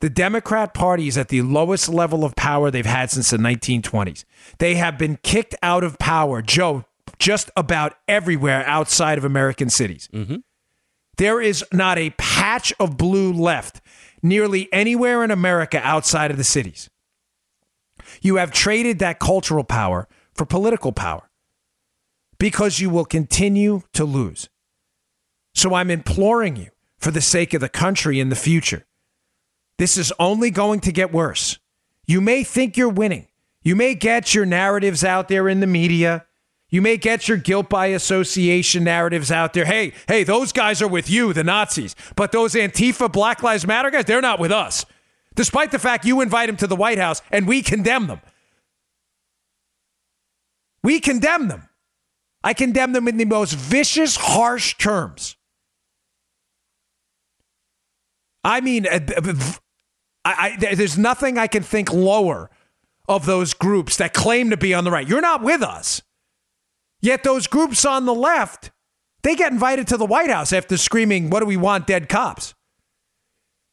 The 0.00 0.10
Democrat 0.10 0.74
Party 0.74 1.06
is 1.06 1.16
at 1.16 1.28
the 1.28 1.42
lowest 1.42 1.88
level 1.88 2.24
of 2.24 2.34
power 2.34 2.70
they've 2.70 2.84
had 2.84 3.10
since 3.10 3.30
the 3.30 3.36
1920s. 3.36 4.24
They 4.58 4.74
have 4.74 4.98
been 4.98 5.18
kicked 5.22 5.54
out 5.62 5.84
of 5.84 5.98
power, 5.98 6.42
Joe, 6.42 6.84
just 7.18 7.50
about 7.56 7.94
everywhere 8.08 8.64
outside 8.66 9.18
of 9.18 9.24
American 9.24 9.70
cities. 9.70 10.08
Mm-hmm. 10.12 10.36
There 11.18 11.40
is 11.40 11.64
not 11.72 11.98
a 11.98 12.10
patch 12.18 12.72
of 12.80 12.96
blue 12.96 13.32
left 13.32 13.80
nearly 14.22 14.68
anywhere 14.72 15.22
in 15.22 15.30
America 15.30 15.80
outside 15.84 16.30
of 16.30 16.36
the 16.36 16.44
cities. 16.44 16.90
You 18.22 18.36
have 18.36 18.50
traded 18.50 18.98
that 18.98 19.18
cultural 19.18 19.64
power 19.64 20.08
for 20.34 20.46
political 20.46 20.92
power 20.92 21.30
because 22.42 22.80
you 22.80 22.90
will 22.90 23.04
continue 23.04 23.82
to 23.92 24.04
lose. 24.04 24.48
So 25.54 25.74
I'm 25.74 25.92
imploring 25.92 26.56
you 26.56 26.70
for 26.98 27.12
the 27.12 27.20
sake 27.20 27.54
of 27.54 27.60
the 27.60 27.68
country 27.68 28.18
in 28.18 28.30
the 28.30 28.34
future. 28.34 28.84
This 29.78 29.96
is 29.96 30.12
only 30.18 30.50
going 30.50 30.80
to 30.80 30.90
get 30.90 31.12
worse. 31.12 31.60
You 32.04 32.20
may 32.20 32.42
think 32.42 32.76
you're 32.76 32.88
winning. 32.88 33.28
You 33.62 33.76
may 33.76 33.94
get 33.94 34.34
your 34.34 34.44
narratives 34.44 35.04
out 35.04 35.28
there 35.28 35.48
in 35.48 35.60
the 35.60 35.68
media. 35.68 36.26
You 36.68 36.82
may 36.82 36.96
get 36.96 37.28
your 37.28 37.36
guilt 37.36 37.68
by 37.68 37.86
association 37.86 38.82
narratives 38.82 39.30
out 39.30 39.52
there. 39.52 39.64
Hey, 39.64 39.92
hey, 40.08 40.24
those 40.24 40.50
guys 40.50 40.82
are 40.82 40.88
with 40.88 41.08
you, 41.08 41.32
the 41.32 41.44
Nazis. 41.44 41.94
But 42.16 42.32
those 42.32 42.54
Antifa, 42.54 43.12
Black 43.12 43.44
Lives 43.44 43.68
Matter 43.68 43.92
guys, 43.92 44.06
they're 44.06 44.20
not 44.20 44.40
with 44.40 44.50
us. 44.50 44.84
Despite 45.36 45.70
the 45.70 45.78
fact 45.78 46.04
you 46.04 46.20
invite 46.20 46.48
them 46.48 46.56
to 46.56 46.66
the 46.66 46.74
White 46.74 46.98
House 46.98 47.22
and 47.30 47.46
we 47.46 47.62
condemn 47.62 48.08
them. 48.08 48.20
We 50.82 50.98
condemn 50.98 51.46
them. 51.46 51.68
I 52.44 52.54
condemn 52.54 52.92
them 52.92 53.08
in 53.08 53.16
the 53.16 53.24
most 53.24 53.54
vicious, 53.54 54.16
harsh 54.16 54.76
terms. 54.76 55.36
I 58.44 58.60
mean, 58.60 58.86
uh, 58.86 59.00
I, 60.24 60.56
I, 60.60 60.74
there's 60.74 60.98
nothing 60.98 61.38
I 61.38 61.46
can 61.46 61.62
think 61.62 61.92
lower 61.92 62.50
of 63.08 63.26
those 63.26 63.54
groups 63.54 63.96
that 63.96 64.14
claim 64.14 64.50
to 64.50 64.56
be 64.56 64.74
on 64.74 64.84
the 64.84 64.90
right. 64.90 65.06
You're 65.06 65.20
not 65.20 65.42
with 65.42 65.62
us. 65.62 66.02
Yet 67.00 67.24
those 67.24 67.46
groups 67.46 67.84
on 67.84 68.06
the 68.06 68.14
left, 68.14 68.70
they 69.22 69.34
get 69.34 69.52
invited 69.52 69.86
to 69.88 69.96
the 69.96 70.06
White 70.06 70.30
House 70.30 70.52
after 70.52 70.76
screaming, 70.76 71.30
What 71.30 71.40
do 71.40 71.46
we 71.46 71.56
want? 71.56 71.86
Dead 71.86 72.08
cops. 72.08 72.54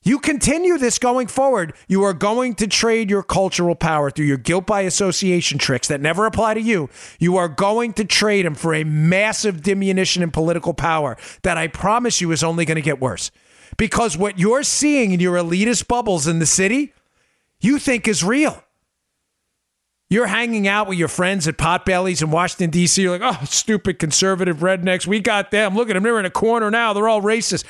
You 0.09 0.17
continue 0.17 0.79
this 0.79 0.97
going 0.97 1.27
forward, 1.27 1.75
you 1.87 2.01
are 2.01 2.15
going 2.15 2.55
to 2.55 2.65
trade 2.65 3.11
your 3.11 3.21
cultural 3.21 3.75
power 3.75 4.09
through 4.09 4.25
your 4.25 4.37
guilt 4.37 4.65
by 4.65 4.81
association 4.81 5.59
tricks 5.59 5.87
that 5.87 6.01
never 6.01 6.25
apply 6.25 6.55
to 6.55 6.61
you. 6.61 6.89
You 7.19 7.37
are 7.37 7.47
going 7.47 7.93
to 7.93 8.05
trade 8.05 8.43
them 8.43 8.55
for 8.55 8.73
a 8.73 8.83
massive 8.83 9.61
diminution 9.61 10.23
in 10.23 10.31
political 10.31 10.73
power 10.73 11.15
that 11.43 11.59
I 11.59 11.67
promise 11.67 12.21
you 12.21 12.31
is 12.31 12.43
only 12.43 12.65
going 12.65 12.77
to 12.77 12.81
get 12.81 12.99
worse. 12.99 13.29
Because 13.77 14.17
what 14.17 14.39
you're 14.39 14.63
seeing 14.63 15.11
in 15.11 15.19
your 15.19 15.35
elitist 15.35 15.87
bubbles 15.87 16.25
in 16.25 16.39
the 16.39 16.47
city, 16.47 16.91
you 17.61 17.77
think 17.77 18.07
is 18.07 18.23
real. 18.23 18.63
You're 20.09 20.25
hanging 20.25 20.67
out 20.67 20.87
with 20.87 20.97
your 20.97 21.07
friends 21.07 21.47
at 21.47 21.59
Potbellies 21.59 22.23
in 22.23 22.31
Washington, 22.31 22.71
D.C. 22.71 22.99
You're 22.99 23.19
like, 23.19 23.41
oh, 23.41 23.45
stupid 23.45 23.99
conservative 23.99 24.57
rednecks. 24.57 25.05
We 25.05 25.19
got 25.19 25.51
them. 25.51 25.75
Look 25.75 25.87
at 25.91 25.93
them. 25.93 26.01
They're 26.01 26.17
in 26.17 26.25
a 26.25 26.31
corner 26.31 26.71
now. 26.71 26.93
They're 26.93 27.07
all 27.07 27.21
racist. 27.21 27.63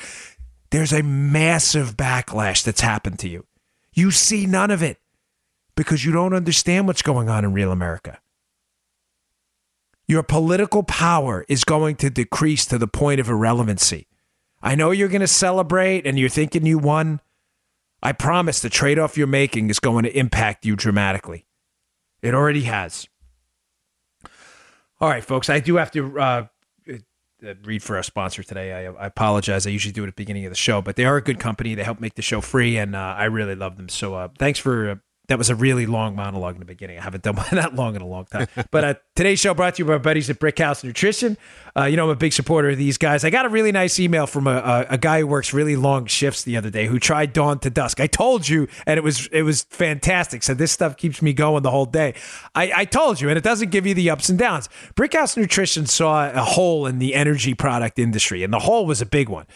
There's 0.70 0.92
a 0.92 1.02
massive 1.02 1.96
backlash 1.96 2.62
that's 2.64 2.80
happened 2.80 3.18
to 3.20 3.28
you. 3.28 3.46
You 3.92 4.10
see 4.10 4.46
none 4.46 4.70
of 4.70 4.82
it 4.82 4.98
because 5.76 6.04
you 6.04 6.12
don't 6.12 6.34
understand 6.34 6.86
what's 6.86 7.02
going 7.02 7.28
on 7.28 7.44
in 7.44 7.52
real 7.52 7.72
America. 7.72 8.20
Your 10.06 10.22
political 10.22 10.82
power 10.82 11.44
is 11.48 11.64
going 11.64 11.96
to 11.96 12.10
decrease 12.10 12.66
to 12.66 12.78
the 12.78 12.88
point 12.88 13.20
of 13.20 13.28
irrelevancy. 13.28 14.08
I 14.62 14.74
know 14.74 14.90
you're 14.90 15.08
going 15.08 15.20
to 15.20 15.26
celebrate 15.26 16.06
and 16.06 16.18
you're 16.18 16.28
thinking 16.28 16.66
you 16.66 16.78
won. 16.78 17.20
I 18.02 18.12
promise 18.12 18.60
the 18.60 18.70
trade 18.70 18.98
off 18.98 19.16
you're 19.16 19.26
making 19.26 19.70
is 19.70 19.78
going 19.78 20.04
to 20.04 20.18
impact 20.18 20.64
you 20.64 20.76
dramatically. 20.76 21.46
It 22.22 22.34
already 22.34 22.62
has. 22.62 23.08
All 25.00 25.08
right, 25.08 25.24
folks, 25.24 25.48
I 25.48 25.60
do 25.60 25.76
have 25.76 25.90
to 25.92 26.20
uh, 26.20 26.46
read 27.64 27.82
for 27.82 27.96
our 27.96 28.02
sponsor 28.02 28.42
today. 28.42 28.86
I, 28.86 28.92
I, 28.92 29.06
apologize. 29.06 29.66
I 29.66 29.70
usually 29.70 29.92
do 29.92 30.04
it 30.04 30.08
at 30.08 30.16
the 30.16 30.22
beginning 30.22 30.44
of 30.44 30.50
the 30.50 30.56
show, 30.56 30.82
but 30.82 30.96
they 30.96 31.04
are 31.04 31.16
a 31.16 31.22
good 31.22 31.38
company. 31.38 31.74
They 31.74 31.84
help 31.84 32.00
make 32.00 32.14
the 32.14 32.22
show 32.22 32.40
free, 32.40 32.76
and 32.76 32.94
uh, 32.94 33.14
I 33.16 33.24
really 33.24 33.54
love 33.54 33.76
them. 33.76 33.88
So 33.88 34.14
uh, 34.14 34.28
thanks 34.38 34.58
for 34.58 34.90
uh, 34.90 34.94
that 35.30 35.38
was 35.38 35.48
a 35.48 35.54
really 35.54 35.86
long 35.86 36.16
monologue 36.16 36.56
in 36.56 36.58
the 36.58 36.66
beginning. 36.66 36.98
I 36.98 37.02
haven't 37.02 37.22
done 37.22 37.36
one 37.36 37.46
that 37.52 37.74
long 37.76 37.94
in 37.94 38.02
a 38.02 38.06
long 38.06 38.24
time. 38.24 38.48
But 38.72 38.84
uh, 38.84 38.94
today's 39.14 39.38
show 39.38 39.54
brought 39.54 39.76
to 39.76 39.82
you 39.82 39.86
by 39.86 39.92
our 39.92 39.98
buddies 40.00 40.28
at 40.28 40.40
Brickhouse 40.40 40.82
Nutrition. 40.82 41.36
Uh, 41.76 41.84
you 41.84 41.96
know, 41.96 42.04
I'm 42.06 42.10
a 42.10 42.16
big 42.16 42.32
supporter 42.32 42.70
of 42.70 42.78
these 42.78 42.98
guys. 42.98 43.24
I 43.24 43.30
got 43.30 43.46
a 43.46 43.48
really 43.48 43.70
nice 43.70 44.00
email 44.00 44.26
from 44.26 44.48
a, 44.48 44.56
a, 44.56 44.86
a, 44.94 44.98
guy 44.98 45.20
who 45.20 45.28
works 45.28 45.54
really 45.54 45.76
long 45.76 46.06
shifts 46.06 46.42
the 46.42 46.56
other 46.56 46.68
day 46.68 46.86
who 46.86 46.98
tried 46.98 47.32
dawn 47.32 47.60
to 47.60 47.70
dusk. 47.70 48.00
I 48.00 48.08
told 48.08 48.48
you, 48.48 48.66
and 48.86 48.98
it 48.98 49.04
was 49.04 49.28
it 49.28 49.42
was 49.42 49.62
fantastic. 49.70 50.42
So 50.42 50.52
this 50.52 50.72
stuff 50.72 50.96
keeps 50.96 51.22
me 51.22 51.32
going 51.32 51.62
the 51.62 51.70
whole 51.70 51.86
day. 51.86 52.14
I, 52.56 52.72
I 52.74 52.84
told 52.84 53.20
you, 53.20 53.28
and 53.28 53.38
it 53.38 53.44
doesn't 53.44 53.70
give 53.70 53.86
you 53.86 53.94
the 53.94 54.10
ups 54.10 54.28
and 54.28 54.38
downs. 54.38 54.68
Brickhouse 54.96 55.36
Nutrition 55.36 55.86
saw 55.86 56.28
a 56.28 56.42
hole 56.42 56.86
in 56.86 56.98
the 56.98 57.14
energy 57.14 57.54
product 57.54 58.00
industry, 58.00 58.42
and 58.42 58.52
the 58.52 58.58
hole 58.58 58.84
was 58.84 59.00
a 59.00 59.06
big 59.06 59.28
one. 59.28 59.46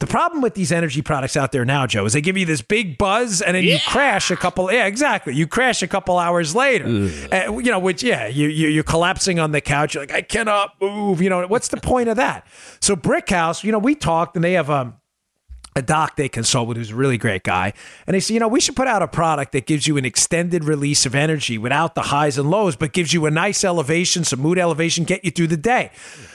The 0.00 0.06
problem 0.06 0.42
with 0.42 0.54
these 0.54 0.72
energy 0.72 1.02
products 1.02 1.36
out 1.36 1.52
there 1.52 1.64
now, 1.64 1.86
Joe, 1.86 2.04
is 2.04 2.12
they 2.12 2.20
give 2.20 2.36
you 2.36 2.46
this 2.46 2.62
big 2.62 2.98
buzz 2.98 3.40
and 3.40 3.54
then 3.54 3.64
yeah. 3.64 3.74
you 3.74 3.80
crash 3.86 4.30
a 4.30 4.36
couple. 4.36 4.72
Yeah, 4.72 4.86
exactly. 4.86 5.34
You 5.34 5.46
crash 5.46 5.82
a 5.82 5.86
couple 5.86 6.18
hours 6.18 6.54
later. 6.54 6.86
Uh, 6.86 7.58
you 7.58 7.70
know, 7.70 7.78
which 7.78 8.02
yeah, 8.02 8.26
you, 8.26 8.48
you 8.48 8.80
are 8.80 8.84
collapsing 8.84 9.38
on 9.38 9.52
the 9.52 9.60
couch. 9.60 9.94
You're 9.94 10.02
like, 10.02 10.12
I 10.12 10.22
cannot 10.22 10.80
move. 10.80 11.22
You 11.22 11.30
know, 11.30 11.46
what's 11.46 11.68
the 11.68 11.76
point 11.76 12.08
of 12.08 12.16
that? 12.16 12.46
So 12.80 12.96
Brick 12.96 13.30
House, 13.30 13.62
you 13.62 13.72
know, 13.72 13.78
we 13.78 13.94
talked 13.94 14.34
and 14.34 14.44
they 14.44 14.54
have 14.54 14.68
um 14.68 14.94
a 15.76 15.82
doc 15.82 16.16
they 16.16 16.28
consult 16.28 16.68
with 16.68 16.76
who's 16.76 16.90
a 16.90 16.94
really 16.94 17.18
great 17.18 17.42
guy. 17.42 17.72
And 18.06 18.14
they 18.14 18.20
say, 18.20 18.34
you 18.34 18.40
know, 18.40 18.48
we 18.48 18.60
should 18.60 18.76
put 18.76 18.86
out 18.86 19.02
a 19.02 19.08
product 19.08 19.52
that 19.52 19.66
gives 19.66 19.86
you 19.86 19.96
an 19.96 20.04
extended 20.04 20.64
release 20.64 21.04
of 21.06 21.14
energy 21.14 21.58
without 21.58 21.94
the 21.94 22.02
highs 22.02 22.38
and 22.38 22.50
lows, 22.50 22.76
but 22.76 22.92
gives 22.92 23.12
you 23.12 23.26
a 23.26 23.30
nice 23.30 23.64
elevation, 23.64 24.24
some 24.24 24.40
mood 24.40 24.58
elevation, 24.58 25.04
get 25.04 25.24
you 25.24 25.30
through 25.30 25.48
the 25.48 25.56
day. 25.56 25.90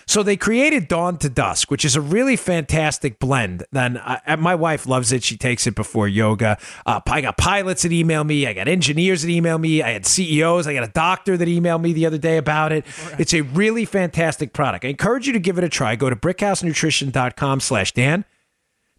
So 0.06 0.24
they 0.24 0.38
created 0.38 0.88
Dawn 0.88 1.18
to 1.20 1.30
Dusk, 1.30 1.70
which 1.70 1.86
is 1.86 1.96
a 1.96 2.02
really 2.02 2.36
fantastic 2.36 3.20
blend. 3.20 3.64
Then 3.72 3.98
I, 3.98 4.36
my 4.38 4.56
wife 4.56 4.88
loves 4.88 5.12
it. 5.12 5.24
She 5.24 5.38
takes 5.38 5.68
it 5.68 5.76
before 5.76 6.08
yoga. 6.08 6.58
Uh, 6.86 7.00
I 7.06 7.22
got 7.22 7.38
pilots 7.38 7.84
that 7.84 7.92
email 7.92 8.24
me. 8.24 8.48
I 8.48 8.54
got 8.54 8.68
engineers 8.68 9.22
that 9.22 9.30
email 9.30 9.60
me. 9.60 9.84
I 9.84 9.92
had 9.92 10.06
CEOs. 10.06 10.66
I 10.66 10.74
got 10.74 10.84
a 10.84 10.92
doctor 10.92 11.38
that 11.38 11.48
emailed 11.48 11.82
me 11.82 11.94
the 11.94 12.08
other 12.08 12.18
day 12.18 12.38
about 12.38 12.72
it. 12.72 12.86
Right. 13.06 13.20
It's 13.20 13.34
a 13.34 13.42
really 13.42 13.86
fantastic 13.86 14.52
product. 14.52 14.84
I 14.84 14.88
encourage 14.88 15.28
you 15.28 15.34
to 15.34 15.40
give 15.40 15.58
it 15.58 15.64
a 15.64 15.70
try. 15.70 15.96
Go 15.96 16.10
to 16.10 16.16
brickhousenutrition.com 16.16 17.60
slash 17.60 17.92
Dan. 17.92 18.26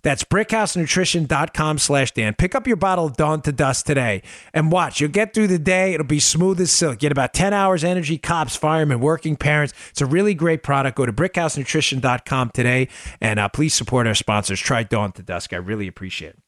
That's 0.03 0.25
brickhousenutrition.com 0.25 1.79
slash 1.79 2.13
Dan. 2.13 2.35
Pick 2.35 2.55
up 2.55 2.67
your 2.67 2.77
bottle 2.77 3.07
of 3.07 3.17
Dawn 3.17 3.43
to 3.43 3.53
Dusk 3.53 3.87
today 3.87 4.23
and 4.53 4.73
watch. 4.73 5.01
You'll 5.01 5.11
get 5.11 5.35
through 5.35 5.49
the 5.49 5.59
day. 5.59 5.95
It'll 5.95 6.07
be 6.07 6.21
smooth 6.21 6.61
as 6.61 6.71
silk. 6.71 6.99
Get 6.99 7.13
about 7.13 7.35
10 7.35 7.53
hours 7.53 7.85
energy, 7.85 8.19
cops, 8.19 8.57
firemen, 8.57 9.01
working 9.01 9.37
parents. 9.37 9.75
It's 9.91 10.01
a 10.01 10.07
really 10.07 10.35
great 10.35 10.63
product. 10.63 10.97
Go 10.97 11.07
to 11.07 11.13
brickhousenutrition.com 11.13 12.51
today 12.51 12.89
and 13.21 13.39
uh, 13.39 13.49
please 13.49 13.75
support 13.75 14.07
our 14.07 14.15
sponsors. 14.15 14.61
Try 14.61 14.83
Dawn 14.83 15.13
to 15.13 15.23
Dusk. 15.23 15.53
I 15.53 15.57
really 15.57 15.89
appreciate 15.89 16.31
it. 16.31 16.39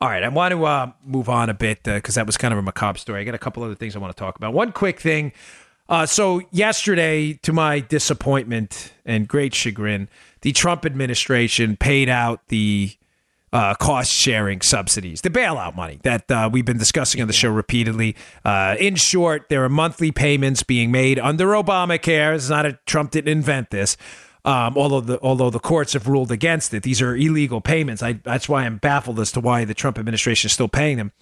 All 0.00 0.08
right, 0.08 0.22
I 0.22 0.28
want 0.28 0.52
to 0.52 0.64
uh, 0.64 0.92
move 1.04 1.28
on 1.28 1.50
a 1.50 1.54
bit 1.54 1.82
because 1.82 2.16
uh, 2.16 2.20
that 2.20 2.26
was 2.26 2.36
kind 2.36 2.52
of 2.52 2.58
a 2.58 2.62
macabre 2.62 3.00
story. 3.00 3.20
I 3.20 3.24
got 3.24 3.34
a 3.34 3.38
couple 3.38 3.64
other 3.64 3.74
things 3.74 3.96
I 3.96 3.98
want 3.98 4.16
to 4.16 4.18
talk 4.18 4.36
about. 4.36 4.52
One 4.52 4.70
quick 4.70 5.00
thing. 5.00 5.32
Uh, 5.88 6.04
so 6.04 6.42
yesterday, 6.50 7.32
to 7.42 7.52
my 7.52 7.80
disappointment 7.80 8.92
and 9.06 9.26
great 9.26 9.54
chagrin, 9.54 10.08
the 10.42 10.52
Trump 10.52 10.84
administration 10.84 11.76
paid 11.76 12.08
out 12.08 12.46
the 12.48 12.92
uh, 13.52 13.74
cost 13.74 14.12
sharing 14.12 14.60
subsidies, 14.60 15.22
the 15.22 15.30
bailout 15.30 15.74
money 15.74 15.98
that 16.02 16.30
uh, 16.30 16.50
we've 16.52 16.66
been 16.66 16.78
discussing 16.78 17.22
on 17.22 17.26
the 17.26 17.32
show 17.32 17.50
repeatedly. 17.50 18.14
Uh, 18.44 18.76
in 18.78 18.94
short, 18.94 19.48
there 19.48 19.64
are 19.64 19.70
monthly 19.70 20.12
payments 20.12 20.62
being 20.62 20.90
made 20.90 21.18
under 21.18 21.46
Obamacare. 21.48 22.34
It's 22.34 22.50
not 22.50 22.66
a 22.66 22.78
Trump 22.84 23.12
didn't 23.12 23.32
invent 23.32 23.70
this. 23.70 23.96
Um, 24.44 24.76
although 24.76 25.00
the 25.00 25.20
although 25.20 25.50
the 25.50 25.58
courts 25.58 25.94
have 25.94 26.06
ruled 26.06 26.30
against 26.30 26.72
it, 26.72 26.82
these 26.82 27.02
are 27.02 27.16
illegal 27.16 27.60
payments. 27.60 28.02
I, 28.02 28.12
that's 28.12 28.48
why 28.48 28.64
I'm 28.64 28.76
baffled 28.76 29.18
as 29.20 29.32
to 29.32 29.40
why 29.40 29.64
the 29.64 29.74
Trump 29.74 29.98
administration 29.98 30.48
is 30.48 30.52
still 30.52 30.68
paying 30.68 30.96
them. 30.96 31.12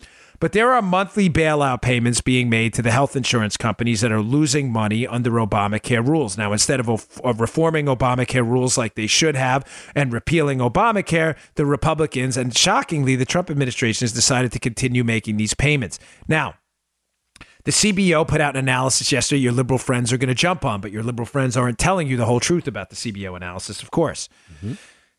But 0.40 0.52
there 0.52 0.72
are 0.72 0.82
monthly 0.82 1.30
bailout 1.30 1.82
payments 1.82 2.20
being 2.20 2.50
made 2.50 2.74
to 2.74 2.82
the 2.82 2.90
health 2.90 3.16
insurance 3.16 3.56
companies 3.56 4.00
that 4.02 4.12
are 4.12 4.20
losing 4.20 4.70
money 4.70 5.06
under 5.06 5.30
Obamacare 5.32 6.06
rules. 6.06 6.36
Now, 6.36 6.52
instead 6.52 6.80
of, 6.80 7.20
of 7.22 7.40
reforming 7.40 7.86
Obamacare 7.86 8.46
rules 8.46 8.76
like 8.76 8.94
they 8.94 9.06
should 9.06 9.36
have 9.36 9.64
and 9.94 10.12
repealing 10.12 10.58
Obamacare, 10.58 11.36
the 11.54 11.66
Republicans 11.66 12.36
and 12.36 12.56
shockingly, 12.56 13.16
the 13.16 13.24
Trump 13.24 13.50
administration 13.50 14.04
has 14.04 14.12
decided 14.12 14.52
to 14.52 14.58
continue 14.58 15.04
making 15.04 15.36
these 15.36 15.54
payments. 15.54 15.98
Now, 16.28 16.54
the 17.64 17.72
CBO 17.72 18.26
put 18.28 18.40
out 18.40 18.54
an 18.54 18.60
analysis 18.60 19.10
yesterday 19.10 19.40
your 19.40 19.52
liberal 19.52 19.78
friends 19.78 20.12
are 20.12 20.18
going 20.18 20.28
to 20.28 20.34
jump 20.34 20.64
on, 20.64 20.80
but 20.80 20.92
your 20.92 21.02
liberal 21.02 21.26
friends 21.26 21.56
aren't 21.56 21.78
telling 21.78 22.06
you 22.06 22.16
the 22.16 22.26
whole 22.26 22.38
truth 22.38 22.68
about 22.68 22.90
the 22.90 22.96
CBO 22.96 23.36
analysis, 23.36 23.82
of 23.82 23.90
course. 23.90 24.28
Mm-hmm. 24.54 24.74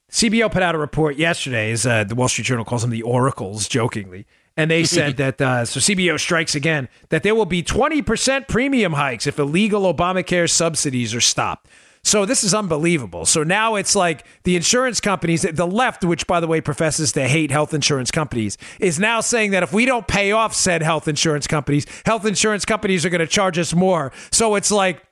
CBO 0.09 0.49
put 0.49 0.63
out 0.63 0.73
a 0.73 0.77
report 0.77 1.17
yesterday, 1.17 1.71
as 1.71 1.85
uh, 1.85 2.05
the 2.05 2.15
Wall 2.15 2.29
Street 2.29 2.45
Journal 2.45 2.63
calls 2.63 2.83
them 2.83 2.91
the 2.91 3.01
oracles, 3.01 3.67
jokingly, 3.67 4.25
and 4.57 4.69
they 4.69 4.83
said 4.97 5.17
that 5.17 5.39
uh, 5.39 5.63
so 5.63 5.79
CBO 5.79 6.19
strikes 6.19 6.55
again 6.55 6.89
that 7.09 7.23
there 7.23 7.35
will 7.35 7.45
be 7.45 7.63
20% 7.63 8.47
premium 8.47 8.93
hikes 8.93 9.27
if 9.27 9.39
illegal 9.39 9.93
Obamacare 9.93 10.49
subsidies 10.49 11.15
are 11.15 11.21
stopped. 11.21 11.67
So 12.03 12.25
this 12.25 12.43
is 12.43 12.53
unbelievable. 12.53 13.25
So 13.25 13.43
now 13.43 13.75
it's 13.75 13.93
like 13.93 14.25
the 14.43 14.55
insurance 14.55 15.01
companies, 15.01 15.41
the 15.41 15.67
left, 15.67 16.05
which 16.05 16.25
by 16.25 16.39
the 16.39 16.47
way 16.47 16.61
professes 16.61 17.11
to 17.13 17.27
hate 17.27 17.51
health 17.51 17.73
insurance 17.73 18.11
companies, 18.11 18.57
is 18.79 18.97
now 18.97 19.19
saying 19.19 19.51
that 19.51 19.61
if 19.61 19.73
we 19.73 19.85
don't 19.85 20.07
pay 20.07 20.31
off 20.31 20.53
said 20.53 20.81
health 20.81 21.09
insurance 21.09 21.47
companies, 21.47 21.85
health 22.05 22.25
insurance 22.25 22.63
companies 22.63 23.05
are 23.05 23.09
going 23.09 23.19
to 23.19 23.27
charge 23.27 23.57
us 23.57 23.73
more. 23.73 24.13
So 24.31 24.55
it's 24.55 24.71
like 24.71 25.03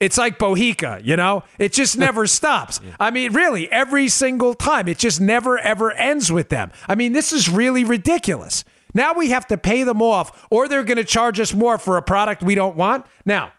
it's 0.00 0.16
like 0.16 0.38
Bohica, 0.38 1.04
you 1.04 1.14
know? 1.14 1.44
It 1.58 1.72
just 1.72 1.96
never 2.06 2.26
stops. 2.26 2.80
I 2.98 3.10
mean, 3.10 3.32
really, 3.32 3.70
every 3.70 4.08
single 4.08 4.54
time. 4.54 4.88
It 4.88 4.98
just 4.98 5.20
never, 5.20 5.58
ever 5.58 5.92
ends 5.92 6.32
with 6.32 6.48
them. 6.48 6.72
I 6.88 6.94
mean, 6.94 7.12
this 7.12 7.32
is 7.32 7.48
really 7.48 7.84
ridiculous. 7.84 8.64
Now 8.94 9.14
we 9.14 9.30
have 9.30 9.46
to 9.48 9.58
pay 9.58 9.82
them 9.82 10.02
off, 10.02 10.46
or 10.50 10.68
they're 10.68 10.84
going 10.84 10.96
to 10.96 11.04
charge 11.04 11.40
us 11.40 11.54
more 11.54 11.78
for 11.78 11.96
a 11.96 12.02
product 12.02 12.42
we 12.42 12.54
don't 12.54 12.76
want. 12.76 13.06
Now, 13.24 13.52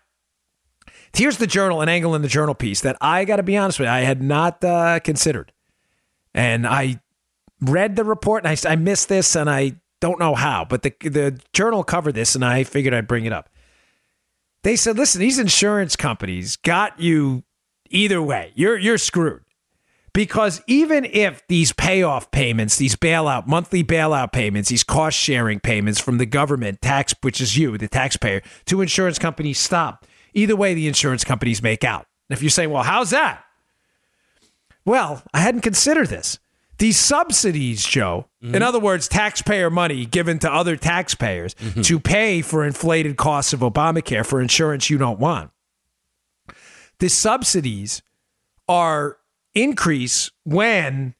here's 1.13 1.37
the 1.37 1.47
journal, 1.47 1.81
an 1.81 1.89
angle 1.89 2.15
in 2.15 2.21
the 2.21 2.27
journal 2.27 2.55
piece 2.55 2.81
that 2.81 2.97
I 3.01 3.25
got 3.25 3.37
to 3.37 3.43
be 3.43 3.57
honest 3.57 3.79
with 3.79 3.87
you, 3.87 3.93
I 3.93 4.01
had 4.01 4.21
not 4.21 4.63
uh, 4.63 4.99
considered. 4.99 5.51
And 6.33 6.65
I 6.65 7.01
read 7.59 7.95
the 7.95 8.03
report 8.03 8.45
and 8.45 8.57
I, 8.65 8.71
I 8.71 8.75
missed 8.75 9.09
this 9.09 9.35
and 9.35 9.49
I 9.49 9.75
don't 9.99 10.19
know 10.19 10.35
how, 10.35 10.65
but 10.65 10.81
the, 10.81 10.93
the 11.01 11.39
journal 11.53 11.83
covered 11.83 12.15
this 12.15 12.35
and 12.35 12.43
I 12.43 12.63
figured 12.63 12.93
I'd 12.93 13.07
bring 13.07 13.25
it 13.25 13.33
up. 13.33 13.49
They 14.63 14.75
said, 14.75 14.97
listen, 14.97 15.19
these 15.19 15.39
insurance 15.39 15.95
companies 15.95 16.55
got 16.55 16.99
you 16.99 17.43
either 17.89 18.21
way. 18.21 18.51
You're, 18.55 18.77
you're 18.77 18.97
screwed. 18.97 19.43
Because 20.13 20.61
even 20.67 21.05
if 21.05 21.45
these 21.47 21.71
payoff 21.71 22.31
payments, 22.31 22.75
these 22.75 22.95
bailout, 22.95 23.47
monthly 23.47 23.83
bailout 23.83 24.33
payments, 24.33 24.69
these 24.69 24.83
cost 24.83 25.17
sharing 25.17 25.59
payments 25.59 26.01
from 26.01 26.17
the 26.17 26.25
government, 26.25 26.81
tax, 26.81 27.15
which 27.21 27.39
is 27.39 27.57
you, 27.57 27.77
the 27.77 27.87
taxpayer, 27.87 28.41
to 28.65 28.81
insurance 28.81 29.17
companies 29.17 29.57
stop, 29.57 30.05
either 30.33 30.55
way, 30.55 30.73
the 30.73 30.87
insurance 30.87 31.23
companies 31.23 31.63
make 31.63 31.83
out. 31.83 32.07
if 32.29 32.41
you're 32.41 32.49
saying, 32.49 32.71
well, 32.71 32.83
how's 32.83 33.11
that? 33.11 33.43
Well, 34.83 35.23
I 35.33 35.39
hadn't 35.39 35.61
considered 35.61 36.09
this. 36.09 36.39
These 36.77 36.97
subsidies, 36.97 37.85
Joe, 37.85 38.27
mm-hmm. 38.43 38.55
in 38.55 38.63
other 38.63 38.79
words, 38.79 39.07
taxpayer 39.07 39.69
money 39.69 40.05
given 40.05 40.39
to 40.39 40.51
other 40.51 40.75
taxpayers 40.75 41.53
mm-hmm. 41.53 41.81
to 41.81 41.99
pay 41.99 42.41
for 42.41 42.65
inflated 42.65 43.17
costs 43.17 43.53
of 43.53 43.59
Obamacare 43.59 44.25
for 44.25 44.41
insurance 44.41 44.89
you 44.89 44.97
don't 44.97 45.19
want. 45.19 45.51
The 46.97 47.07
subsidies 47.07 48.01
are 48.67 49.17
increase 49.55 50.31
when 50.43 51.15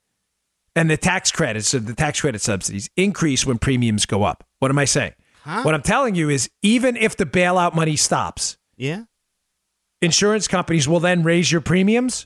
and 0.75 0.89
the 0.89 0.97
tax 0.97 1.31
credits 1.31 1.73
of 1.73 1.85
the 1.85 1.93
tax 1.93 2.21
credit 2.21 2.41
subsidies 2.41 2.89
increase 2.95 3.45
when 3.45 3.57
premiums 3.57 4.05
go 4.05 4.23
up. 4.23 4.43
What 4.59 4.71
am 4.71 4.77
I 4.77 4.85
saying? 4.85 5.13
Huh? 5.43 5.63
What 5.63 5.73
I'm 5.73 5.81
telling 5.81 6.15
you 6.15 6.29
is 6.29 6.49
even 6.61 6.95
if 6.95 7.17
the 7.17 7.25
bailout 7.25 7.75
money 7.75 7.95
stops, 7.95 8.57
yeah. 8.77 9.03
Insurance 10.01 10.47
companies 10.47 10.87
will 10.87 10.99
then 10.99 11.23
raise 11.23 11.51
your 11.51 11.61
premiums 11.61 12.25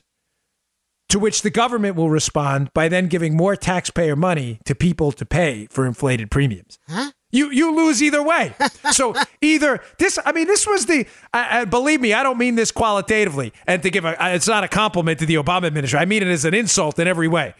to 1.08 1.18
which 1.18 1.42
the 1.42 1.50
government 1.50 1.96
will 1.96 2.10
respond 2.10 2.70
by 2.72 2.88
then 2.88 3.06
giving 3.06 3.36
more 3.36 3.54
taxpayer 3.54 4.16
money 4.16 4.58
to 4.64 4.74
people 4.74 5.12
to 5.12 5.26
pay 5.26 5.66
for 5.70 5.86
inflated 5.86 6.30
premiums. 6.30 6.78
Huh? 6.88 7.10
You 7.36 7.50
you 7.50 7.76
lose 7.76 8.02
either 8.02 8.22
way. 8.22 8.54
so 8.92 9.14
either 9.40 9.82
this, 9.98 10.18
I 10.24 10.32
mean, 10.32 10.46
this 10.46 10.66
was 10.66 10.86
the. 10.86 11.06
Uh, 11.34 11.66
believe 11.66 12.00
me, 12.00 12.14
I 12.14 12.22
don't 12.22 12.38
mean 12.38 12.54
this 12.54 12.72
qualitatively, 12.72 13.52
and 13.66 13.82
to 13.82 13.90
give 13.90 14.04
a. 14.04 14.16
It's 14.34 14.48
not 14.48 14.64
a 14.64 14.68
compliment 14.68 15.18
to 15.18 15.26
the 15.26 15.34
Obama 15.34 15.66
administration. 15.66 16.02
I 16.02 16.06
mean 16.06 16.22
it 16.22 16.28
as 16.28 16.44
an 16.44 16.54
insult 16.54 16.98
in 16.98 17.06
every 17.06 17.28
way. 17.28 17.54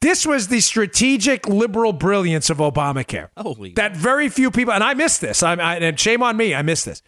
This 0.00 0.26
was 0.26 0.48
the 0.48 0.60
strategic 0.60 1.48
liberal 1.48 1.94
brilliance 1.94 2.50
of 2.50 2.58
Obamacare. 2.58 3.30
Holy 3.38 3.72
that 3.72 3.96
very 3.96 4.28
few 4.28 4.50
people, 4.50 4.74
and 4.74 4.84
I 4.84 4.92
missed 4.92 5.22
this. 5.22 5.42
I, 5.42 5.54
I, 5.54 5.76
and 5.76 5.98
shame 5.98 6.22
on 6.22 6.36
me, 6.36 6.54
I 6.54 6.60
missed 6.60 6.84
this. 6.84 7.02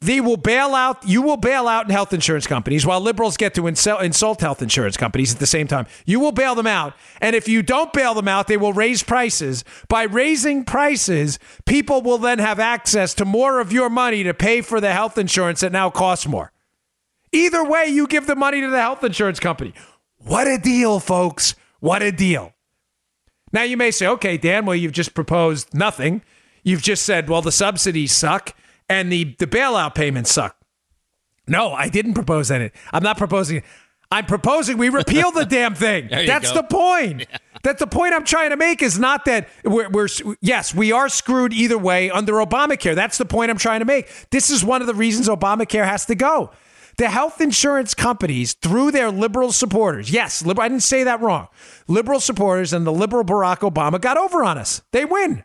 They 0.00 0.20
will 0.20 0.36
bail 0.38 0.74
out. 0.74 1.06
You 1.06 1.20
will 1.20 1.36
bail 1.36 1.68
out 1.68 1.90
health 1.90 2.12
insurance 2.12 2.46
companies 2.46 2.86
while 2.86 3.00
liberals 3.00 3.36
get 3.36 3.54
to 3.54 3.66
insult, 3.66 4.40
health 4.40 4.62
insurance 4.62 4.96
companies 4.96 5.32
at 5.32 5.40
the 5.40 5.46
same 5.46 5.66
time. 5.66 5.86
You 6.06 6.20
will 6.20 6.32
bail 6.32 6.54
them 6.54 6.66
out, 6.66 6.94
and 7.20 7.36
if 7.36 7.48
you 7.48 7.62
don't 7.62 7.92
bail 7.92 8.14
them 8.14 8.28
out, 8.28 8.46
they 8.46 8.56
will 8.56 8.72
raise 8.72 9.02
prices. 9.02 9.64
By 9.88 10.04
raising 10.04 10.64
prices, 10.64 11.38
people 11.66 12.00
will 12.00 12.18
then 12.18 12.38
have 12.38 12.58
access 12.58 13.14
to 13.14 13.24
more 13.24 13.60
of 13.60 13.72
your 13.72 13.90
money 13.90 14.22
to 14.22 14.32
pay 14.32 14.62
for 14.62 14.80
the 14.80 14.92
health 14.92 15.18
insurance 15.18 15.60
that 15.60 15.72
now 15.72 15.90
costs 15.90 16.26
more. 16.26 16.52
Either 17.32 17.62
way, 17.62 17.86
you 17.86 18.06
give 18.06 18.26
the 18.26 18.34
money 18.34 18.60
to 18.60 18.70
the 18.70 18.80
health 18.80 19.04
insurance 19.04 19.38
company. 19.38 19.74
What 20.16 20.46
a 20.46 20.58
deal, 20.58 20.98
folks! 20.98 21.54
What 21.80 22.02
a 22.02 22.10
deal. 22.10 22.52
Now 23.52 23.62
you 23.62 23.76
may 23.76 23.90
say, 23.90 24.06
okay, 24.06 24.36
Dan, 24.36 24.64
well, 24.64 24.76
you've 24.76 24.92
just 24.92 25.14
proposed 25.14 25.74
nothing. 25.74 26.22
You've 26.62 26.82
just 26.82 27.04
said, 27.04 27.28
well, 27.28 27.42
the 27.42 27.52
subsidies 27.52 28.12
suck 28.12 28.54
and 28.90 29.10
the, 29.10 29.36
the 29.38 29.46
bailout 29.46 29.94
payments 29.94 30.32
suck. 30.32 30.56
No, 31.46 31.72
I 31.72 31.88
didn't 31.88 32.14
propose 32.14 32.50
any. 32.50 32.70
I'm 32.92 33.02
not 33.02 33.16
proposing. 33.16 33.62
I'm 34.12 34.26
proposing 34.26 34.76
we 34.76 34.88
repeal 34.88 35.30
the 35.30 35.44
damn 35.48 35.74
thing. 35.74 36.08
That's 36.10 36.50
the 36.50 36.64
point. 36.64 37.20
Yeah. 37.30 37.38
That's 37.62 37.78
the 37.78 37.86
point 37.86 38.14
I'm 38.14 38.24
trying 38.24 38.50
to 38.50 38.56
make 38.56 38.82
is 38.82 38.98
not 38.98 39.26
that 39.26 39.48
we're, 39.64 39.88
we're, 39.90 40.08
yes, 40.40 40.74
we 40.74 40.92
are 40.92 41.08
screwed 41.08 41.52
either 41.52 41.78
way 41.78 42.10
under 42.10 42.34
Obamacare. 42.34 42.94
That's 42.94 43.18
the 43.18 43.24
point 43.24 43.50
I'm 43.50 43.58
trying 43.58 43.80
to 43.80 43.84
make. 43.84 44.10
This 44.30 44.50
is 44.50 44.64
one 44.64 44.80
of 44.80 44.86
the 44.86 44.94
reasons 44.94 45.28
Obamacare 45.28 45.84
has 45.84 46.06
to 46.06 46.14
go. 46.14 46.50
The 46.96 47.08
health 47.08 47.40
insurance 47.40 47.94
companies, 47.94 48.54
through 48.54 48.90
their 48.90 49.10
liberal 49.10 49.52
supporters, 49.52 50.10
yes, 50.10 50.44
I 50.44 50.68
didn't 50.68 50.80
say 50.80 51.04
that 51.04 51.20
wrong. 51.20 51.48
Liberal 51.86 52.20
supporters 52.20 52.72
and 52.72 52.86
the 52.86 52.92
liberal 52.92 53.24
Barack 53.24 53.58
Obama 53.58 54.00
got 54.00 54.16
over 54.16 54.42
on 54.42 54.58
us. 54.58 54.82
They 54.92 55.04
win. 55.04 55.44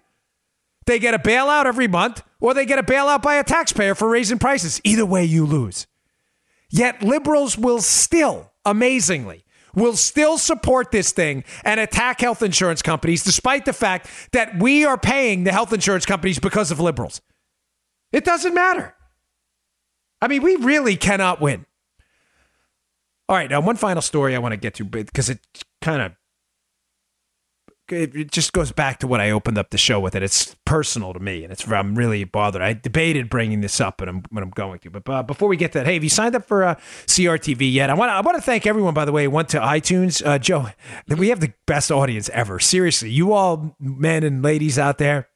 They 0.85 0.99
get 0.99 1.13
a 1.13 1.19
bailout 1.19 1.65
every 1.65 1.87
month, 1.87 2.23
or 2.39 2.53
they 2.53 2.65
get 2.65 2.79
a 2.79 2.83
bailout 2.83 3.21
by 3.21 3.35
a 3.35 3.43
taxpayer 3.43 3.95
for 3.95 4.07
raising 4.07 4.37
prices. 4.37 4.79
Either 4.83 5.05
way, 5.05 5.25
you 5.25 5.45
lose. 5.45 5.87
Yet 6.69 7.01
liberals 7.01 7.57
will 7.57 7.81
still, 7.81 8.51
amazingly, 8.65 9.45
will 9.73 9.95
still 9.95 10.37
support 10.37 10.91
this 10.91 11.11
thing 11.11 11.43
and 11.63 11.79
attack 11.79 12.21
health 12.21 12.41
insurance 12.41 12.81
companies, 12.81 13.23
despite 13.23 13.65
the 13.65 13.73
fact 13.73 14.09
that 14.31 14.59
we 14.59 14.85
are 14.85 14.97
paying 14.97 15.43
the 15.43 15.51
health 15.51 15.73
insurance 15.73 16.05
companies 16.05 16.39
because 16.39 16.71
of 16.71 16.79
liberals. 16.79 17.21
It 18.11 18.23
doesn't 18.23 18.53
matter. 18.53 18.95
I 20.21 20.27
mean, 20.27 20.41
we 20.41 20.55
really 20.55 20.95
cannot 20.95 21.41
win. 21.41 21.65
All 23.27 23.35
right, 23.35 23.49
now 23.49 23.59
one 23.59 23.75
final 23.75 24.01
story 24.01 24.35
I 24.35 24.39
want 24.39 24.53
to 24.53 24.57
get 24.57 24.75
to 24.75 24.85
because 24.85 25.29
it 25.29 25.39
kind 25.81 26.01
of 26.01 26.13
it 27.91 28.31
just 28.31 28.53
goes 28.53 28.71
back 28.71 28.99
to 28.99 29.07
what 29.07 29.21
I 29.21 29.31
opened 29.31 29.57
up 29.57 29.69
the 29.69 29.77
show 29.77 29.99
with. 29.99 30.15
It 30.15 30.23
it's 30.23 30.55
personal 30.65 31.13
to 31.13 31.19
me, 31.19 31.43
and 31.43 31.51
it's 31.51 31.67
I'm 31.67 31.95
really 31.95 32.23
bothered. 32.23 32.61
I 32.61 32.73
debated 32.73 33.29
bringing 33.29 33.61
this 33.61 33.79
up, 33.79 34.01
and 34.01 34.09
I'm 34.09 34.23
when 34.29 34.43
I'm 34.43 34.49
going 34.49 34.79
to. 34.79 34.89
But 34.89 35.09
uh, 35.09 35.23
before 35.23 35.47
we 35.47 35.57
get 35.57 35.73
that, 35.73 35.85
hey, 35.85 35.95
have 35.95 36.03
you 36.03 36.09
signed 36.09 36.35
up 36.35 36.45
for 36.45 36.63
uh, 36.63 36.75
CRTV 37.05 37.71
yet? 37.71 37.89
I 37.89 37.93
want 37.93 38.11
I 38.11 38.21
want 38.21 38.37
to 38.37 38.41
thank 38.41 38.65
everyone 38.65 38.93
by 38.93 39.05
the 39.05 39.11
way. 39.11 39.27
Went 39.27 39.49
to 39.49 39.59
iTunes, 39.59 40.25
uh, 40.25 40.39
Joe. 40.39 40.69
We 41.07 41.29
have 41.29 41.39
the 41.39 41.53
best 41.65 41.91
audience 41.91 42.29
ever. 42.29 42.59
Seriously, 42.59 43.09
you 43.09 43.33
all 43.33 43.75
men 43.79 44.23
and 44.23 44.41
ladies 44.41 44.79
out 44.79 44.97
there, 44.97 45.29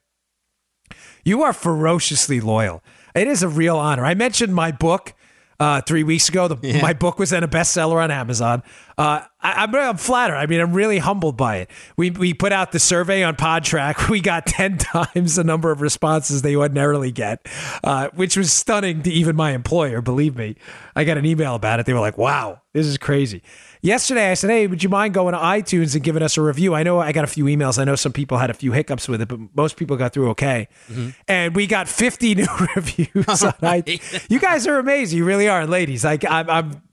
you 1.24 1.44
are 1.44 1.54
ferociously 1.54 2.42
loyal. 2.42 2.84
It 3.16 3.28
is 3.28 3.44
a 3.44 3.50
real 3.50 3.78
honor. 3.78 4.06
I 4.06 4.14
mentioned 4.14 4.56
my 4.56 4.72
book 4.72 5.14
uh, 5.60 5.82
three 5.82 6.04
weeks 6.04 6.30
ago. 6.30 6.48
The, 6.48 6.58
yeah. 6.62 6.82
My 6.82 6.94
book 6.94 7.20
was 7.20 7.32
then 7.32 7.44
a 7.44 7.48
bestseller 7.48 8.02
on 8.02 8.12
Amazon. 8.12 8.64
Uh, 8.98 9.22
I, 9.42 9.64
am 9.64 9.76
I'm, 9.76 9.82
I'm 9.82 9.98
flattered. 9.98 10.36
I 10.36 10.46
mean, 10.46 10.60
I'm 10.60 10.74
really 10.74 11.00
humbled 11.00 11.38
by 11.38 11.58
it. 11.58 11.72
We, 11.98 12.12
we 12.12 12.34
put 12.34 12.52
out 12.52 12.72
the 12.72 12.80
survey 12.80 13.24
on 13.24 13.36
Podtrac. 13.36 14.10
We 14.10 14.22
got 14.22 14.48
10 14.48 14.78
times 14.80 15.36
the 15.36 15.44
number 15.44 15.72
of 15.72 15.82
responses 15.82 16.42
they 16.42 16.56
ordinarily 16.56 17.12
get, 17.12 17.48
uh, 17.84 18.10
which 18.16 18.36
was 18.36 18.52
stunning 18.52 19.04
to 19.04 19.12
even 19.12 19.36
my 19.36 19.52
employer. 19.52 20.02
Believe 20.02 20.36
me, 20.36 20.56
I 20.96 21.04
got 21.04 21.18
an 21.18 21.26
email 21.26 21.54
about 21.56 21.80
it. 21.80 21.86
They 21.86 21.94
were 21.94 22.00
like, 22.00 22.18
wow, 22.18 22.62
this 22.74 22.88
is 22.88 22.98
crazy. 22.98 23.44
Yesterday, 23.82 24.30
I 24.30 24.34
said, 24.34 24.50
Hey, 24.50 24.68
would 24.68 24.84
you 24.84 24.90
mind 24.90 25.14
going 25.14 25.34
to 25.34 25.40
iTunes 25.40 25.96
and 25.96 26.04
giving 26.04 26.22
us 26.22 26.36
a 26.38 26.42
review? 26.42 26.76
I 26.76 26.84
know 26.84 27.00
I 27.00 27.14
got 27.14 27.24
a 27.24 27.28
few 27.28 27.46
emails. 27.46 27.80
I 27.80 27.86
know 27.86 27.96
some 27.96 28.12
people 28.12 28.38
had 28.38 28.50
a 28.50 28.54
few 28.54 28.74
hiccups 28.74 29.08
with 29.08 29.22
it, 29.22 29.30
but 29.30 29.40
most 29.56 29.78
people 29.78 29.96
got 29.96 30.12
through 30.12 30.30
okay. 30.32 30.68
Mm-hmm. 30.90 31.10
And 31.30 31.56
we 31.56 31.66
got 31.66 31.88
50 31.88 32.36
new 32.36 32.48
reviews 32.76 33.44
on 33.44 33.54
iTunes. 33.54 34.30
You 34.30 34.40
guys 34.40 34.68
are 34.68 34.80
amazing. 34.80 35.18
You 35.18 35.24
really 35.24 35.48
are, 35.48 35.66
ladies. 35.66 36.04
Like, 36.04 36.26
I'm, 36.30 36.50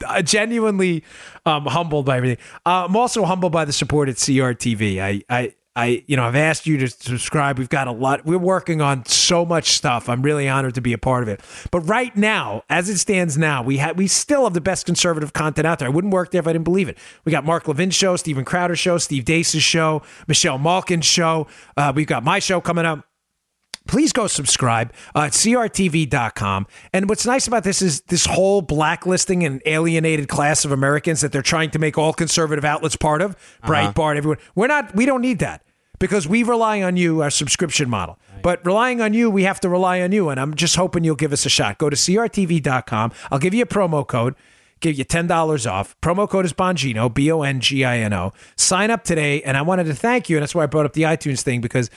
I'm 0.07 0.25
genuinely 0.25 1.03
um, 1.45 1.67
humbled 1.67 2.07
by 2.07 2.19
everything. 2.19 2.39
Uh, 2.65 2.85
I'm 2.85 2.95
also 2.95 3.25
humbled 3.25 3.51
by 3.51 3.65
the 3.65 3.73
support 3.73 4.09
at 4.09 4.15
CRTV. 4.17 5.01
I, 5.01 5.23
I, 5.29 5.55
I, 5.77 6.03
you 6.07 6.17
know, 6.17 6.25
I've 6.25 6.35
asked 6.35 6.67
you 6.67 6.79
to 6.79 6.89
subscribe. 6.89 7.59
We've 7.59 7.69
got 7.69 7.87
a 7.87 7.93
lot. 7.93 8.25
We're 8.25 8.39
working 8.39 8.81
on 8.81 9.05
so 9.05 9.45
much 9.45 9.73
stuff. 9.73 10.09
I'm 10.09 10.23
really 10.23 10.49
honored 10.49 10.75
to 10.77 10.81
be 10.81 10.95
a 10.95 10.99
part 10.99 11.23
of 11.23 11.29
it. 11.29 11.43
But 11.71 11.81
right 11.81 12.17
now, 12.17 12.63
as 12.71 12.89
it 12.89 12.97
stands 12.97 13.37
now, 13.37 13.63
we 13.63 13.77
have 13.77 13.99
we 13.99 14.07
still 14.07 14.45
have 14.45 14.55
the 14.55 14.63
best 14.63 14.87
conservative 14.87 15.35
content 15.35 15.67
out 15.67 15.79
there. 15.79 15.87
I 15.87 15.91
wouldn't 15.91 16.15
work 16.15 16.31
there 16.31 16.41
if 16.41 16.49
I 16.49 16.53
didn't 16.55 16.65
believe 16.65 16.89
it. 16.89 16.97
We 17.27 17.31
got 17.31 17.45
Mark 17.45 17.69
Levin's 17.69 17.95
show, 17.95 18.17
Steven 18.17 18.45
Crowder 18.45 18.75
show, 18.75 18.97
Steve 18.97 19.27
Deace's 19.27 19.63
show, 19.63 20.03
Michelle 20.27 20.57
Malkin's 20.57 21.05
show. 21.05 21.47
Uh, 21.77 21.93
we've 21.95 22.07
got 22.07 22.25
my 22.25 22.39
show 22.39 22.61
coming 22.61 22.87
up 22.87 23.07
please 23.87 24.13
go 24.13 24.27
subscribe 24.27 24.93
uh, 25.15 25.21
at 25.21 25.33
crtv.com. 25.33 26.67
And 26.93 27.09
what's 27.09 27.25
nice 27.25 27.47
about 27.47 27.63
this 27.63 27.81
is 27.81 28.01
this 28.09 28.27
whole 28.27 28.61
blacklisting 28.61 29.45
and 29.45 29.63
alienated 29.65 30.29
class 30.29 30.65
of 30.65 30.73
Americans 30.73 31.21
that 31.21 31.31
they're 31.31 31.41
trying 31.41 31.71
to 31.71 31.79
make 31.79 31.97
all 31.97 32.13
conservative 32.13 32.65
outlets 32.65 32.97
part 32.97 33.23
of, 33.23 33.33
uh-huh. 33.63 33.73
Breitbart, 33.73 34.17
everyone. 34.17 34.39
We're 34.57 34.67
not, 34.67 34.97
we 34.97 35.07
don't 35.07 35.21
need 35.21 35.39
that 35.39 35.63
because 35.99 36.29
we 36.29 36.43
rely 36.43 36.83
on 36.83 36.97
you, 36.97 37.23
our 37.23 37.31
subscription 37.31 37.89
model. 37.89 38.19
But 38.43 38.65
relying 38.65 39.01
on 39.01 39.15
you, 39.15 39.31
we 39.31 39.45
have 39.45 39.61
to 39.61 39.69
rely 39.69 40.01
on 40.03 40.13
you. 40.13 40.29
And 40.29 40.39
I'm 40.39 40.55
just 40.55 40.77
hoping 40.77 41.05
you'll 41.05 41.17
give 41.17 41.33
us 41.33 41.47
a 41.47 41.49
shot. 41.49 41.79
Go 41.79 41.91
to 41.91 41.97
crtv.com. 41.97 43.13
I'll 43.31 43.39
give 43.39 43.55
you 43.55 43.63
a 43.63 43.67
promo 43.67 44.07
code, 44.07 44.35
give 44.81 44.97
you 44.97 45.05
$10 45.05 45.71
off. 45.71 45.97
Promo 46.01 46.29
code 46.29 46.45
is 46.45 46.53
Bongino, 46.53 47.13
B 47.13 47.31
O 47.33 47.43
N 47.43 47.61
G 47.61 47.85
I 47.85 47.99
N 47.99 48.13
O. 48.13 48.33
Sign 48.57 48.91
up 48.91 49.05
today. 49.05 49.43
And 49.43 49.57
I 49.57 49.63
wanted 49.63 49.85
to 49.85 49.95
thank 49.95 50.29
you. 50.29 50.37
And 50.37 50.43
that's 50.43 50.55
why 50.55 50.65
I 50.65 50.67
brought 50.67 50.87
up 50.87 50.93
the 50.93 51.03
iTunes 51.03 51.41
thing 51.41 51.61
because 51.61 51.91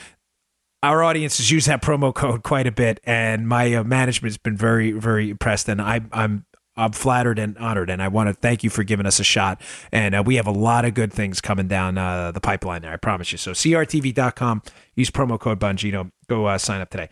our 0.82 1.02
audience 1.02 1.36
has 1.36 1.50
used 1.50 1.68
that 1.68 1.82
promo 1.82 2.14
code 2.14 2.42
quite 2.42 2.66
a 2.66 2.72
bit. 2.72 3.00
And 3.04 3.46
my 3.46 3.74
uh, 3.74 3.84
management's 3.84 4.38
been 4.38 4.56
very, 4.56 4.92
very 4.92 5.30
impressed. 5.30 5.68
And 5.68 5.80
I, 5.80 6.00
I'm 6.12 6.46
I'm 6.80 6.92
flattered 6.92 7.38
and 7.38 7.56
honored, 7.58 7.90
and 7.90 8.02
I 8.02 8.08
want 8.08 8.28
to 8.28 8.34
thank 8.34 8.64
you 8.64 8.70
for 8.70 8.82
giving 8.82 9.06
us 9.06 9.20
a 9.20 9.24
shot. 9.24 9.60
And 9.92 10.14
uh, 10.14 10.22
we 10.24 10.36
have 10.36 10.46
a 10.46 10.52
lot 10.52 10.84
of 10.84 10.94
good 10.94 11.12
things 11.12 11.40
coming 11.40 11.68
down 11.68 11.98
uh, 11.98 12.32
the 12.32 12.40
pipeline 12.40 12.82
there, 12.82 12.92
I 12.92 12.96
promise 12.96 13.32
you. 13.32 13.38
So, 13.38 13.52
crtv.com, 13.52 14.62
use 14.94 15.10
promo 15.10 15.38
code 15.38 15.60
Bongino, 15.60 16.10
go 16.28 16.46
uh, 16.46 16.58
sign 16.58 16.80
up 16.80 16.90
today. 16.90 17.08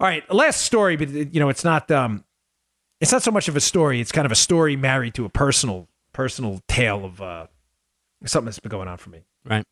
All 0.00 0.08
right, 0.08 0.28
last 0.32 0.62
story, 0.62 0.96
but 0.96 1.10
you 1.10 1.40
know, 1.40 1.48
it's 1.48 1.64
not 1.64 1.90
um, 1.90 2.24
it's 3.00 3.12
not 3.12 3.22
so 3.22 3.30
much 3.30 3.48
of 3.48 3.56
a 3.56 3.60
story; 3.60 4.00
it's 4.00 4.12
kind 4.12 4.26
of 4.26 4.32
a 4.32 4.36
story 4.36 4.76
married 4.76 5.14
to 5.14 5.24
a 5.24 5.28
personal 5.28 5.88
personal 6.12 6.60
tale 6.68 7.04
of 7.04 7.20
uh, 7.20 7.46
something 8.24 8.46
that's 8.46 8.60
been 8.60 8.70
going 8.70 8.88
on 8.88 8.98
for 8.98 9.10
me. 9.10 9.22
Right. 9.44 9.64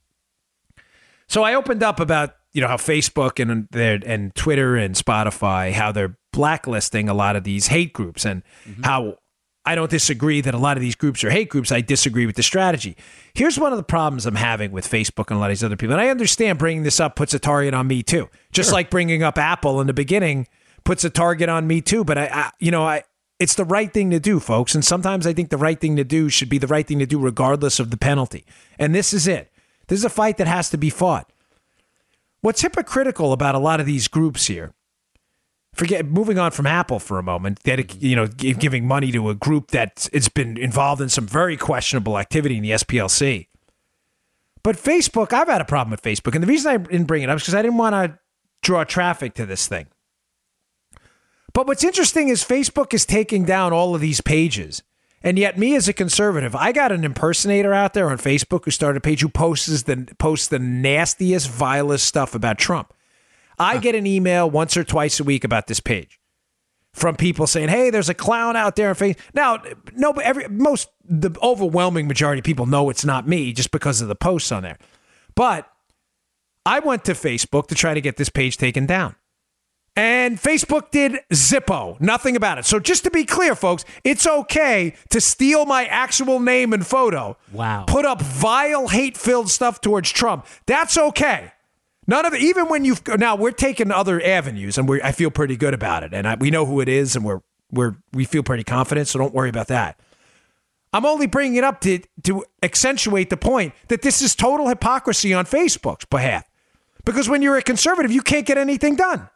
So 1.29 1.43
I 1.43 1.55
opened 1.55 1.83
up 1.83 2.01
about 2.01 2.35
you 2.53 2.61
know 2.61 2.69
how 2.69 2.77
Facebook 2.77 3.41
and 3.41 3.69
their 3.71 4.01
and 4.05 4.35
Twitter 4.35 4.77
and 4.77 4.95
Spotify 4.95 5.73
how 5.73 5.93
they're 5.93 6.17
blacklisting 6.37 7.09
a 7.09 7.15
lot 7.15 7.35
of 7.35 7.45
these 7.45 7.69
hate 7.69 7.95
groups 7.95 8.27
and 8.27 8.43
mm-hmm. 8.69 8.83
how 8.83 9.17
I 9.65 9.75
don't 9.75 9.91
disagree 9.91 10.43
that 10.43 10.55
a 10.55 10.59
lot 10.59 10.77
of 10.77 10.83
these 10.83 10.95
groups 10.95 11.25
are 11.25 11.31
hate 11.31 11.49
groups. 11.49 11.73
I 11.73 11.81
disagree 11.81 12.27
with 12.27 12.37
the 12.37 12.43
strategy. 12.43 12.95
Here's 13.35 13.59
one 13.59 13.73
of 13.73 13.79
the 13.79 13.83
problems 13.83 14.27
I'm 14.27 14.37
having 14.37 14.71
with 14.71 14.87
Facebook 14.87 15.31
and 15.31 15.39
a 15.39 15.41
lot 15.41 15.47
of 15.47 15.53
these 15.53 15.65
other 15.65 15.77
people. 15.77 15.95
And 15.95 16.01
I 16.01 16.09
understand 16.09 16.59
bringing 16.59 16.83
this 16.83 17.01
up 17.01 17.17
puts 17.17 17.33
a 17.33 17.39
target 17.39 17.73
on 17.73 17.87
me 17.89 18.03
too. 18.03 18.29
Just 18.53 18.69
sure. 18.69 18.75
like 18.75 18.91
bringing 18.91 19.23
up 19.23 19.39
Apple 19.39 19.81
in 19.81 19.87
the 19.87 19.95
beginning 19.95 20.47
puts 20.85 21.03
a 21.05 21.11
target 21.11 21.49
on 21.49 21.67
me 21.67 21.81
too. 21.81 22.05
But 22.05 22.19
I, 22.19 22.27
I 22.27 22.51
you 22.61 22.71
know, 22.71 22.85
I 22.85 23.03
it's 23.41 23.55
the 23.55 23.65
right 23.65 23.93
thing 23.93 24.11
to 24.11 24.21
do, 24.21 24.39
folks. 24.39 24.75
And 24.75 24.85
sometimes 24.85 25.27
I 25.27 25.33
think 25.33 25.49
the 25.49 25.57
right 25.57 25.81
thing 25.81 25.97
to 25.97 26.05
do 26.05 26.29
should 26.29 26.49
be 26.49 26.59
the 26.59 26.69
right 26.69 26.87
thing 26.87 26.99
to 27.01 27.07
do 27.07 27.19
regardless 27.19 27.81
of 27.81 27.91
the 27.91 27.97
penalty. 27.97 28.45
And 28.79 28.95
this 28.95 29.13
is 29.13 29.27
it. 29.27 29.51
This 29.89 29.99
is 29.99 30.05
a 30.05 30.11
fight 30.11 30.37
that 30.37 30.47
has 30.47 30.71
to 30.71 30.79
be 30.79 30.91
fought. 30.91 31.33
What's 32.41 32.61
hypocritical 32.61 33.33
about 33.33 33.57
a 33.57 33.59
lot 33.59 33.81
of 33.81 33.87
these 33.87 34.07
groups 34.07 34.47
here? 34.47 34.73
Forget 35.77 36.07
moving 36.07 36.39
on 36.39 36.51
from 36.51 36.67
Apple 36.67 36.99
for 36.99 37.19
a 37.19 37.23
moment. 37.23 37.63
That 37.65 37.79
mm-hmm. 37.79 38.05
you 38.05 38.17
know, 38.17 38.27
giving 38.27 38.87
money 38.87 39.13
to 39.13 39.29
a 39.29 39.35
group 39.35 39.71
that 39.73 40.09
it's 40.13 40.29
been 40.29 40.57
involved 40.57 41.01
in 41.01 41.09
some 41.09 41.27
very 41.27 41.57
questionable 41.57 42.19
activity 42.19 42.57
in 42.57 42.63
the 42.63 42.71
SPLC. 42.71 43.49
But 44.63 44.77
Facebook, 44.77 45.33
I've 45.33 45.49
had 45.49 45.61
a 45.61 45.65
problem 45.65 45.93
with 45.93 46.03
Facebook, 46.03 46.35
and 46.35 46.43
the 46.43 46.49
reason 46.49 46.73
I 46.73 46.77
didn't 46.79 47.05
bring 47.05 47.23
it 47.23 47.31
up 47.31 47.37
is 47.37 47.43
because 47.43 47.55
I 47.55 47.63
didn't 47.63 47.79
want 47.79 47.93
to 47.93 48.19
draw 48.63 48.83
traffic 48.85 49.35
to 49.35 49.47
this 49.47 49.69
thing. 49.69 49.87
But 51.53 51.67
what's 51.67 51.85
interesting 51.85 52.29
is 52.29 52.43
Facebook 52.43 52.93
is 52.93 53.07
taking 53.07 53.45
down 53.45 53.73
all 53.73 53.95
of 53.95 54.01
these 54.01 54.21
pages 54.21 54.83
and 55.27 55.41
yet, 55.41 55.59
me 55.59 55.75
as 55.75 55.89
a 55.89 55.93
conservative, 55.93 56.55
I 56.55 56.71
got 56.71 56.93
an 56.93 57.05
impersonator 57.05 57.75
out 57.75 57.95
there 57.95 58.11
on 58.11 58.19
Facebook 58.19 58.65
who 58.65 58.71
started 58.71 58.99
a 58.99 59.01
page 59.01 59.23
who 59.23 59.29
posts 59.29 59.83
the 59.83 60.07
posts 60.19 60.47
the 60.47 60.61
nastiest, 60.61 61.51
vilest 61.51 62.07
stuff 62.07 62.37
about 62.37 62.59
Trump. 62.59 62.93
I 63.59 63.79
get 63.79 63.95
an 63.95 64.07
email 64.07 64.49
once 64.51 64.77
or 64.77 64.85
twice 64.85 65.21
a 65.21 65.25
week 65.25 65.45
about 65.45 65.67
this 65.67 65.81
page 65.81 66.21
from 66.93 67.17
people 67.17 67.47
saying, 67.47 67.69
"Hey, 67.69 67.91
there's 67.91 68.09
a 68.09 68.15
clown 68.15 68.57
out 68.57 68.77
there 68.77 68.89
on 68.91 68.95
Facebook." 68.95 69.19
Now, 69.35 69.63
no, 69.95 70.13
every 70.13 70.49
most 70.49 70.89
the 71.05 71.31
overwhelming 71.43 72.09
majority 72.09 72.41
of 72.41 72.45
people 72.45 72.67
know 72.67 72.91
it's 72.91 73.05
not 73.05 73.29
me 73.29 73.53
just 73.53 73.71
because 73.71 74.01
of 74.01 74.09
the 74.09 74.15
posts 74.15 74.51
on 74.53 74.63
there. 74.63 74.79
But 75.35 75.71
I 76.65 76.81
went 76.81 77.05
to 77.05 77.13
Facebook 77.13 77.69
to 77.69 77.75
try 77.75 77.95
to 77.95 78.01
get 78.01 78.17
this 78.17 78.29
page 78.29 78.57
taken 78.57 78.87
down. 78.87 79.15
And 79.99 80.39
Facebook 80.39 80.91
did 80.91 81.21
Zippo, 81.33 81.99
nothing 82.03 82.37
about 82.37 82.59
it. 82.59 82.67
So 82.67 82.79
just 82.79 83.05
to 83.05 83.11
be 83.11 83.25
clear, 83.25 83.55
folks, 83.55 83.85
it's 84.05 84.27
okay 84.27 84.95
to 85.09 85.23
steal 85.23 85.65
my 85.65 85.87
actual 85.87 86.39
name 86.39 86.75
and 86.75 86.87
photo. 86.87 87.39
Wow. 87.51 87.85
Put 87.87 88.05
up 88.05 88.21
vile, 88.21 88.89
hate-filled 88.89 89.49
stuff 89.49 89.81
towards 89.81 90.11
Trump. 90.11 90.47
That's 90.67 90.99
okay. 90.99 91.53
None 92.07 92.25
of 92.25 92.35
it. 92.35 92.41
Even 92.41 92.69
when 92.69 92.85
you've 92.85 93.03
now 93.19 93.37
we're 93.37 93.51
taking 93.51 93.91
other 93.91 94.23
avenues, 94.25 94.79
and 94.79 94.89
we 94.89 95.03
I 95.03 95.13
feel 95.13 95.31
pretty 95.31 95.57
good 95.57 95.75
about 95.75 96.03
it, 96.03 96.15
and 96.15 96.27
I, 96.27 96.35
we 96.37 96.51
know 96.51 96.65
who 96.65 96.81
it 96.81 96.89
is, 96.89 97.17
and 97.17 97.25
we're 97.25 97.41
we're 97.71 97.97
we 98.13 98.25
feel 98.25 98.43
pretty 98.43 98.65
confident. 98.65 99.09
So 99.09 99.19
don't 99.19 99.35
worry 99.35 99.49
about 99.49 99.69
that. 99.69 99.99
I'm 100.93 101.05
only 101.05 101.27
bringing 101.27 101.57
it 101.57 101.65
up 101.65 101.81
to 101.83 102.01
to 102.25 102.45
accentuate 102.63 103.31
the 103.31 103.37
point 103.37 103.75
that 103.89 104.03
this 104.03 104.23
is 104.23 104.35
total 104.35 104.69
hypocrisy 104.69 105.35
on 105.35 105.45
Facebook's 105.45 106.05
behalf. 106.05 106.45
Because 107.05 107.29
when 107.29 107.41
you're 107.43 107.57
a 107.57 107.63
conservative, 107.63 108.11
you 108.11 108.23
can't 108.23 108.47
get 108.47 108.59
anything 108.59 108.97
done. 108.97 109.29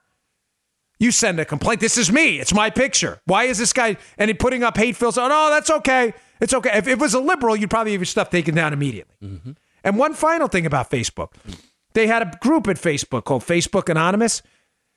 You 0.99 1.13
send 1.13 1.41
a 1.41 1.45
complaint. 1.47 1.81
This 1.81 1.97
is 1.97 2.13
me. 2.13 2.39
It's 2.41 2.53
my 2.53 2.69
picture. 2.69 3.21
Why 3.25 3.45
is 3.45 3.59
this 3.59 3.73
guy 3.73 3.97
and 4.19 4.29
he 4.29 4.35
putting 4.35 4.63
up 4.63 4.77
hate 4.77 4.97
fills? 4.97 5.17
Oh, 5.17 5.29
no, 5.29 5.49
that's 5.49 5.71
okay. 5.71 6.13
It's 6.41 6.53
okay. 6.53 6.77
If 6.77 6.89
it 6.89 6.99
was 6.99 7.15
a 7.15 7.21
liberal, 7.21 7.57
you'd 7.57 7.71
probably 7.71 7.93
have 7.93 8.01
your 8.01 8.07
stuff 8.07 8.29
taken 8.29 8.55
down 8.55 8.73
immediately. 8.73 9.15
Mm-hmm. 9.23 9.53
And 9.83 9.97
one 9.97 10.13
final 10.13 10.49
thing 10.49 10.67
about 10.67 10.91
Facebook. 10.91 11.33
They 11.93 12.07
had 12.07 12.23
a 12.23 12.39
group 12.41 12.69
at 12.69 12.77
Facebook 12.77 13.25
called 13.25 13.43
Facebook 13.43 13.89
Anonymous. 13.89 14.43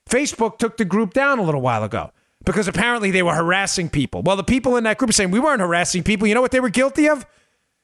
Facebook 0.09 0.57
took 0.57 0.77
the 0.77 0.85
group 0.85 1.13
down 1.13 1.39
a 1.39 1.43
little 1.43 1.61
while 1.61 1.83
ago 1.83 2.11
because 2.45 2.67
apparently 2.67 3.11
they 3.11 3.23
were 3.23 3.33
harassing 3.33 3.89
people. 3.89 4.21
Well, 4.21 4.35
the 4.35 4.43
people 4.43 4.75
in 4.77 4.83
that 4.83 4.97
group 4.97 5.09
are 5.09 5.13
saying 5.13 5.31
we 5.31 5.39
weren't 5.39 5.61
harassing 5.61 6.03
people. 6.03 6.27
You 6.27 6.35
know 6.35 6.41
what 6.41 6.51
they 6.51 6.59
were 6.59 6.69
guilty 6.69 7.07
of? 7.07 7.25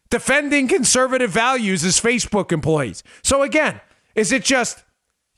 Defending 0.10 0.68
conservative 0.68 1.32
values 1.32 1.84
as 1.84 1.99
Facebook 1.99 2.51
employees. 2.51 3.03
So 3.24 3.41
again, 3.41 3.80
is 4.16 4.32
it 4.32 4.43
just 4.43 4.84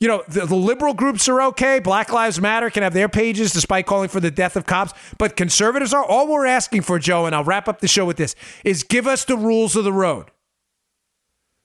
you 0.01 0.07
know, 0.07 0.23
the, 0.27 0.47
the, 0.47 0.55
liberal 0.55 0.95
groups 0.95 1.29
are 1.29 1.43
okay. 1.43 1.77
Black 1.77 2.11
Lives 2.11 2.41
Matter 2.41 2.71
can 2.71 2.81
have 2.81 2.93
their 2.93 3.07
pages 3.07 3.53
despite 3.53 3.85
calling 3.85 4.09
for 4.09 4.19
the 4.19 4.31
death 4.31 4.55
of 4.55 4.65
cops. 4.65 4.93
But 5.19 5.35
conservatives 5.35 5.93
are. 5.93 6.03
All 6.03 6.27
we're 6.27 6.47
asking 6.47 6.81
for, 6.81 6.97
Joe, 6.97 7.27
and 7.27 7.35
I'll 7.35 7.43
wrap 7.43 7.67
up 7.67 7.81
the 7.81 7.87
show 7.87 8.03
with 8.03 8.17
this, 8.17 8.35
is 8.65 8.81
give 8.81 9.05
us 9.05 9.25
the 9.25 9.37
rules 9.37 9.75
of 9.75 9.83
the 9.83 9.93
road. 9.93 10.31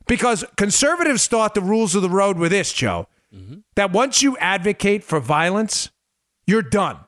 Because 0.06 0.44
conservatives 0.56 1.26
thought 1.26 1.54
the 1.54 1.60
rules 1.60 1.94
of 1.94 2.02
the 2.02 2.10
road 2.10 2.38
were 2.38 2.48
this, 2.48 2.72
Joe, 2.72 3.08
mm-hmm. 3.34 3.58
that 3.74 3.92
once 3.92 4.22
you 4.22 4.36
advocate 4.38 5.02
for 5.02 5.18
violence, 5.18 5.90
you're 6.46 6.62
done. 6.62 6.98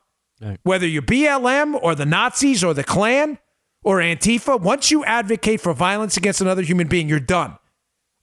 Right. 0.41 0.59
Whether 0.63 0.87
you're 0.87 1.01
BLM 1.01 1.79
or 1.81 1.95
the 1.95 2.05
Nazis 2.05 2.63
or 2.63 2.73
the 2.73 2.83
Klan 2.83 3.39
or 3.83 3.97
Antifa, 3.97 4.59
once 4.59 4.91
you 4.91 5.03
advocate 5.05 5.61
for 5.61 5.73
violence 5.73 6.17
against 6.17 6.41
another 6.41 6.61
human 6.61 6.87
being, 6.87 7.07
you're 7.07 7.19
done. 7.19 7.57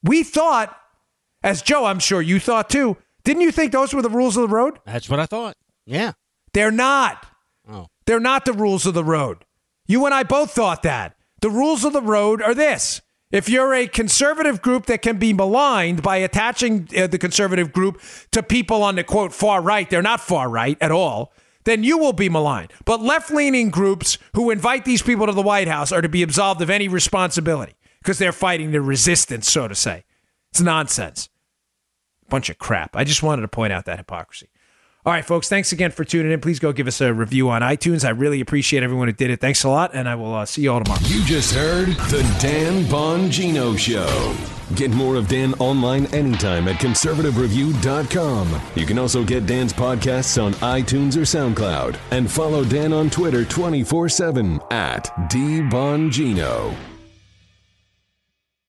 We 0.02 0.22
thought 0.22 0.78
as 1.46 1.62
Joe, 1.62 1.84
I'm 1.84 2.00
sure 2.00 2.20
you 2.20 2.40
thought 2.40 2.68
too. 2.68 2.96
Didn't 3.24 3.42
you 3.42 3.52
think 3.52 3.70
those 3.70 3.94
were 3.94 4.02
the 4.02 4.10
rules 4.10 4.36
of 4.36 4.42
the 4.42 4.54
road? 4.54 4.80
That's 4.84 5.08
what 5.08 5.20
I 5.20 5.26
thought. 5.26 5.56
Yeah. 5.86 6.12
They're 6.52 6.72
not. 6.72 7.24
Oh. 7.70 7.86
They're 8.04 8.20
not 8.20 8.44
the 8.44 8.52
rules 8.52 8.84
of 8.84 8.94
the 8.94 9.04
road. 9.04 9.44
You 9.86 10.04
and 10.06 10.14
I 10.14 10.24
both 10.24 10.50
thought 10.50 10.82
that. 10.82 11.16
The 11.40 11.50
rules 11.50 11.84
of 11.84 11.92
the 11.92 12.02
road 12.02 12.42
are 12.42 12.54
this. 12.54 13.00
If 13.36 13.48
you're 13.48 13.74
a 13.74 13.86
conservative 13.86 14.62
group 14.62 14.86
that 14.86 15.02
can 15.02 15.18
be 15.18 15.32
maligned 15.32 16.02
by 16.02 16.16
attaching 16.16 16.88
uh, 16.96 17.06
the 17.06 17.18
conservative 17.18 17.72
group 17.72 18.00
to 18.32 18.42
people 18.42 18.82
on 18.82 18.96
the 18.96 19.04
quote 19.04 19.32
far 19.32 19.60
right, 19.60 19.88
they're 19.88 20.02
not 20.02 20.20
far 20.20 20.48
right 20.48 20.78
at 20.80 20.90
all, 20.90 21.32
then 21.64 21.84
you 21.84 21.98
will 21.98 22.12
be 22.14 22.28
maligned. 22.28 22.72
But 22.84 23.02
left 23.02 23.30
leaning 23.30 23.70
groups 23.70 24.18
who 24.34 24.50
invite 24.50 24.84
these 24.84 25.02
people 25.02 25.26
to 25.26 25.32
the 25.32 25.42
White 25.42 25.68
House 25.68 25.92
are 25.92 26.00
to 26.00 26.08
be 26.08 26.22
absolved 26.22 26.62
of 26.62 26.70
any 26.70 26.88
responsibility 26.88 27.74
because 27.98 28.18
they're 28.18 28.32
fighting 28.32 28.70
the 28.70 28.80
resistance, 28.80 29.50
so 29.50 29.68
to 29.68 29.74
say. 29.74 30.04
It's 30.50 30.60
nonsense 30.60 31.28
bunch 32.28 32.50
of 32.50 32.58
crap. 32.58 32.96
I 32.96 33.04
just 33.04 33.22
wanted 33.22 33.42
to 33.42 33.48
point 33.48 33.72
out 33.72 33.84
that 33.86 33.98
hypocrisy. 33.98 34.48
All 35.06 35.12
right, 35.12 35.24
folks, 35.24 35.48
thanks 35.48 35.70
again 35.70 35.92
for 35.92 36.02
tuning 36.02 36.32
in. 36.32 36.40
Please 36.40 36.58
go 36.58 36.72
give 36.72 36.88
us 36.88 37.00
a 37.00 37.14
review 37.14 37.48
on 37.48 37.62
iTunes. 37.62 38.04
I 38.04 38.08
really 38.08 38.40
appreciate 38.40 38.82
everyone 38.82 39.06
who 39.06 39.12
did 39.12 39.30
it. 39.30 39.40
Thanks 39.40 39.62
a 39.62 39.68
lot, 39.68 39.92
and 39.94 40.08
I 40.08 40.16
will 40.16 40.34
uh, 40.34 40.44
see 40.44 40.62
you 40.62 40.72
all 40.72 40.82
tomorrow. 40.82 41.00
You 41.04 41.22
just 41.22 41.54
heard 41.54 41.86
The 42.10 42.22
Dan 42.40 42.82
Bongino 42.86 43.78
Show. 43.78 44.34
Get 44.74 44.90
more 44.90 45.14
of 45.14 45.28
Dan 45.28 45.54
online 45.60 46.06
anytime 46.06 46.66
at 46.66 46.80
conservativereview.com. 46.80 48.60
You 48.74 48.84
can 48.84 48.98
also 48.98 49.22
get 49.22 49.46
Dan's 49.46 49.72
podcasts 49.72 50.42
on 50.42 50.54
iTunes 50.54 51.16
or 51.16 51.20
SoundCloud. 51.20 51.96
And 52.10 52.28
follow 52.28 52.64
Dan 52.64 52.92
on 52.92 53.08
Twitter 53.08 53.44
24 53.44 54.08
7 54.08 54.60
at 54.72 55.04
DBongino. 55.30 56.95